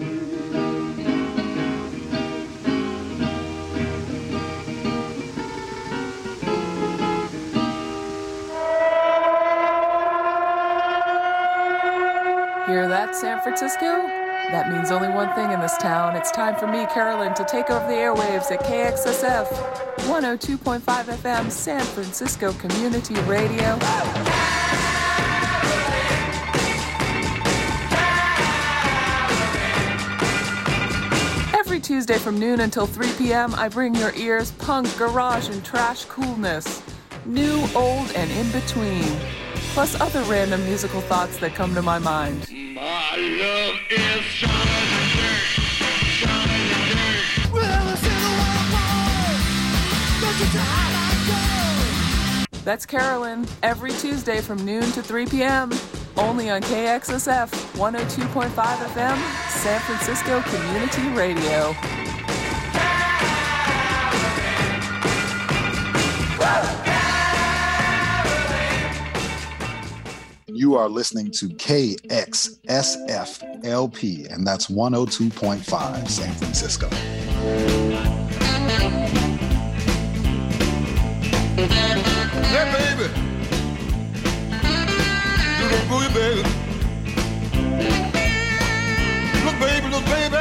Hear 12.66 12.88
that, 12.88 13.14
San 13.14 13.40
Francisco? 13.42 14.23
That 14.54 14.70
means 14.70 14.92
only 14.92 15.08
one 15.08 15.34
thing 15.34 15.50
in 15.50 15.58
this 15.58 15.76
town. 15.78 16.14
It's 16.14 16.30
time 16.30 16.54
for 16.54 16.68
me, 16.68 16.86
Carolyn, 16.86 17.34
to 17.34 17.44
take 17.44 17.70
over 17.70 17.88
the 17.88 17.94
airwaves 17.94 18.52
at 18.52 18.60
KXSF 18.60 19.48
102.5 20.06 20.80
FM 20.80 21.50
San 21.50 21.80
Francisco 21.80 22.52
Community 22.52 23.14
Radio. 23.22 23.76
Every 31.58 31.80
Tuesday 31.80 32.18
from 32.18 32.38
noon 32.38 32.60
until 32.60 32.86
3 32.86 33.10
p.m., 33.18 33.56
I 33.56 33.68
bring 33.68 33.96
your 33.96 34.14
ears 34.14 34.52
punk, 34.52 34.96
garage, 34.96 35.48
and 35.48 35.64
trash 35.64 36.04
coolness. 36.04 36.80
New, 37.26 37.66
old, 37.74 38.08
and 38.12 38.30
in 38.30 38.52
between. 38.52 39.02
Plus 39.72 40.00
other 40.00 40.22
random 40.30 40.64
musical 40.64 41.00
thoughts 41.00 41.38
that 41.38 41.56
come 41.56 41.74
to 41.74 41.82
my 41.82 41.98
mind. 41.98 42.63
My 42.84 43.16
love 43.16 43.76
is 43.88 44.20
shining 44.24 45.16
dirt, 45.16 45.44
shining 46.04 46.68
dirt. 46.90 47.50
Well, 47.50 47.88
it's 47.88 48.02
in 48.02 48.10
the 48.12 48.32
waterfall. 48.36 49.40
Don't 50.20 50.38
you 50.38 50.48
try 50.52 50.84
like 50.92 51.22
gold. 52.50 52.62
That's 52.62 52.84
Carolyn, 52.84 53.46
every 53.62 53.92
Tuesday 53.92 54.42
from 54.42 54.62
noon 54.66 54.82
to 54.92 55.02
3 55.02 55.24
p.m. 55.24 55.72
Only 56.18 56.50
on 56.50 56.60
KXSF 56.60 57.48
102.5 57.78 58.50
FM, 58.50 59.16
San 59.48 59.80
Francisco 59.80 60.42
Community 60.42 61.08
Radio. 61.16 61.74
You 70.64 70.76
are 70.76 70.88
listening 70.88 71.30
to 71.32 71.48
KXSF 71.50 72.46
LP, 73.66 74.24
and 74.30 74.46
that's 74.46 74.68
102.5 74.68 76.08
San 76.08 76.32
Francisco. 76.36 76.88
Hey, 82.48 82.64
baby. 82.72 83.08
Do 85.58 85.68
the 85.68 85.76
boogie, 85.84 86.12
baby. 86.14 86.42
Look, 89.44 89.56
baby, 89.60 89.88
look, 89.90 90.06
baby. 90.06 90.40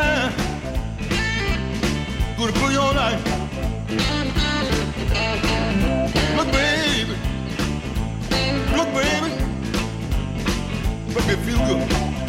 Do 2.38 2.46
the 2.48 2.54
boogie 2.60 2.80
all 2.80 2.94
night. 2.94 3.20
Look, 6.38 6.50
baby. 6.54 7.18
Look, 8.78 8.90
baby. 8.94 9.33
Make 11.16 11.28
me 11.28 11.36
feel 11.46 11.60
good. 11.68 12.24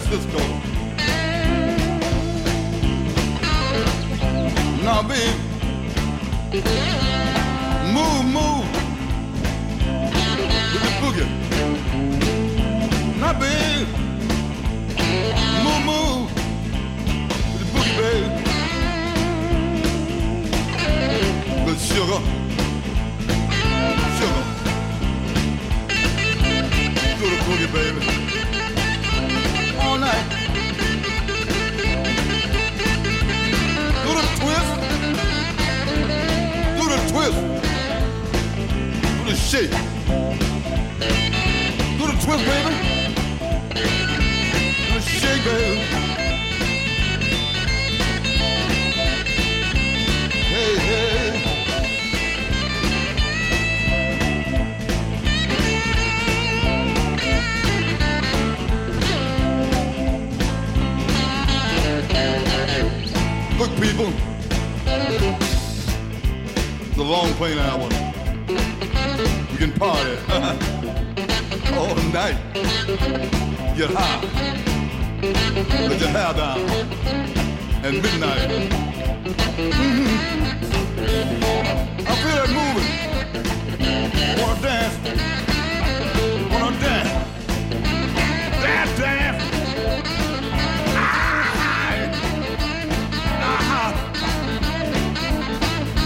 Francisco. 0.00 0.38
Now, 4.82 5.02
babe, 5.02 5.36
move, 7.92 8.24
move 8.24 8.66
with 10.72 10.96
boogie. 11.02 11.28
Now, 13.20 13.32
babe, 13.38 13.88
move, 15.62 15.82
move 15.84 16.30
boogie, 17.74 17.96
babe. 17.98 18.32
Sugar. 21.78 22.41
Shake. 39.52 39.70
Do 39.70 39.76
the 42.06 42.16
twist, 42.24 42.44
baby. 42.46 42.74
Do 43.74 44.94
the 44.94 45.00
shake, 45.02 45.44
baby. 45.44 45.76
Hey, 50.48 50.72
hey. 50.88 51.32
Look, 63.58 63.72
people. 63.78 64.10
The 66.96 67.04
long 67.04 67.32
plane 67.34 67.58
hour. 67.58 68.01
Party 69.82 70.14
all 71.76 71.96
night. 72.12 72.38
Get 73.76 73.90
high. 73.90 74.20
Let 75.88 76.00
your 76.00 76.08
hair 76.10 76.32
down. 76.34 76.60
And 77.82 77.94
midnight. 78.00 78.48
Mhm. 79.58 80.06
I 82.06 82.14
feel 82.22 82.38
it 82.44 82.50
moving. 82.58 82.90
Wanna 84.40 84.62
dance? 84.62 84.96
Wanna 86.52 86.78
dance? 86.84 87.12
Dance, 88.62 88.92
dance. 89.00 89.42
Ah, 93.50 93.72
ah. 93.78 93.90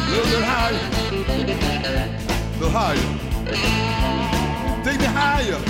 Little 0.09 0.29
bit. 0.31 0.41
Little 2.59 2.71
higher. 2.71 3.16
Take 3.47 4.99
me 4.99 5.07
higher. 5.07 5.61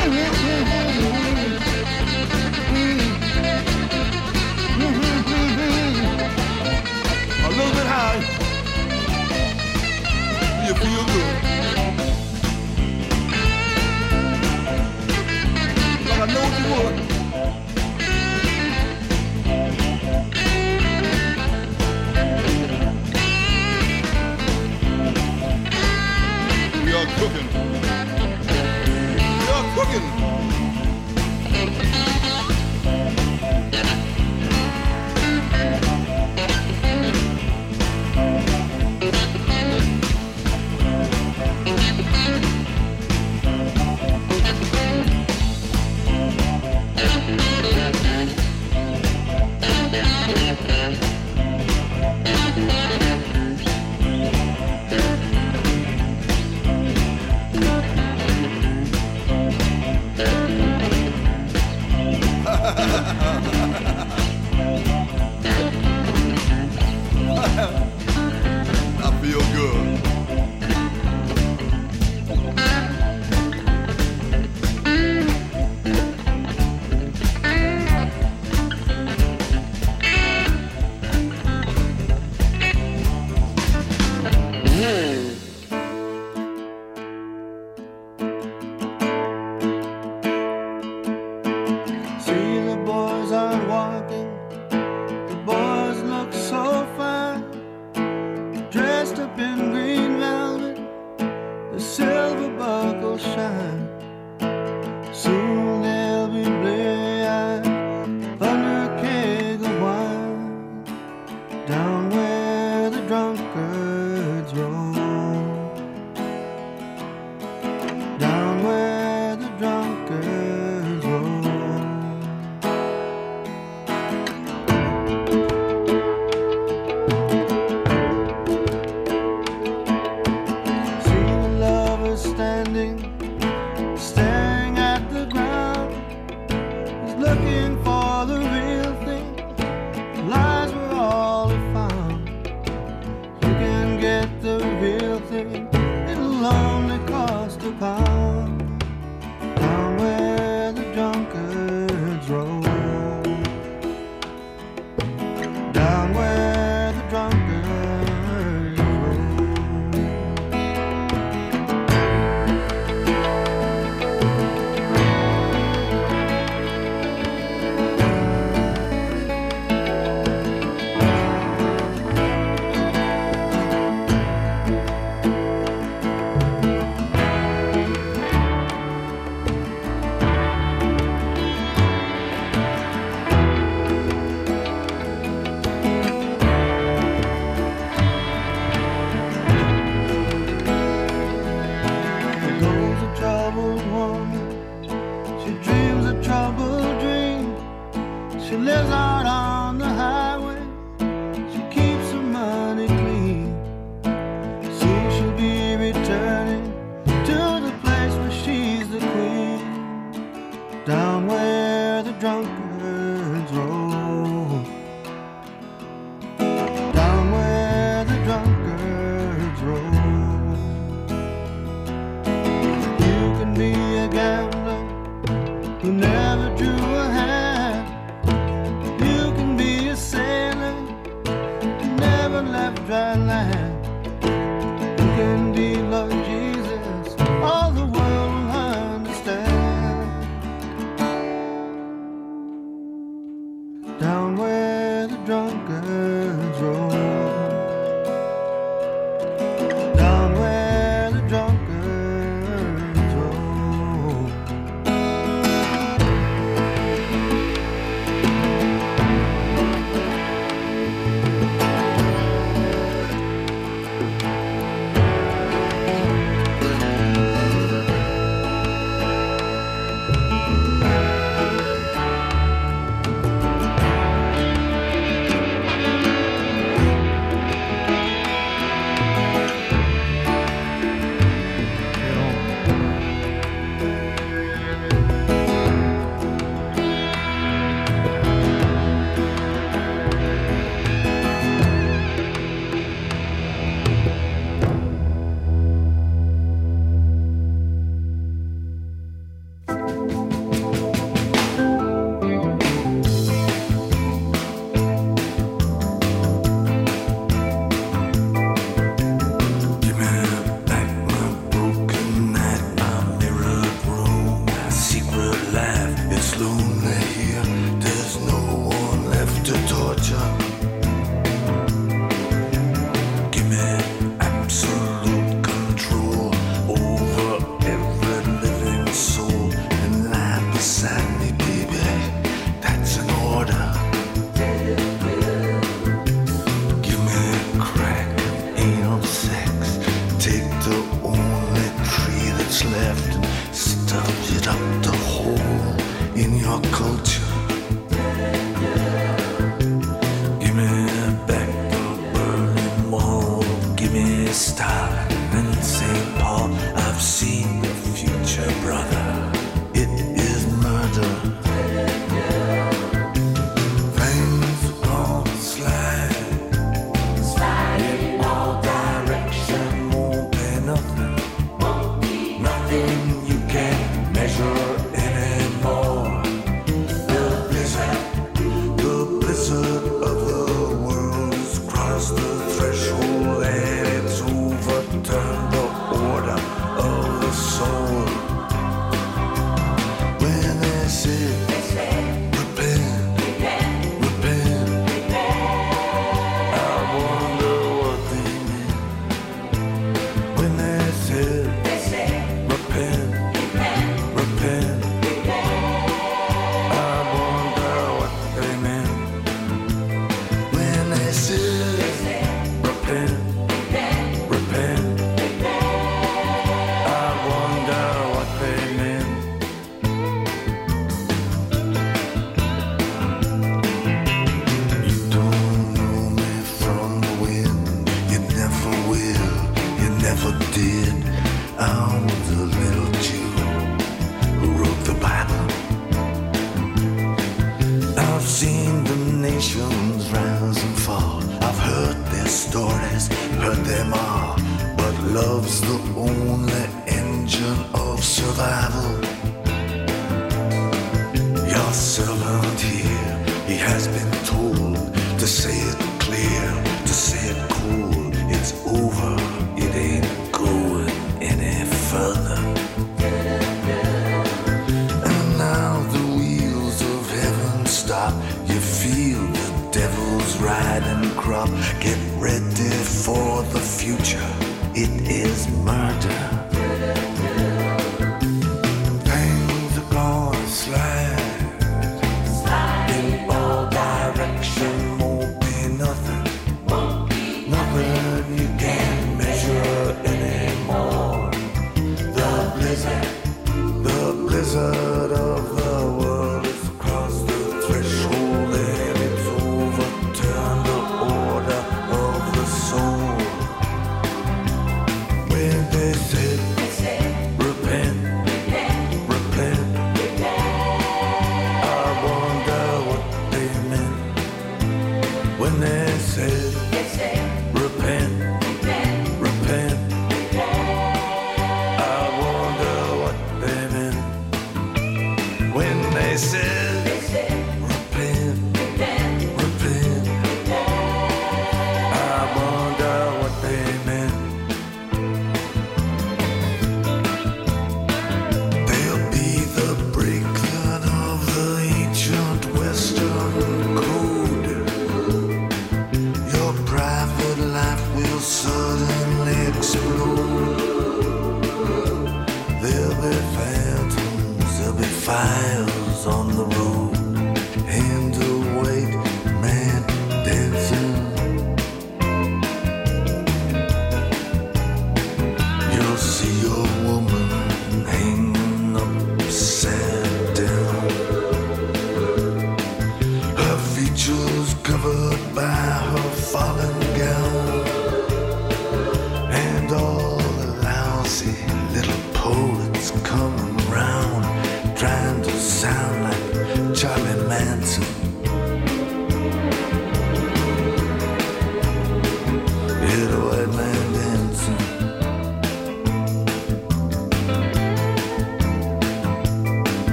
A 0.00 1.17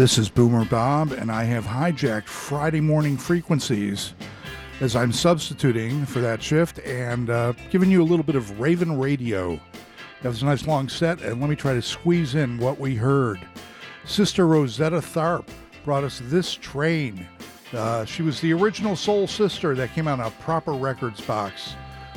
This 0.00 0.16
is 0.16 0.30
Boomer 0.30 0.64
Bob, 0.64 1.12
and 1.12 1.30
I 1.30 1.44
have 1.44 1.66
hijacked 1.66 2.24
Friday 2.24 2.80
morning 2.80 3.18
frequencies 3.18 4.14
as 4.80 4.96
I'm 4.96 5.12
substituting 5.12 6.06
for 6.06 6.22
that 6.22 6.42
shift 6.42 6.78
and 6.78 7.28
uh, 7.28 7.52
giving 7.68 7.90
you 7.90 8.02
a 8.02 8.08
little 8.08 8.24
bit 8.24 8.34
of 8.34 8.58
Ravin' 8.58 8.98
Radio. 8.98 9.60
That 10.22 10.30
was 10.30 10.40
a 10.40 10.46
nice 10.46 10.66
long 10.66 10.88
set, 10.88 11.20
and 11.20 11.38
let 11.38 11.50
me 11.50 11.54
try 11.54 11.74
to 11.74 11.82
squeeze 11.82 12.34
in 12.34 12.56
what 12.56 12.80
we 12.80 12.94
heard. 12.94 13.40
Sister 14.06 14.46
Rosetta 14.46 15.02
Tharpe 15.02 15.50
brought 15.84 16.02
us 16.02 16.22
This 16.24 16.54
Train. 16.54 17.28
Uh, 17.74 18.06
she 18.06 18.22
was 18.22 18.40
the 18.40 18.54
original 18.54 18.96
Soul 18.96 19.26
Sister 19.26 19.74
that 19.74 19.92
came 19.92 20.08
out 20.08 20.18
on 20.18 20.28
a 20.28 20.42
proper 20.42 20.72
records 20.72 21.20
box 21.20 21.74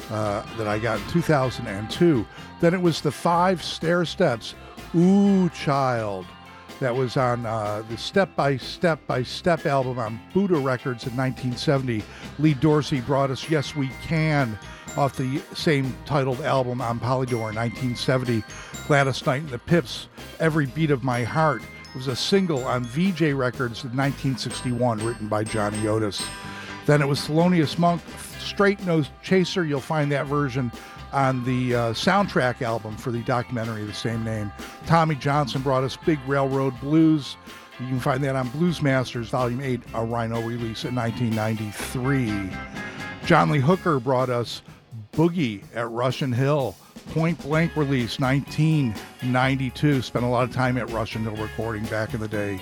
uh, 0.10 0.46
that 0.56 0.70
I 0.70 0.80
got 0.80 1.02
in 1.02 1.08
2002. 1.10 2.26
Then 2.62 2.74
it 2.74 2.82
was 2.82 3.02
the 3.02 3.12
Five 3.12 3.60
Stairsteps, 3.60 4.54
Ooh 4.96 5.50
Child 5.50 6.26
that 6.84 6.94
was 6.94 7.16
on 7.16 7.46
uh, 7.46 7.82
the 7.90 7.98
Step 7.98 8.36
by 8.36 8.58
Step 8.58 9.00
by 9.08 9.24
Step 9.24 9.66
album 9.66 10.00
on 10.00 10.20
Buddah 10.34 10.64
Records 10.64 11.08
in 11.08 11.16
1970. 11.16 12.04
Lee 12.40 12.54
Dorsey 12.56 13.00
brought 13.00 13.32
us 13.32 13.50
Yes 13.50 13.74
We 13.74 13.90
Can 14.02 14.60
off 14.98 15.16
the 15.16 15.42
same 15.56 15.96
titled 16.06 16.42
album 16.42 16.82
on 16.82 17.00
Polydor 17.00 17.50
in 17.50 17.56
1970. 17.56 18.44
Gladys 18.86 19.26
Knight 19.26 19.44
and 19.44 19.50
the 19.50 19.60
Pips, 19.60 20.10
Every 20.42 20.66
Beat 20.66 20.92
of 20.92 21.04
My 21.04 21.24
Heart. 21.24 21.62
Was 21.96 22.08
a 22.08 22.16
single 22.16 22.66
on 22.66 22.84
Vee-Jay 22.84 23.34
Records 23.34 23.84
in 23.84 23.96
1961, 23.96 25.06
written 25.06 25.28
by 25.28 25.44
Johnny 25.44 25.88
Otis. 25.88 26.26
Then 26.86 27.02
it 27.02 27.08
was 27.08 27.20
Thelonious 27.20 27.78
Monk, 27.78 28.02
Straight 28.40 28.84
No 28.86 29.04
Chaser. 29.22 29.64
You'll 29.64 29.80
find 29.80 30.12
that 30.12 30.26
version 30.26 30.72
on 31.14 31.44
the 31.46 31.76
uh, 31.76 31.94
soundtrack 31.94 32.62
album 32.62 32.98
for 32.98 33.12
the 33.12 33.22
documentary 33.24 33.82
of 33.82 33.88
the 33.88 33.94
same 33.94 34.24
name. 34.24 34.52
Tommy 34.86 35.16
Johnson 35.16 35.62
brought 35.62 35.84
us 35.84 35.98
Big 36.06 36.20
Railroad 36.28 36.80
Blues. 36.82 37.38
You 37.80 37.88
can 37.88 38.00
find 38.00 38.24
that 38.24 38.36
on 38.36 38.50
Blues 38.50 38.82
Masters 38.82 39.30
Volume 39.30 39.62
8, 39.62 39.82
a 39.94 40.06
Rhino 40.06 40.42
release 40.42 40.86
in 40.86 40.96
1993. 40.96 42.50
John 43.26 43.50
Lee 43.50 43.60
Hooker 43.60 44.00
brought 44.00 44.30
us 44.30 44.62
Boogie 45.14 45.64
at 45.76 45.90
Russian 45.90 46.32
Hill. 46.32 46.76
Point 47.12 47.42
Blank 47.42 47.76
release 47.76 48.20
1992. 48.20 50.02
Spent 50.02 50.26
a 50.26 50.28
lot 50.28 50.44
of 50.48 50.54
time 50.54 50.78
at 50.78 50.90
Russian 50.92 51.24
Hill 51.24 51.36
recording 51.36 51.84
back 51.86 52.14
in 52.14 52.20
the 52.20 52.28
day. 52.28 52.60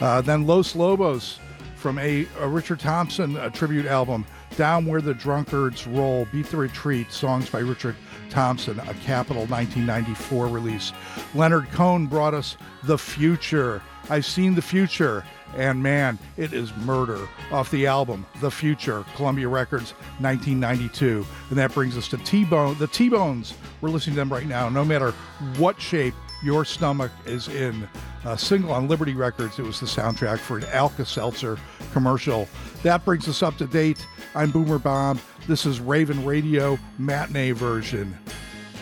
Uh, 0.00 0.20
then 0.20 0.46
Los 0.46 0.74
Lobos 0.74 1.38
from 1.76 1.98
a, 1.98 2.26
a 2.38 2.46
Richard 2.46 2.78
Thompson 2.78 3.36
a 3.36 3.50
tribute 3.50 3.86
album, 3.86 4.24
Down 4.56 4.86
Where 4.86 5.00
the 5.00 5.14
Drunkards 5.14 5.86
Roll, 5.86 6.26
Beat 6.32 6.46
the 6.46 6.56
Retreat, 6.56 7.12
songs 7.12 7.48
by 7.48 7.60
Richard 7.60 7.96
Thompson, 8.28 8.78
a 8.80 8.94
Capitol 8.94 9.46
1994 9.46 10.48
release. 10.48 10.92
Leonard 11.34 11.70
Cohen 11.70 12.06
brought 12.06 12.34
us 12.34 12.56
The 12.84 12.98
Future. 12.98 13.82
I've 14.08 14.26
seen 14.26 14.54
The 14.54 14.62
Future, 14.62 15.24
and 15.56 15.82
man, 15.82 16.18
it 16.36 16.52
is 16.52 16.74
murder 16.78 17.28
off 17.52 17.70
the 17.70 17.86
album 17.86 18.26
The 18.40 18.50
Future, 18.50 19.04
Columbia 19.16 19.48
Records, 19.48 19.92
1992. 20.18 21.24
And 21.48 21.58
that 21.58 21.72
brings 21.72 21.96
us 21.96 22.08
to 22.08 22.18
T-Bone, 22.18 22.76
the 22.78 22.86
T-Bones. 22.86 23.54
We're 23.80 23.90
listening 23.90 24.14
to 24.14 24.20
them 24.20 24.32
right 24.32 24.46
now, 24.46 24.68
no 24.68 24.84
matter 24.84 25.12
what 25.56 25.80
shape 25.80 26.14
your 26.42 26.64
stomach 26.64 27.12
is 27.26 27.48
in. 27.48 27.88
A 28.24 28.36
single 28.36 28.72
on 28.72 28.88
Liberty 28.88 29.14
Records. 29.14 29.58
It 29.58 29.62
was 29.62 29.80
the 29.80 29.86
soundtrack 29.86 30.38
for 30.38 30.58
an 30.58 30.64
Alka 30.72 31.04
Seltzer 31.04 31.58
commercial. 31.92 32.48
That 32.82 33.04
brings 33.04 33.28
us 33.28 33.42
up 33.42 33.56
to 33.58 33.66
date. 33.66 34.06
I'm 34.34 34.50
Boomer 34.50 34.78
Bob. 34.78 35.18
This 35.46 35.66
is 35.66 35.80
Ravin' 35.80 36.24
Radio 36.24 36.78
matinee 36.98 37.52
version. 37.52 38.16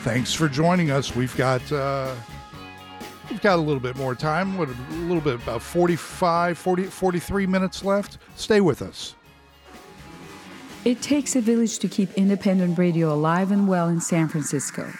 Thanks 0.02 0.34
for 0.34 0.48
joining 0.48 0.90
us. 0.90 1.14
We've 1.14 1.36
got 1.36 1.60
uh, 1.72 2.14
we've 3.30 3.40
got 3.40 3.58
a 3.58 3.62
little 3.62 3.80
bit 3.80 3.96
more 3.96 4.14
time. 4.14 4.58
What 4.58 4.68
a 4.68 4.94
little 4.94 5.20
bit 5.20 5.34
about 5.34 5.62
45, 5.62 6.58
40, 6.58 6.84
43 6.84 7.46
minutes 7.46 7.84
left. 7.84 8.18
Stay 8.36 8.60
with 8.60 8.82
us. 8.82 9.14
It 10.84 11.02
takes 11.02 11.36
a 11.36 11.40
village 11.40 11.78
to 11.80 11.88
keep 11.88 12.12
independent 12.14 12.78
radio 12.78 13.12
alive 13.12 13.50
and 13.50 13.68
well 13.68 13.88
in 13.88 14.00
San 14.00 14.28
Francisco. 14.28 14.90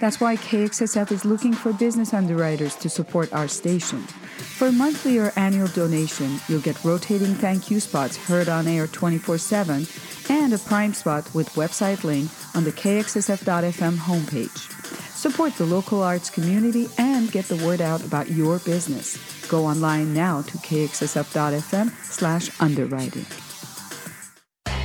That's 0.00 0.18
why 0.18 0.36
KXSF 0.36 1.12
is 1.12 1.26
looking 1.26 1.52
for 1.52 1.74
business 1.74 2.14
underwriters 2.14 2.74
to 2.76 2.88
support 2.88 3.32
our 3.34 3.46
station. 3.46 4.00
For 4.00 4.68
a 4.68 4.72
monthly 4.72 5.18
or 5.18 5.30
annual 5.36 5.68
donation, 5.68 6.40
you'll 6.48 6.62
get 6.62 6.82
rotating 6.82 7.34
thank 7.34 7.70
you 7.70 7.80
spots 7.80 8.16
heard 8.16 8.48
on 8.48 8.66
air 8.66 8.86
24 8.86 9.36
7 9.36 9.86
and 10.30 10.52
a 10.54 10.58
prime 10.58 10.94
spot 10.94 11.28
with 11.34 11.50
website 11.50 12.02
link 12.02 12.30
on 12.56 12.64
the 12.64 12.72
KXSF.FM 12.72 13.96
homepage. 13.96 14.70
Support 15.14 15.56
the 15.56 15.66
local 15.66 16.02
arts 16.02 16.30
community 16.30 16.88
and 16.96 17.30
get 17.30 17.44
the 17.44 17.62
word 17.62 17.82
out 17.82 18.02
about 18.02 18.30
your 18.30 18.58
business. 18.60 19.18
Go 19.48 19.66
online 19.66 20.14
now 20.14 20.40
to 20.40 20.56
kxsf.fm 20.58 21.90
slash 22.04 22.50
underwriting. 22.58 23.26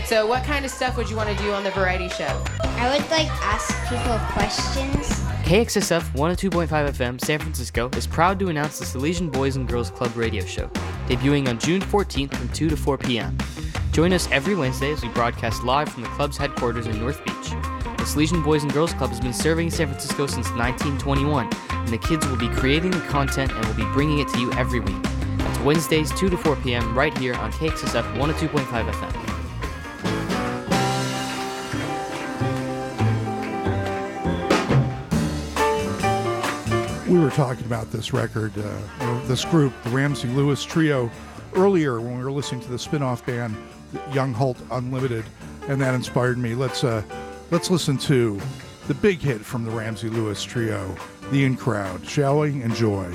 So, 0.05 0.27
what 0.27 0.43
kind 0.43 0.63
of 0.63 0.69
stuff 0.69 0.97
would 0.97 1.09
you 1.09 1.15
want 1.15 1.35
to 1.35 1.43
do 1.43 1.51
on 1.51 1.63
the 1.63 1.71
variety 1.71 2.09
show? 2.09 2.43
I 2.61 2.95
would 2.95 3.09
like 3.09 3.27
ask 3.41 3.73
people 3.89 4.19
questions. 4.33 5.07
KXSF 5.45 6.11
102.5 6.11 6.67
FM 6.67 7.19
San 7.19 7.39
Francisco 7.39 7.89
is 7.97 8.05
proud 8.05 8.37
to 8.37 8.49
announce 8.49 8.77
the 8.77 8.85
Salesian 8.85 9.31
Boys 9.31 9.55
and 9.55 9.67
Girls 9.67 9.89
Club 9.89 10.15
radio 10.15 10.45
show, 10.45 10.67
debuting 11.07 11.47
on 11.47 11.57
June 11.57 11.81
14th 11.81 12.35
from 12.35 12.49
2 12.49 12.69
to 12.69 12.77
4 12.77 12.99
p.m. 12.99 13.35
Join 13.93 14.13
us 14.13 14.29
every 14.31 14.53
Wednesday 14.53 14.91
as 14.91 15.01
we 15.01 15.09
broadcast 15.09 15.63
live 15.63 15.89
from 15.89 16.03
the 16.03 16.09
club's 16.09 16.37
headquarters 16.37 16.85
in 16.85 16.99
North 16.99 17.25
Beach. 17.25 17.49
The 17.97 18.03
Salesian 18.03 18.43
Boys 18.43 18.61
and 18.61 18.71
Girls 18.71 18.93
Club 18.93 19.09
has 19.09 19.19
been 19.19 19.33
serving 19.33 19.71
San 19.71 19.87
Francisco 19.87 20.27
since 20.27 20.51
1921, 20.51 21.49
and 21.71 21.87
the 21.87 21.97
kids 21.97 22.27
will 22.27 22.37
be 22.37 22.49
creating 22.49 22.91
the 22.91 23.01
content 23.01 23.51
and 23.51 23.65
will 23.65 23.73
be 23.73 23.91
bringing 23.93 24.19
it 24.19 24.27
to 24.27 24.39
you 24.39 24.51
every 24.53 24.81
week. 24.81 25.01
That's 25.37 25.59
Wednesdays 25.61 26.11
2 26.11 26.29
to 26.29 26.37
4 26.37 26.57
p.m. 26.57 26.95
right 26.95 27.17
here 27.17 27.33
on 27.33 27.51
KXSF 27.53 28.03
102.5 28.19 28.91
FM. 28.91 29.34
We 37.15 37.21
were 37.21 37.29
talking 37.29 37.65
about 37.65 37.91
this 37.91 38.11
record, 38.11 38.51
uh, 38.57 39.21
this 39.21 39.45
group, 39.45 39.71
the 39.85 39.89
Ramsey 39.91 40.27
Lewis 40.27 40.65
Trio, 40.65 41.09
earlier 41.53 42.01
when 42.01 42.17
we 42.17 42.23
were 42.25 42.31
listening 42.31 42.59
to 42.63 42.67
the 42.69 42.77
spin-off 42.77 43.25
band 43.25 43.55
Young 44.11 44.33
Holt 44.33 44.57
Unlimited, 44.69 45.23
and 45.69 45.79
that 45.79 45.95
inspired 45.95 46.37
me. 46.37 46.55
Let's 46.55 46.83
uh, 46.83 47.03
let's 47.51 47.71
listen 47.71 47.97
to 47.99 48.37
the 48.89 48.95
big 48.95 49.19
hit 49.19 49.39
from 49.39 49.63
the 49.63 49.71
Ramsey 49.71 50.09
Lewis 50.09 50.43
Trio, 50.43 50.93
"The 51.31 51.45
In 51.45 51.55
Crowd." 51.55 52.05
Shall 52.05 52.39
we 52.39 52.61
enjoy? 52.61 53.09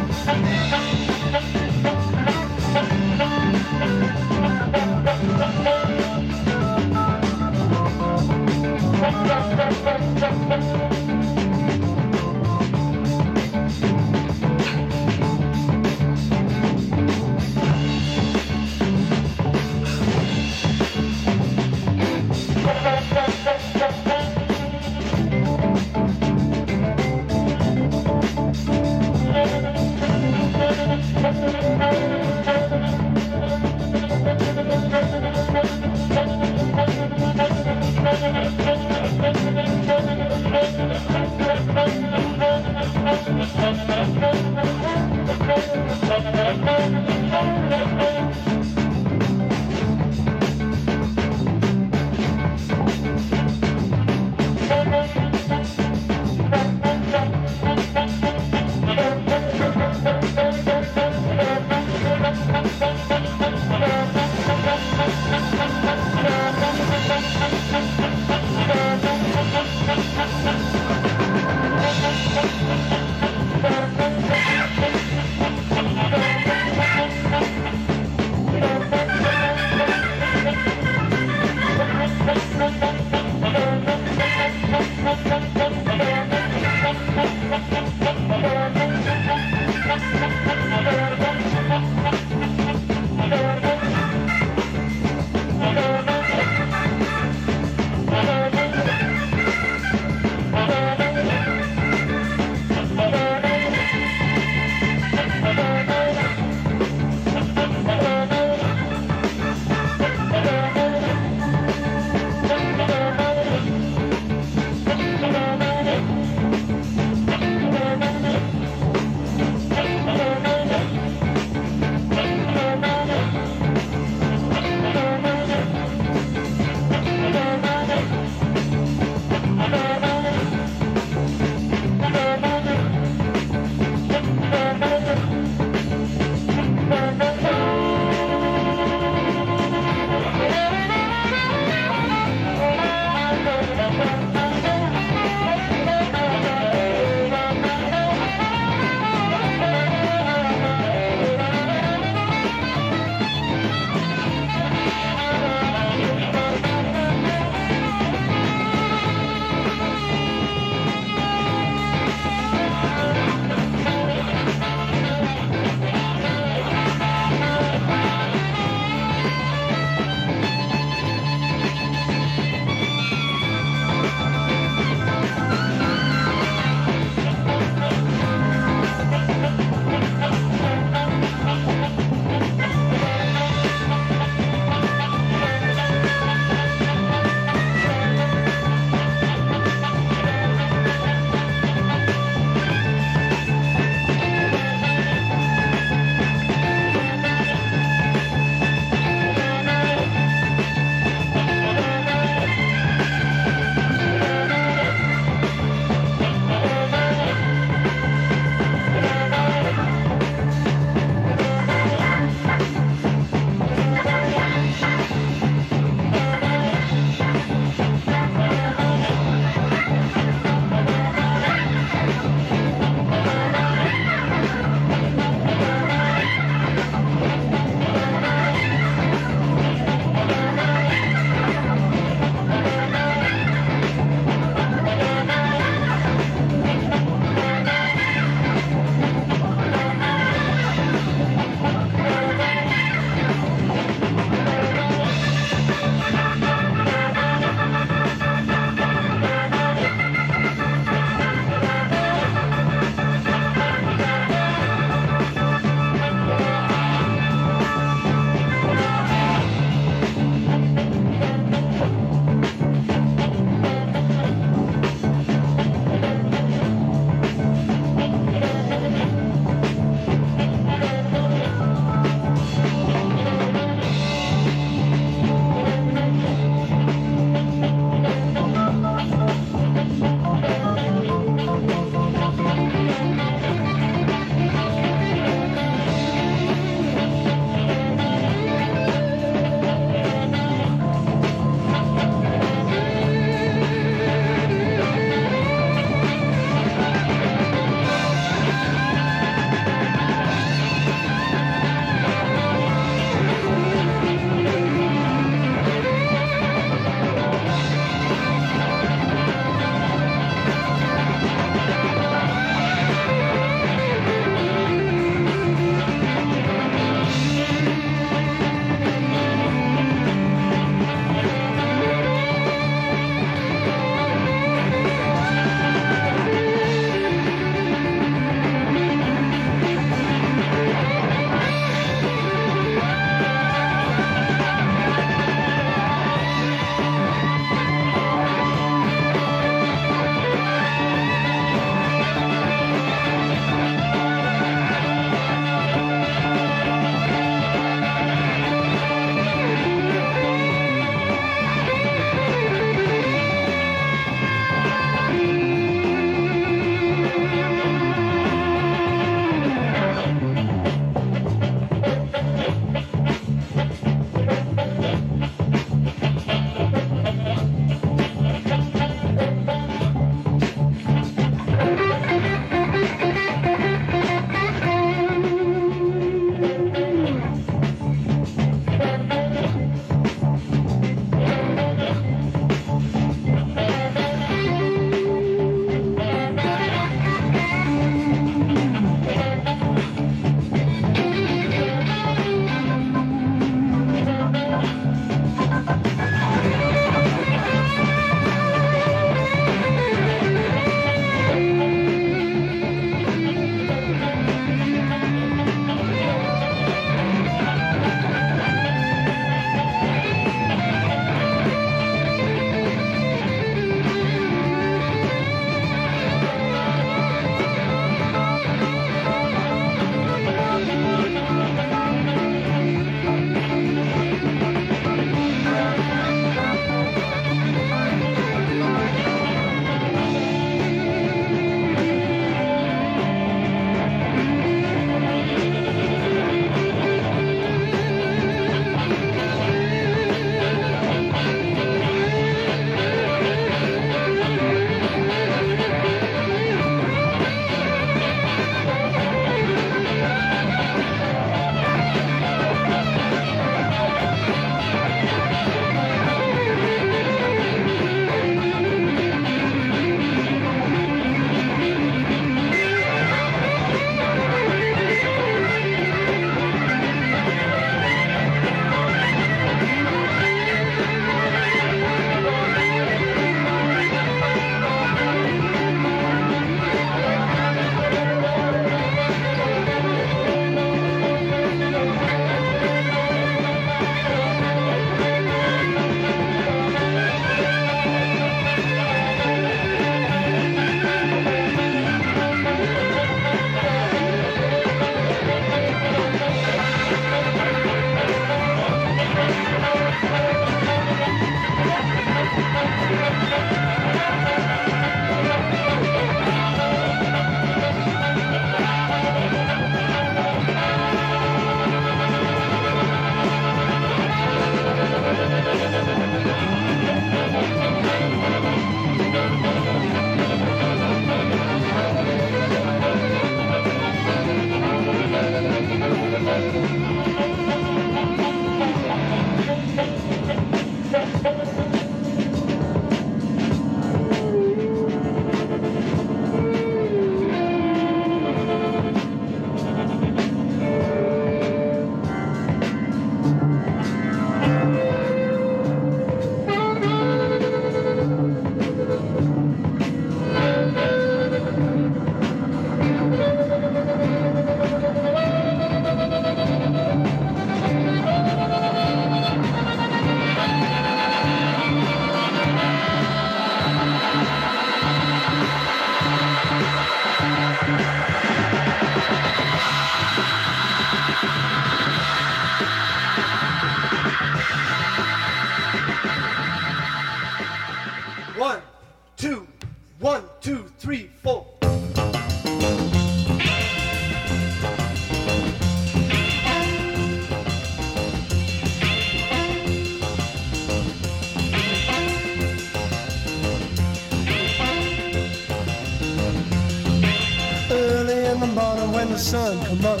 Sun 599.34 599.58
come 599.66 599.84
up. 599.84 600.00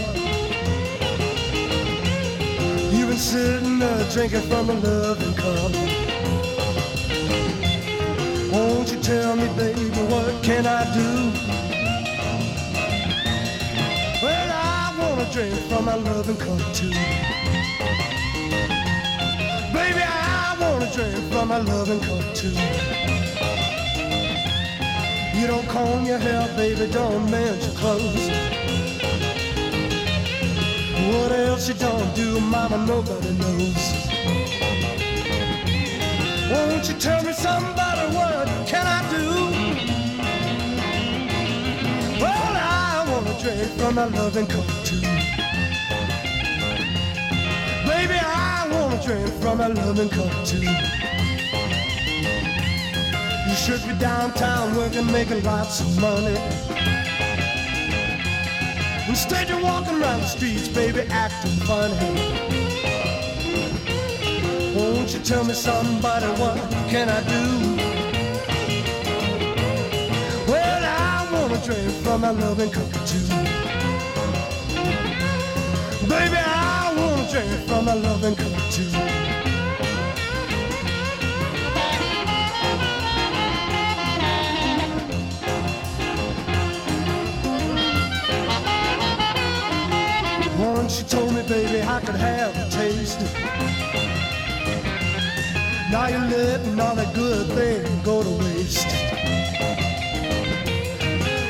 You've 2.94 3.08
been 3.08 3.16
sitting 3.16 3.80
there 3.80 4.04
drinking 4.12 4.42
from 4.42 4.70
a 4.70 4.74
loving 4.74 5.34
cup. 5.34 5.72
Won't 8.52 8.92
you 8.92 9.00
tell 9.00 9.34
me, 9.34 9.48
baby, 9.56 9.88
what 10.12 10.30
can 10.44 10.64
I 10.66 10.82
do? 10.98 11.10
Well, 14.22 14.50
I 14.52 14.94
wanna 15.00 15.26
drink 15.32 15.58
from 15.68 15.84
my 15.86 15.96
loving 15.96 16.36
cup 16.36 16.62
too. 16.78 16.94
Baby, 19.78 20.02
I 20.46 20.56
wanna 20.60 20.88
drink 20.94 21.18
from 21.32 21.48
my 21.48 21.58
loving 21.58 22.02
cup 22.08 22.24
too. 22.38 22.56
You 25.38 25.46
don't 25.48 25.68
comb 25.68 26.06
your 26.06 26.18
hair, 26.18 26.46
baby, 26.56 26.86
don't 26.92 27.28
mend 27.28 27.60
your 27.64 27.74
clothes. 27.74 28.53
What 31.14 31.30
else 31.32 31.68
you 31.68 31.74
don't 31.74 32.14
do, 32.16 32.40
mama, 32.40 32.78
nobody 32.86 33.32
knows. 33.42 33.82
Won't 36.50 36.88
you 36.88 36.94
tell 36.98 37.22
me 37.22 37.32
somebody 37.32 38.04
what 38.16 38.48
can 38.66 38.86
I 38.86 39.00
do? 39.16 39.26
Well, 42.20 42.54
I 42.56 43.06
wanna 43.08 43.34
drink 43.40 43.70
from 43.78 43.94
my 43.94 44.06
loving 44.06 44.46
cup 44.46 44.66
too. 44.84 45.00
Baby, 47.88 48.18
I 48.20 48.68
wanna 48.72 49.00
drink 49.02 49.28
from 49.40 49.58
my 49.58 49.68
loving 49.68 50.08
cup 50.08 50.32
too. 50.44 50.66
You 53.48 53.54
should 53.54 53.82
be 53.88 53.94
downtown 54.00 54.74
working, 54.76 55.06
making 55.12 55.44
lots 55.44 55.80
of 55.80 56.00
money. 56.00 56.36
Instead, 59.08 59.48
walking 59.50 59.73
around 60.04 60.20
the 60.20 60.26
streets, 60.26 60.68
baby, 60.68 61.00
acting 61.10 61.58
funny. 61.66 61.94
Won't 64.76 65.14
you 65.14 65.20
tell 65.20 65.44
me 65.44 65.54
somebody 65.54 66.26
what 66.40 66.58
can 66.88 67.08
I 67.08 67.20
do? 67.34 67.44
Well, 70.50 70.82
I 70.84 71.28
wanna 71.32 71.58
drink 71.64 71.90
from 72.04 72.20
my 72.20 72.30
loving 72.30 72.70
cup 72.70 72.92
too. 73.10 73.26
Baby, 76.12 76.38
I 76.38 76.92
wanna 76.96 77.30
drink 77.30 77.50
from 77.68 77.86
my 77.86 77.94
loving 77.94 78.36
cup 78.36 78.54
told 91.14 91.32
me, 91.32 91.42
baby, 91.42 91.80
I 91.82 92.00
could 92.00 92.16
have 92.16 92.52
a 92.56 92.68
taste. 92.70 93.20
Now 95.90 96.08
you're 96.08 96.28
letting 96.36 96.80
all 96.80 96.96
that 96.96 97.14
good 97.14 97.46
thing 97.56 97.82
go 98.02 98.22
to 98.22 98.32
waste. 98.44 98.90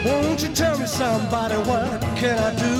Won't 0.04 0.42
you 0.42 0.50
tell 0.54 0.78
me 0.78 0.86
somebody 0.86 1.56
what 1.68 2.00
can 2.20 2.36
I 2.48 2.50
do? 2.66 2.76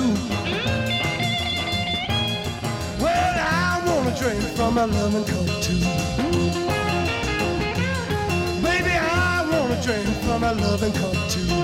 Well, 3.03 3.35
I 3.67 3.81
wanna 3.87 4.13
drink 4.21 4.43
from 4.57 4.75
my 4.75 4.85
loving 4.85 5.25
cup 5.31 5.49
too. 5.65 5.81
Baby, 8.67 8.93
I 9.31 9.47
wanna 9.51 9.81
drink 9.81 10.07
from 10.23 10.41
my 10.41 10.51
loving 10.51 10.93
cup 10.93 11.17
too. 11.33 11.54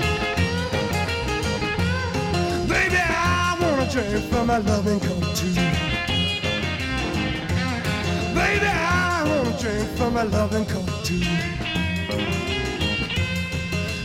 Drink 3.92 4.24
from 4.30 4.46
my 4.46 4.56
loving 4.56 4.98
cup 5.00 5.20
too. 5.36 5.52
Baby, 8.32 8.66
I 8.66 9.22
wanna 9.28 9.58
drink 9.58 9.86
from 9.98 10.14
my 10.14 10.22
loving 10.22 10.64
cup 10.64 10.86
too. 11.04 11.20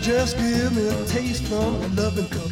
Just 0.01 0.37
give 0.37 0.75
me 0.75 0.89
a 0.89 1.05
taste 1.05 1.43
from 1.43 1.79
my 1.79 1.87
loving 2.01 2.27
cup 2.27 2.46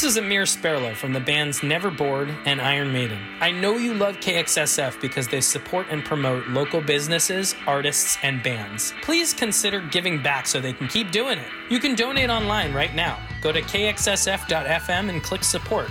This 0.00 0.12
is 0.12 0.16
Amir 0.16 0.44
Sperlo 0.44 0.96
from 0.96 1.12
the 1.12 1.20
bands 1.20 1.62
Never 1.62 1.90
Bored 1.90 2.34
and 2.46 2.58
Iron 2.58 2.90
Maiden. 2.90 3.18
I 3.38 3.50
know 3.50 3.76
you 3.76 3.92
love 3.92 4.16
KXSF 4.16 4.98
because 4.98 5.28
they 5.28 5.42
support 5.42 5.88
and 5.90 6.02
promote 6.02 6.46
local 6.46 6.80
businesses, 6.80 7.54
artists, 7.66 8.16
and 8.22 8.42
bands. 8.42 8.94
Please 9.02 9.34
consider 9.34 9.80
giving 9.80 10.22
back 10.22 10.46
so 10.46 10.58
they 10.58 10.72
can 10.72 10.88
keep 10.88 11.10
doing 11.10 11.38
it. 11.38 11.46
You 11.68 11.78
can 11.78 11.96
donate 11.96 12.30
online 12.30 12.72
right 12.72 12.94
now. 12.94 13.18
Go 13.42 13.52
to 13.52 13.60
kxsf.fm 13.60 15.10
and 15.10 15.22
click 15.22 15.44
support. 15.44 15.90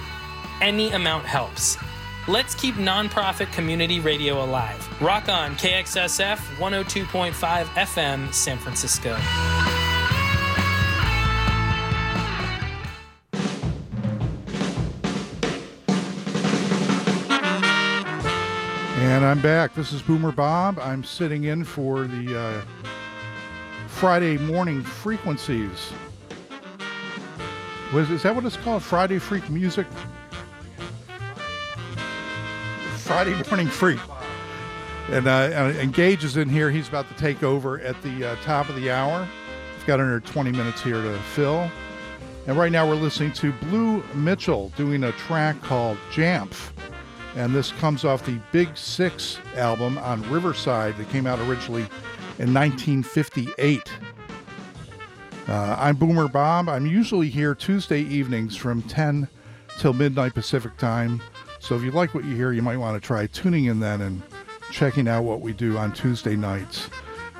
Any 0.59 0.89
amount 0.93 1.25
helps. 1.25 1.77
Let's 2.27 2.55
keep 2.55 2.73
nonprofit 2.75 3.53
community 3.53 3.99
radio 3.99 4.43
alive. 4.43 4.89
Rock 4.99 5.29
on 5.29 5.53
KXSF 5.57 6.37
102.5 6.57 7.31
FM, 7.65 8.33
San 8.33 8.57
Francisco. 8.57 9.15
I'm 19.39 19.43
back. 19.43 19.73
This 19.73 19.93
is 19.93 20.01
Boomer 20.01 20.33
Bob. 20.33 20.79
I'm 20.79 21.01
sitting 21.01 21.45
in 21.45 21.63
for 21.63 22.07
the 22.07 22.37
uh, 22.37 22.61
Friday 23.87 24.37
morning 24.37 24.83
frequencies. 24.83 25.93
Was, 27.93 28.09
is 28.09 28.23
that 28.23 28.35
what 28.35 28.43
it's 28.43 28.57
called? 28.57 28.83
Friday 28.83 29.17
Freak 29.17 29.49
Music? 29.49 29.87
Friday 32.97 33.41
Morning 33.47 33.67
Freak. 33.67 34.01
And, 35.09 35.25
uh, 35.25 35.71
and 35.79 35.93
Gage 35.93 36.25
is 36.25 36.35
in 36.35 36.49
here. 36.49 36.69
He's 36.69 36.89
about 36.89 37.07
to 37.07 37.15
take 37.15 37.41
over 37.41 37.79
at 37.79 38.01
the 38.01 38.31
uh, 38.31 38.35
top 38.43 38.67
of 38.67 38.75
the 38.75 38.91
hour. 38.91 39.25
We've 39.77 39.87
got 39.87 40.01
under 40.01 40.19
20 40.19 40.51
minutes 40.51 40.81
here 40.81 41.01
to 41.01 41.17
fill. 41.17 41.71
And 42.45 42.57
right 42.57 42.73
now 42.73 42.85
we're 42.85 42.95
listening 42.95 43.31
to 43.35 43.53
Blue 43.53 44.03
Mitchell 44.13 44.73
doing 44.75 45.05
a 45.05 45.13
track 45.13 45.61
called 45.61 45.97
Jamph. 46.11 46.73
And 47.39 47.55
this 47.55 47.71
comes 47.71 48.03
off 48.03 48.25
the 48.25 48.37
Big 48.51 48.75
Six 48.75 49.39
album 49.55 49.97
on 49.99 50.29
Riverside 50.29 50.97
that 50.97 51.09
came 51.09 51.25
out 51.25 51.39
originally 51.39 51.83
in 52.37 52.53
1958. 52.53 53.89
Uh, 55.47 55.75
I'm 55.79 55.95
Boomer 55.95 56.27
Bob. 56.27 56.67
I'm 56.67 56.85
usually 56.85 57.29
here 57.29 57.55
Tuesday 57.55 58.01
evenings 58.01 58.57
from 58.57 58.81
10 58.81 59.25
till 59.77 59.93
midnight 59.93 60.33
Pacific 60.33 60.75
time. 60.75 61.21
So 61.59 61.77
if 61.77 61.81
you 61.81 61.91
like 61.91 62.13
what 62.13 62.25
you 62.25 62.35
hear, 62.35 62.51
you 62.51 62.61
might 62.61 62.75
want 62.75 63.01
to 63.01 63.07
try 63.07 63.25
tuning 63.27 63.65
in 63.65 63.79
then 63.79 64.01
and 64.01 64.21
checking 64.73 65.07
out 65.07 65.23
what 65.23 65.39
we 65.39 65.53
do 65.53 65.77
on 65.77 65.93
Tuesday 65.93 66.35
nights. 66.35 66.89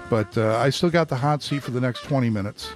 But 0.09 0.37
uh, 0.37 0.59
I 0.59 0.69
still 0.69 0.89
got 0.89 1.09
the 1.09 1.17
hot 1.17 1.43
seat 1.43 1.61
for 1.61 1.71
the 1.71 1.81
next 1.81 2.05
20 2.05 2.29
minutes. 2.29 2.69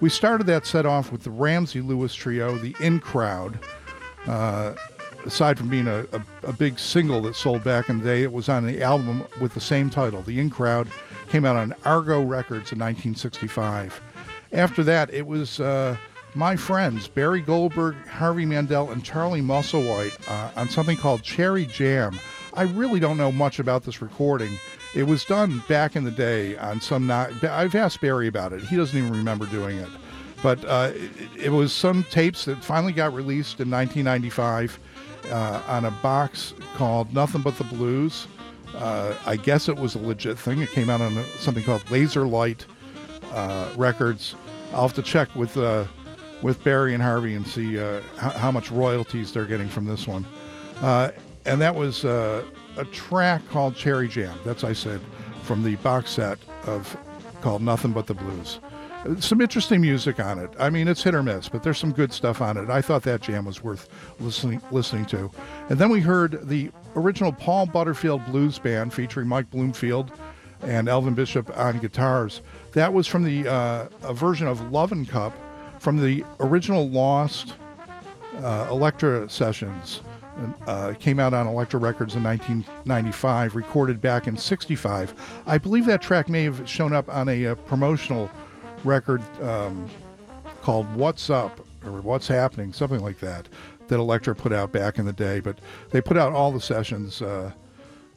We 0.00 0.10
started 0.10 0.46
that 0.48 0.66
set 0.66 0.84
off 0.84 1.10
with 1.10 1.22
the 1.22 1.30
Ramsey 1.30 1.80
Lewis 1.80 2.14
Trio, 2.14 2.58
the 2.58 2.76
In 2.80 3.00
Crowd. 3.00 3.58
Uh, 4.26 4.74
aside 5.24 5.58
from 5.58 5.68
being 5.68 5.86
a, 5.86 6.06
a, 6.12 6.22
a, 6.44 6.52
big 6.52 6.78
single 6.78 7.22
that 7.22 7.36
sold 7.36 7.64
back 7.64 7.88
in 7.88 7.98
the 7.98 8.04
day, 8.04 8.22
it 8.22 8.32
was 8.32 8.48
on 8.48 8.66
the 8.66 8.82
album 8.82 9.24
with 9.40 9.54
the 9.54 9.60
same 9.60 9.90
title. 9.90 10.22
The 10.22 10.38
In 10.38 10.50
Crowd 10.50 10.88
came 11.28 11.44
out 11.44 11.56
on 11.56 11.74
Argo 11.84 12.20
Records 12.20 12.72
in 12.72 12.78
1965. 12.78 14.00
After 14.52 14.82
that, 14.84 15.12
it 15.12 15.26
was 15.26 15.60
uh, 15.60 15.96
my 16.34 16.56
friends 16.56 17.08
Barry 17.08 17.40
Goldberg, 17.40 17.96
Harvey 18.06 18.44
Mandel, 18.44 18.90
and 18.90 19.04
Charlie 19.04 19.42
Musselwhite 19.42 20.28
uh, 20.28 20.50
on 20.56 20.68
something 20.68 20.96
called 20.96 21.22
Cherry 21.22 21.66
Jam. 21.66 22.18
I 22.54 22.62
really 22.62 23.00
don't 23.00 23.16
know 23.16 23.30
much 23.30 23.58
about 23.58 23.84
this 23.84 24.02
recording. 24.02 24.58
It 24.94 25.04
was 25.04 25.24
done 25.24 25.62
back 25.68 25.94
in 25.94 26.04
the 26.04 26.10
day 26.10 26.56
on 26.58 26.80
some. 26.80 27.06
Not, 27.06 27.44
I've 27.44 27.74
asked 27.74 28.00
Barry 28.00 28.26
about 28.26 28.52
it. 28.52 28.62
He 28.62 28.76
doesn't 28.76 28.96
even 28.96 29.12
remember 29.12 29.46
doing 29.46 29.78
it. 29.78 29.88
But 30.42 30.64
uh, 30.64 30.90
it, 30.94 31.10
it 31.44 31.50
was 31.50 31.72
some 31.72 32.02
tapes 32.04 32.46
that 32.46 32.64
finally 32.64 32.92
got 32.92 33.14
released 33.14 33.60
in 33.60 33.70
1995 33.70 34.80
uh, 35.30 35.62
on 35.66 35.84
a 35.84 35.90
box 35.90 36.54
called 36.74 37.12
Nothing 37.12 37.42
But 37.42 37.56
the 37.58 37.64
Blues. 37.64 38.26
Uh, 38.74 39.14
I 39.26 39.36
guess 39.36 39.68
it 39.68 39.76
was 39.76 39.94
a 39.94 39.98
legit 39.98 40.38
thing. 40.38 40.60
It 40.60 40.70
came 40.70 40.90
out 40.90 41.00
on 41.00 41.24
something 41.38 41.64
called 41.64 41.88
Laser 41.90 42.26
Light 42.26 42.64
uh, 43.32 43.68
Records. 43.76 44.34
I'll 44.72 44.82
have 44.82 44.94
to 44.94 45.02
check 45.02 45.34
with 45.34 45.56
uh, 45.56 45.84
with 46.42 46.62
Barry 46.62 46.94
and 46.94 47.02
Harvey 47.02 47.34
and 47.34 47.46
see 47.46 47.78
uh, 47.78 48.00
how, 48.16 48.30
how, 48.30 48.50
much 48.50 48.70
royalties 48.70 49.32
they're 49.32 49.44
getting 49.44 49.68
from 49.68 49.84
this 49.84 50.06
one. 50.06 50.24
Uh, 50.80 51.10
and 51.44 51.60
that 51.60 51.74
was 51.74 52.04
a 52.04 52.44
track 52.92 53.46
called 53.48 53.74
Cherry 53.74 54.08
Jam. 54.08 54.38
That's 54.44 54.64
I 54.64 54.72
said 54.72 55.00
from 55.42 55.62
the 55.62 55.76
box 55.76 56.10
set 56.10 56.38
of 56.66 56.96
called 57.40 57.62
Nothing 57.62 57.92
But 57.92 58.06
the 58.06 58.14
Blues 58.14 58.60
some 59.18 59.40
interesting 59.40 59.80
music 59.80 60.20
on 60.20 60.38
it. 60.38 60.50
I 60.58 60.70
mean, 60.70 60.88
it's 60.88 61.02
hit 61.02 61.14
or 61.14 61.22
miss, 61.22 61.48
but 61.48 61.62
there's 61.62 61.78
some 61.78 61.92
good 61.92 62.12
stuff 62.12 62.40
on 62.40 62.56
it. 62.56 62.68
I 62.68 62.82
thought 62.82 63.02
that 63.04 63.22
jam 63.22 63.44
was 63.44 63.62
worth 63.62 63.88
listening 64.18 64.60
listening 64.70 65.06
to. 65.06 65.30
And 65.68 65.78
then 65.78 65.90
we 65.90 66.00
heard 66.00 66.46
the 66.48 66.70
original 66.96 67.32
Paul 67.32 67.66
Butterfield 67.66 68.24
Blues 68.26 68.58
Band 68.58 68.92
featuring 68.92 69.28
Mike 69.28 69.50
Bloomfield 69.50 70.12
and 70.62 70.88
Elvin 70.88 71.14
Bishop 71.14 71.56
on 71.56 71.78
guitars. 71.78 72.42
That 72.72 72.92
was 72.92 73.06
from 73.06 73.24
the 73.24 73.48
uh, 73.48 73.88
a 74.02 74.12
version 74.12 74.46
of 74.46 74.70
Loving 74.70 75.06
Cup 75.06 75.32
from 75.78 75.96
the 75.96 76.24
original 76.38 76.88
Lost 76.88 77.54
uh, 78.42 78.68
Elektra 78.70 79.28
sessions. 79.28 80.02
Uh, 80.66 80.94
came 80.98 81.20
out 81.20 81.34
on 81.34 81.46
Elektra 81.46 81.78
Records 81.78 82.14
in 82.14 82.22
1995, 82.22 83.54
recorded 83.54 84.00
back 84.00 84.26
in 84.26 84.38
65. 84.38 85.42
I 85.46 85.58
believe 85.58 85.84
that 85.84 86.00
track 86.00 86.30
may 86.30 86.44
have 86.44 86.66
shown 86.66 86.94
up 86.94 87.08
on 87.10 87.28
a, 87.28 87.44
a 87.44 87.56
promotional 87.56 88.30
record 88.84 89.22
um, 89.42 89.88
called 90.62 90.92
What's 90.94 91.30
Up 91.30 91.60
or 91.84 92.00
What's 92.00 92.28
Happening, 92.28 92.72
something 92.72 93.00
like 93.00 93.18
that, 93.20 93.48
that 93.88 93.98
Elektra 93.98 94.34
put 94.34 94.52
out 94.52 94.72
back 94.72 94.98
in 94.98 95.06
the 95.06 95.12
day. 95.12 95.40
But 95.40 95.58
they 95.90 96.00
put 96.00 96.16
out 96.16 96.32
all 96.32 96.52
the 96.52 96.60
sessions 96.60 97.22
uh, 97.22 97.52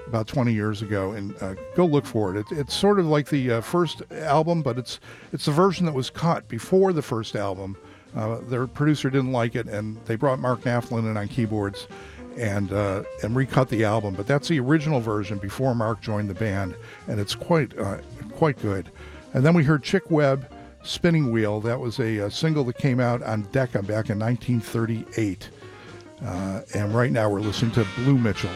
about 0.08 0.28
20 0.28 0.54
years 0.54 0.82
ago, 0.82 1.12
and 1.12 1.36
uh, 1.42 1.56
go 1.76 1.86
look 1.86 2.06
for 2.06 2.36
it. 2.36 2.40
it. 2.52 2.58
It's 2.58 2.74
sort 2.74 3.00
of 3.00 3.08
like 3.08 3.30
the 3.30 3.52
uh, 3.52 3.62
first 3.62 4.02
album, 4.12 4.62
but 4.62 4.78
it's 4.78 5.00
it's 5.32 5.46
the 5.46 5.52
version 5.52 5.86
that 5.86 5.94
was 5.94 6.10
cut 6.10 6.48
before 6.48 6.94
the 6.94 7.02
first 7.02 7.36
album. 7.36 7.78
Uh, 8.16 8.40
their 8.48 8.68
producer 8.68 9.10
didn't 9.10 9.32
like 9.32 9.56
it, 9.56 9.68
and 9.68 9.98
they 10.06 10.16
brought 10.16 10.40
Mark 10.40 10.62
Naftalin 10.62 11.10
in 11.10 11.18
on 11.18 11.28
keyboards 11.28 11.88
and 12.38 12.72
uh, 12.74 13.04
and 13.24 13.36
recut 13.36 13.70
the 13.70 13.84
album. 13.84 14.14
But 14.14 14.28
that's 14.28 14.48
the 14.48 14.60
original 14.60 15.00
version 15.00 15.38
before 15.38 15.74
Mark 15.74 16.02
joined 16.02 16.30
the 16.30 16.36
band, 16.36 16.76
and 17.08 17.20
it's 17.20 17.36
quite 17.36 17.78
uh, 17.78 17.98
quite 18.34 18.60
good. 18.60 18.92
And 19.34 19.46
then 19.46 19.54
we 19.54 19.64
heard 19.64 19.84
Chick 19.84 20.12
Webb 20.12 20.48
Spinning 20.84 21.32
Wheel. 21.32 21.60
That 21.62 21.80
was 21.80 22.00
a, 22.00 22.18
a 22.18 22.32
single 22.32 22.64
that 22.66 22.78
came 22.78 23.00
out 23.00 23.24
on 23.24 23.44
Decca 23.52 23.84
back 23.84 24.10
in 24.10 24.20
1938. 24.20 25.50
Uh, 26.24 26.62
and 26.76 26.94
right 26.94 27.12
now 27.12 27.30
we're 27.30 27.42
listening 27.42 27.72
to 27.72 27.86
Blue 27.98 28.18
Mitchell. 28.18 28.52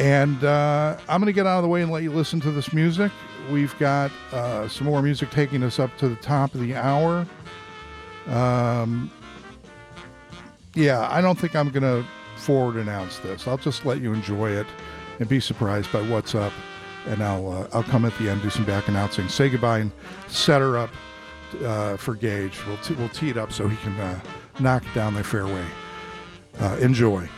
And 0.00 0.42
uh, 0.42 0.96
I'm 1.08 1.20
going 1.20 1.26
to 1.26 1.32
get 1.32 1.46
out 1.46 1.58
of 1.58 1.62
the 1.62 1.68
way 1.68 1.82
and 1.82 1.92
let 1.92 2.02
you 2.02 2.10
listen 2.10 2.40
to 2.40 2.50
this 2.50 2.72
music. 2.72 3.12
We've 3.50 3.76
got 3.78 4.10
uh, 4.32 4.66
some 4.68 4.86
more 4.86 5.02
music 5.02 5.30
taking 5.30 5.62
us 5.62 5.78
up 5.78 5.96
to 5.98 6.08
the 6.08 6.16
top 6.16 6.54
of 6.54 6.60
the 6.60 6.74
hour. 6.74 7.26
Um, 8.26 9.10
yeah, 10.74 11.06
I 11.10 11.20
don't 11.20 11.38
think 11.38 11.54
I'm 11.54 11.70
going 11.70 11.82
to 11.82 12.04
forward 12.36 12.76
announce 12.76 13.18
this. 13.18 13.46
I'll 13.46 13.58
just 13.58 13.84
let 13.84 14.00
you 14.00 14.12
enjoy 14.12 14.50
it 14.50 14.66
and 15.20 15.28
be 15.28 15.38
surprised 15.38 15.92
by 15.92 16.00
what's 16.08 16.34
up 16.34 16.52
and 17.06 17.22
I'll 17.22 17.50
uh, 17.50 17.68
I'll 17.72 17.82
come 17.82 18.04
at 18.04 18.16
the 18.18 18.28
end, 18.28 18.42
do 18.42 18.50
some 18.50 18.64
back 18.64 18.88
announcing, 18.88 19.28
say 19.28 19.48
goodbye, 19.48 19.80
and 19.80 19.92
set 20.28 20.60
her 20.60 20.76
up 20.76 20.90
uh, 21.64 21.96
for 21.96 22.14
Gage. 22.14 22.58
We'll 22.66 22.78
t- 22.78 22.94
we'll 22.94 23.08
tee 23.10 23.30
it 23.30 23.36
up 23.36 23.52
so 23.52 23.68
he 23.68 23.76
can 23.78 23.98
uh, 23.98 24.20
knock 24.60 24.82
down 24.94 25.14
the 25.14 25.24
fairway. 25.24 25.64
Uh, 26.60 26.76
enjoy. 26.80 27.28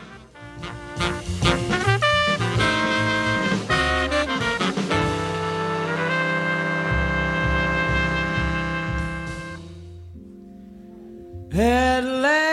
At 11.59 12.03
last. 12.03 12.46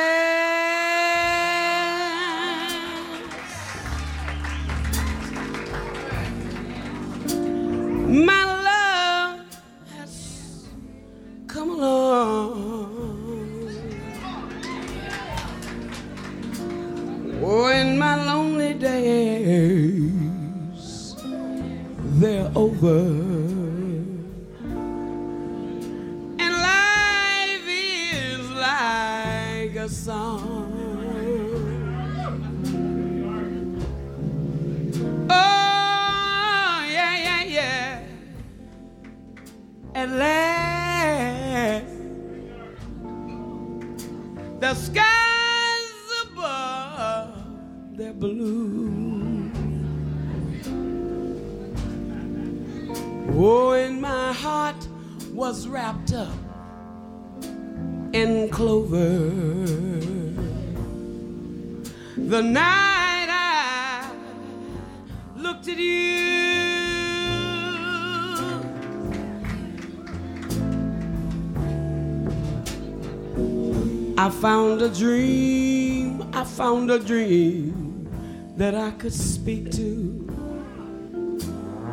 a 76.91 76.99
dream 76.99 78.09
that 78.57 78.75
I 78.75 78.91
could 78.93 79.13
speak 79.13 79.71
to. 79.73 80.21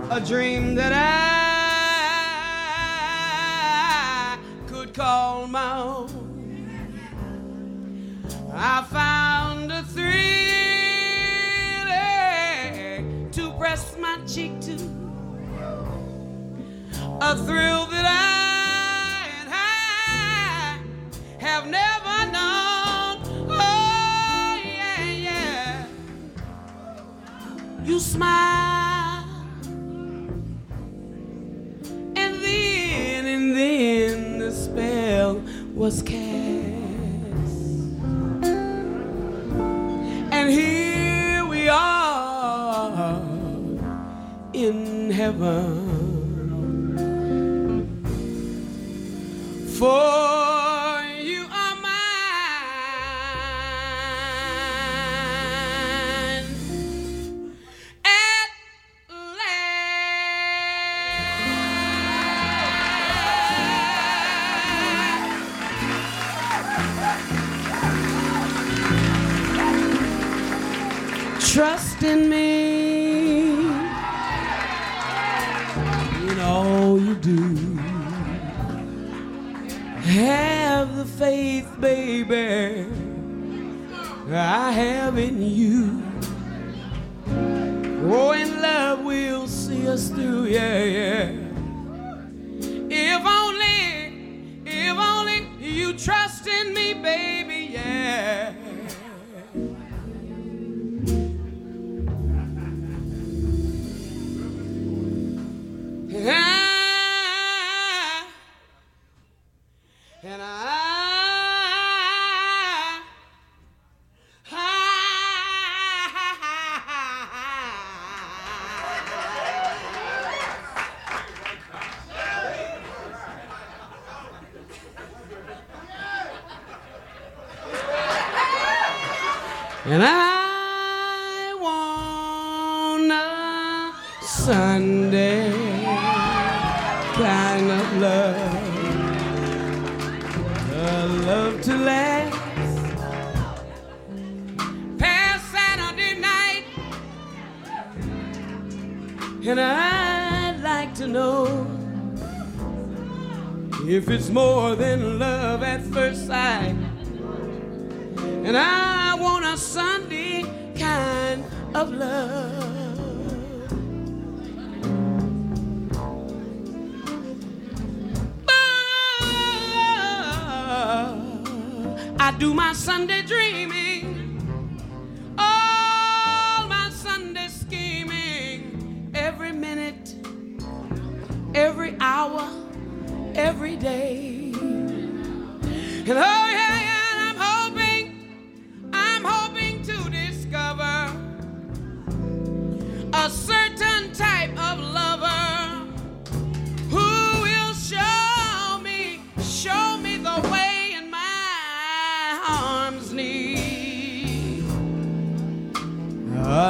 A 0.10 0.20
dream 0.20 0.76
that 0.76 0.92
I 0.94 1.11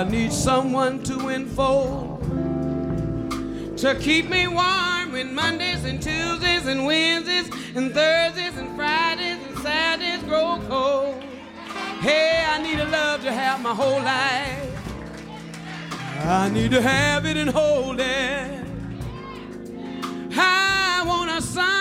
I 0.02 0.04
need 0.04 0.34
someone 0.34 1.04
to 1.04 1.30
enfold 1.30 2.24
to 3.78 3.96
keep 4.02 4.32
me 4.32 4.48
warm 4.48 5.12
when 5.12 5.36
Mondays 5.36 5.86
and 5.86 6.02
Tuesdays 6.02 6.66
and 6.66 6.88
Wednesdays 6.88 7.48
and 7.76 7.94
Thursdays 7.94 8.58
and 8.58 8.76
Fridays 8.76 9.38
and 9.46 9.60
Saturdays 9.60 10.24
grow 10.24 10.60
cold. 10.68 11.22
Hey, 12.02 12.44
I 12.50 12.60
need 12.64 12.80
a 12.80 12.86
love 12.86 13.22
to 13.22 13.32
have 13.32 13.62
my 13.62 13.76
whole 13.76 14.02
life. 14.02 14.76
I 16.26 16.50
need 16.50 16.72
to 16.72 16.82
have 16.82 17.28
it 17.28 17.38
and 17.38 17.52
hold 17.52 18.00
it. 18.00 18.66
I 20.36 21.04
want 21.06 21.30
a 21.30 21.44
sign. 21.44 21.81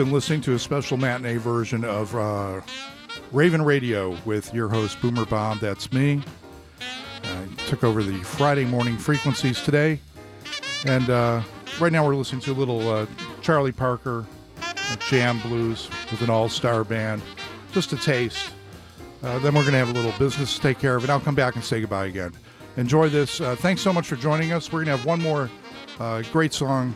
Been 0.00 0.12
listening 0.12 0.40
to 0.42 0.54
a 0.54 0.58
special 0.58 0.96
matinee 0.96 1.36
version 1.36 1.84
of 1.84 2.16
uh, 2.16 2.62
Ravin' 3.32 3.60
Radio 3.60 4.16
with 4.24 4.54
your 4.54 4.66
host, 4.66 4.98
Boomer 5.02 5.26
Bob. 5.26 5.58
That's 5.58 5.92
me. 5.92 6.22
I 7.22 7.46
took 7.66 7.84
over 7.84 8.02
the 8.02 8.16
Friday 8.24 8.64
morning 8.64 8.96
frequencies 8.96 9.62
today. 9.62 10.00
And 10.86 11.10
uh, 11.10 11.42
right 11.78 11.92
now 11.92 12.06
we're 12.06 12.16
listening 12.16 12.40
to 12.40 12.52
a 12.52 12.54
little 12.54 12.88
uh, 12.88 13.04
Charlie 13.42 13.72
Parker 13.72 14.24
jam 15.10 15.38
blues 15.40 15.90
with 16.10 16.22
an 16.22 16.30
all 16.30 16.48
star 16.48 16.82
band. 16.82 17.20
Just 17.72 17.92
a 17.92 17.98
taste. 17.98 18.54
Uh, 19.22 19.38
then 19.40 19.54
we're 19.54 19.60
going 19.60 19.72
to 19.72 19.78
have 19.80 19.90
a 19.90 19.92
little 19.92 20.18
business 20.18 20.54
to 20.54 20.62
take 20.62 20.78
care 20.78 20.96
of, 20.96 21.02
and 21.04 21.12
I'll 21.12 21.20
come 21.20 21.34
back 21.34 21.56
and 21.56 21.62
say 21.62 21.78
goodbye 21.78 22.06
again. 22.06 22.32
Enjoy 22.78 23.10
this. 23.10 23.38
Uh, 23.42 23.54
thanks 23.54 23.82
so 23.82 23.92
much 23.92 24.06
for 24.06 24.16
joining 24.16 24.52
us. 24.52 24.72
We're 24.72 24.82
going 24.82 24.86
to 24.86 24.96
have 24.96 25.04
one 25.04 25.20
more 25.20 25.50
uh, 25.98 26.22
great 26.32 26.54
song 26.54 26.94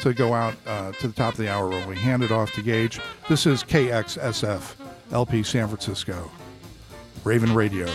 to 0.00 0.14
go 0.14 0.34
out 0.34 0.54
uh, 0.66 0.92
to 0.92 1.08
the 1.08 1.12
top 1.12 1.34
of 1.34 1.38
the 1.38 1.48
hour 1.48 1.68
when 1.68 1.86
we 1.88 1.96
hand 1.96 2.22
it 2.22 2.30
off 2.30 2.52
to 2.52 2.62
Gage. 2.62 3.00
This 3.28 3.46
is 3.46 3.62
KXSF 3.62 4.74
LP 5.12 5.42
San 5.42 5.68
Francisco, 5.68 6.30
Ravin' 7.24 7.54
Radio. 7.54 7.86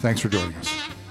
Thanks 0.00 0.20
for 0.20 0.28
joining 0.28 0.54
us. 0.54 1.01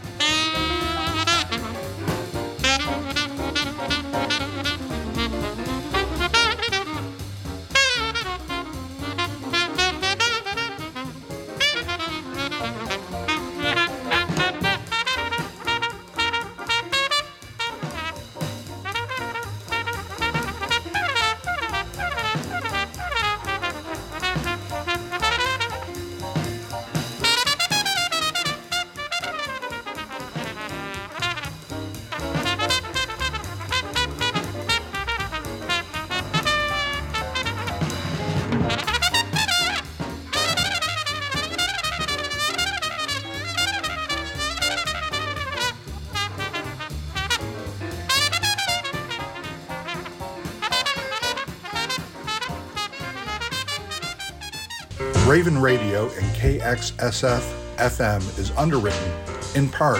KXSF 56.72 57.76
FM 57.76 58.40
is 58.40 58.52
underwritten, 58.52 59.12
in 59.56 59.68
part, 59.68 60.00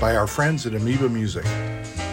by 0.00 0.14
our 0.14 0.28
friends 0.28 0.64
at 0.64 0.72
Amoeba 0.72 1.08
Music. 1.08 1.44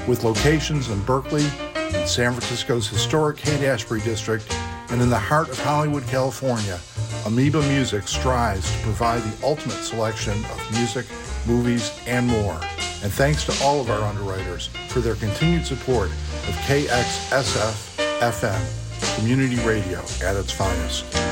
With 0.07 0.23
locations 0.23 0.89
in 0.89 0.99
Berkeley, 1.03 1.45
in 1.75 2.07
San 2.07 2.31
Francisco's 2.31 2.87
historic 2.87 3.39
Haight-Ashbury 3.39 4.01
district, 4.01 4.51
and 4.89 5.03
in 5.03 5.11
the 5.11 5.19
heart 5.19 5.49
of 5.49 5.59
Hollywood, 5.59 6.07
California, 6.07 6.79
Amoeba 7.27 7.61
Music 7.67 8.07
strives 8.07 8.71
to 8.71 8.77
provide 8.79 9.21
the 9.21 9.45
ultimate 9.45 9.83
selection 9.83 10.33
of 10.45 10.71
music, 10.71 11.05
movies, 11.45 11.91
and 12.07 12.25
more. 12.25 12.59
And 13.03 13.13
thanks 13.13 13.45
to 13.45 13.63
all 13.63 13.79
of 13.79 13.91
our 13.91 14.01
underwriters 14.01 14.67
for 14.87 15.01
their 15.01 15.15
continued 15.15 15.67
support 15.67 16.07
of 16.09 16.55
KXSF 16.65 18.19
FM, 18.19 19.15
community 19.19 19.57
radio 19.57 19.99
at 20.23 20.35
its 20.35 20.51
finest. 20.51 21.30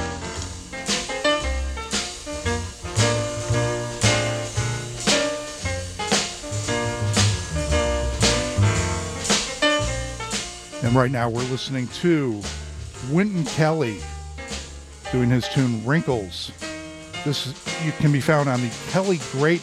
Right 10.99 11.11
now 11.11 11.29
we're 11.29 11.43
listening 11.43 11.87
to 12.01 12.41
Wynton 13.09 13.45
Kelly 13.45 14.01
doing 15.13 15.29
his 15.29 15.47
tune 15.47 15.85
Wrinkles. 15.85 16.51
This 17.23 17.53
can 17.99 18.11
be 18.11 18.19
found 18.19 18.49
on 18.49 18.59
the 18.59 18.69
Kelly 18.89 19.17
Great 19.31 19.61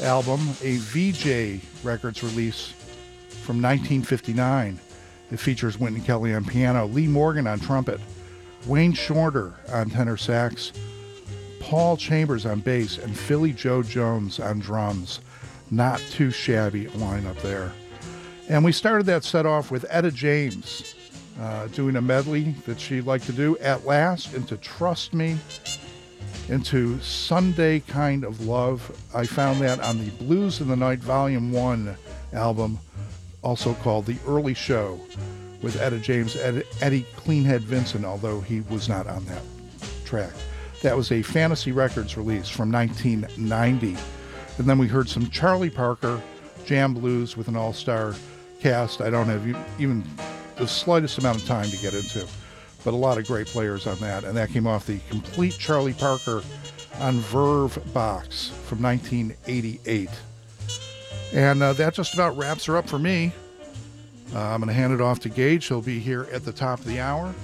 album, 0.00 0.40
a 0.62 0.78
Vee-Jay 0.78 1.60
Records 1.82 2.22
release 2.22 2.72
from 3.28 3.60
1959. 3.60 4.80
It 5.30 5.36
features 5.36 5.78
Wynton 5.78 6.02
Kelly 6.02 6.34
on 6.34 6.46
piano, 6.46 6.86
Lee 6.86 7.08
Morgan 7.08 7.46
on 7.46 7.60
trumpet, 7.60 8.00
Wayne 8.66 8.94
Shorter 8.94 9.52
on 9.70 9.90
tenor 9.90 10.16
sax, 10.16 10.72
Paul 11.60 11.98
Chambers 11.98 12.46
on 12.46 12.60
bass, 12.60 12.96
and 12.96 13.14
Philly 13.14 13.52
Joe 13.52 13.82
Jones 13.82 14.40
on 14.40 14.60
drums. 14.60 15.20
Not 15.70 16.00
too 16.10 16.30
shabby 16.30 16.86
lineup 16.86 17.38
there. 17.42 17.70
And 18.48 18.64
we 18.64 18.72
started 18.72 19.04
that 19.06 19.24
set 19.24 19.44
off 19.44 19.70
with 19.70 19.84
Etta 19.90 20.10
James 20.10 20.94
uh, 21.38 21.66
doing 21.68 21.96
a 21.96 22.00
medley 22.00 22.54
that 22.66 22.80
she 22.80 23.02
liked 23.02 23.26
to 23.26 23.32
do 23.32 23.58
at 23.58 23.84
last 23.84 24.32
into 24.32 24.56
Trust 24.56 25.12
Me, 25.12 25.36
into 26.48 26.98
Sunday 27.00 27.80
Kind 27.80 28.24
of 28.24 28.46
Love. 28.46 28.90
I 29.14 29.26
found 29.26 29.60
that 29.60 29.80
on 29.80 30.02
the 30.02 30.10
Blues 30.12 30.62
in 30.62 30.68
the 30.68 30.76
Night 30.76 31.00
Volume 31.00 31.52
1 31.52 31.94
album, 32.32 32.78
also 33.42 33.74
called 33.74 34.06
The 34.06 34.16
Early 34.26 34.54
Show, 34.54 34.98
with 35.60 35.78
Etta 35.78 35.98
James, 35.98 36.34
Ed, 36.36 36.64
Eddie 36.80 37.06
Cleanhead 37.16 37.60
Vinson, 37.60 38.04
although 38.04 38.40
he 38.40 38.62
was 38.62 38.88
not 38.88 39.06
on 39.06 39.26
that 39.26 39.42
track. 40.06 40.32
That 40.82 40.96
was 40.96 41.12
a 41.12 41.20
Fantasy 41.20 41.72
Records 41.72 42.16
release 42.16 42.48
from 42.48 42.72
1990. 42.72 43.96
And 44.56 44.66
then 44.66 44.78
we 44.78 44.88
heard 44.88 45.08
some 45.08 45.28
Charlie 45.28 45.70
Parker 45.70 46.22
jam 46.64 46.94
blues 46.94 47.36
with 47.36 47.48
an 47.48 47.56
all 47.56 47.72
star 47.72 48.14
cast. 48.60 49.00
I 49.00 49.10
don't 49.10 49.26
have 49.26 49.46
even 49.80 50.04
the 50.56 50.66
slightest 50.66 51.18
amount 51.18 51.38
of 51.38 51.46
time 51.46 51.68
to 51.68 51.76
get 51.78 51.94
into, 51.94 52.26
but 52.84 52.92
a 52.92 52.96
lot 52.96 53.18
of 53.18 53.26
great 53.26 53.46
players 53.46 53.86
on 53.86 53.96
that. 53.98 54.24
And 54.24 54.36
that 54.36 54.50
came 54.50 54.66
off 54.66 54.86
the 54.86 54.98
complete 55.08 55.56
Charlie 55.58 55.94
Parker 55.94 56.42
on 56.98 57.14
Verve 57.20 57.78
box 57.92 58.48
from 58.64 58.82
1988. 58.82 60.08
And 61.32 61.62
uh, 61.62 61.72
that 61.74 61.94
just 61.94 62.14
about 62.14 62.36
wraps 62.36 62.64
her 62.66 62.76
up 62.76 62.88
for 62.88 62.98
me. 62.98 63.32
Uh, 64.34 64.40
I'm 64.40 64.60
going 64.60 64.68
to 64.68 64.74
hand 64.74 64.92
it 64.92 65.00
off 65.00 65.20
to 65.20 65.28
Gage. 65.28 65.66
He'll 65.66 65.80
be 65.80 65.98
here 65.98 66.26
at 66.32 66.44
the 66.44 66.52
top 66.52 66.80
of 66.80 66.86
the 66.86 67.00
hour. 67.00 67.34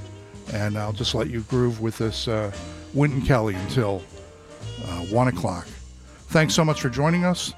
And 0.53 0.77
I'll 0.77 0.93
just 0.93 1.15
let 1.15 1.31
you 1.31 1.41
groove 1.43 1.81
with 1.81 1.97
this 1.99 2.29
uh, 2.29 2.53
Wynton 2.93 3.23
Kelly 3.23 3.55
until 3.55 4.03
uh, 4.87 5.01
1 5.07 5.29
o'clock. 5.29 5.67
Thanks 6.29 6.55
so 6.55 6.65
much 6.65 6.81
for 6.81 6.91
joining 6.91 7.25
us. 7.25 7.55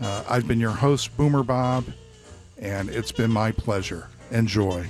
Uh, 0.00 0.24
I've 0.28 0.48
been 0.48 0.60
your 0.60 0.70
host, 0.70 1.14
Boomer 1.16 1.42
Bob, 1.42 1.84
and 2.62 2.88
it's 2.88 3.12
been 3.12 3.30
my 3.30 3.52
pleasure. 3.52 4.08
Enjoy. 4.30 4.86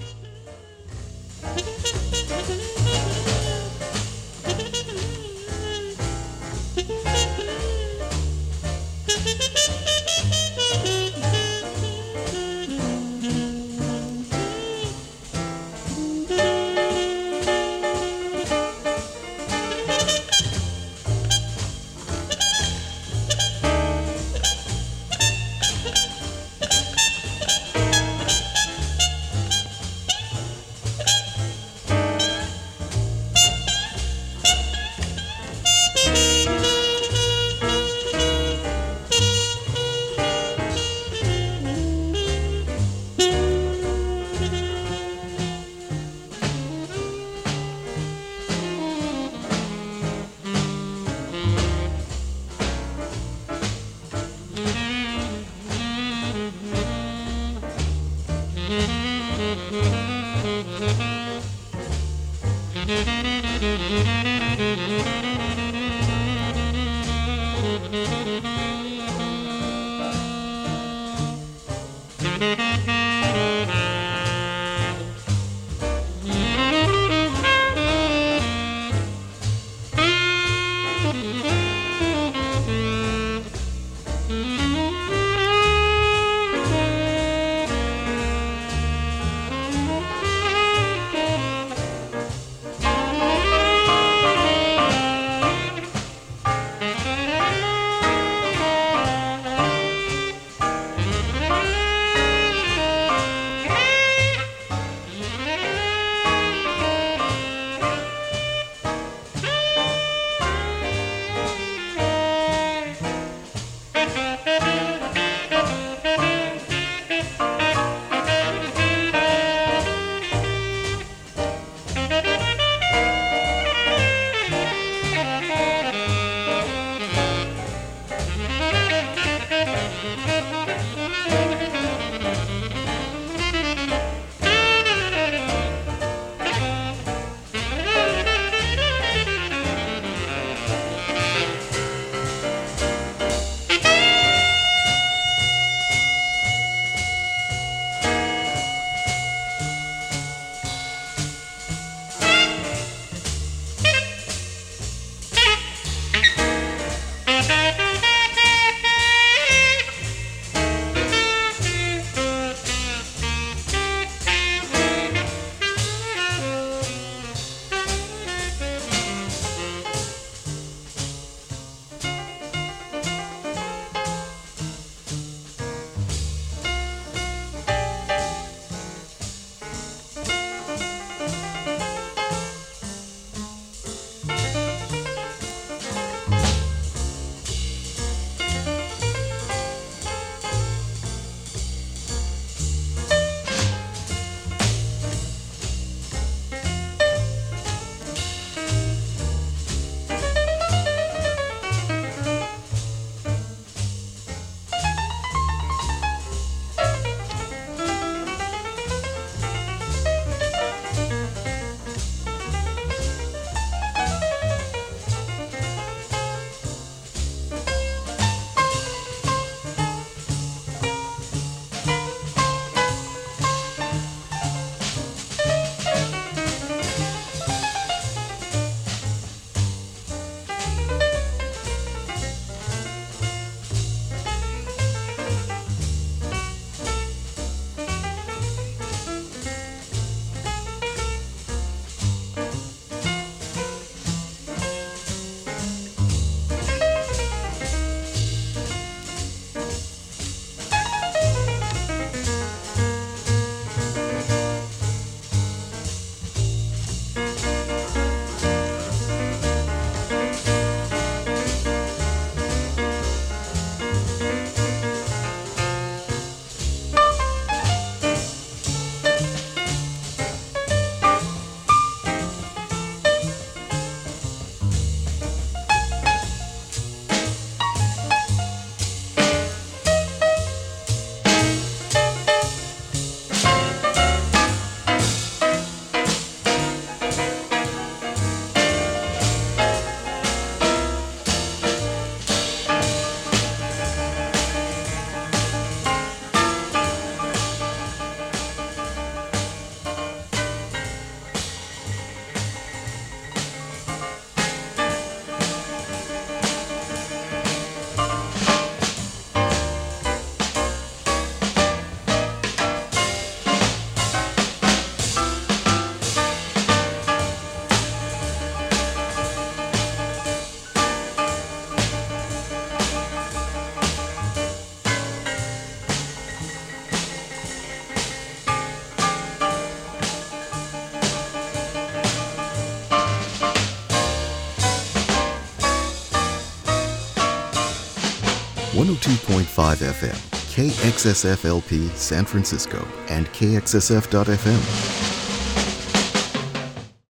102.5 339.62 339.92
FM, 339.92 340.18
KXSFLP 340.54 341.88
San 341.90 342.24
Francisco, 342.24 342.84
and 343.08 343.28
KXSF.FM. 343.28 345.01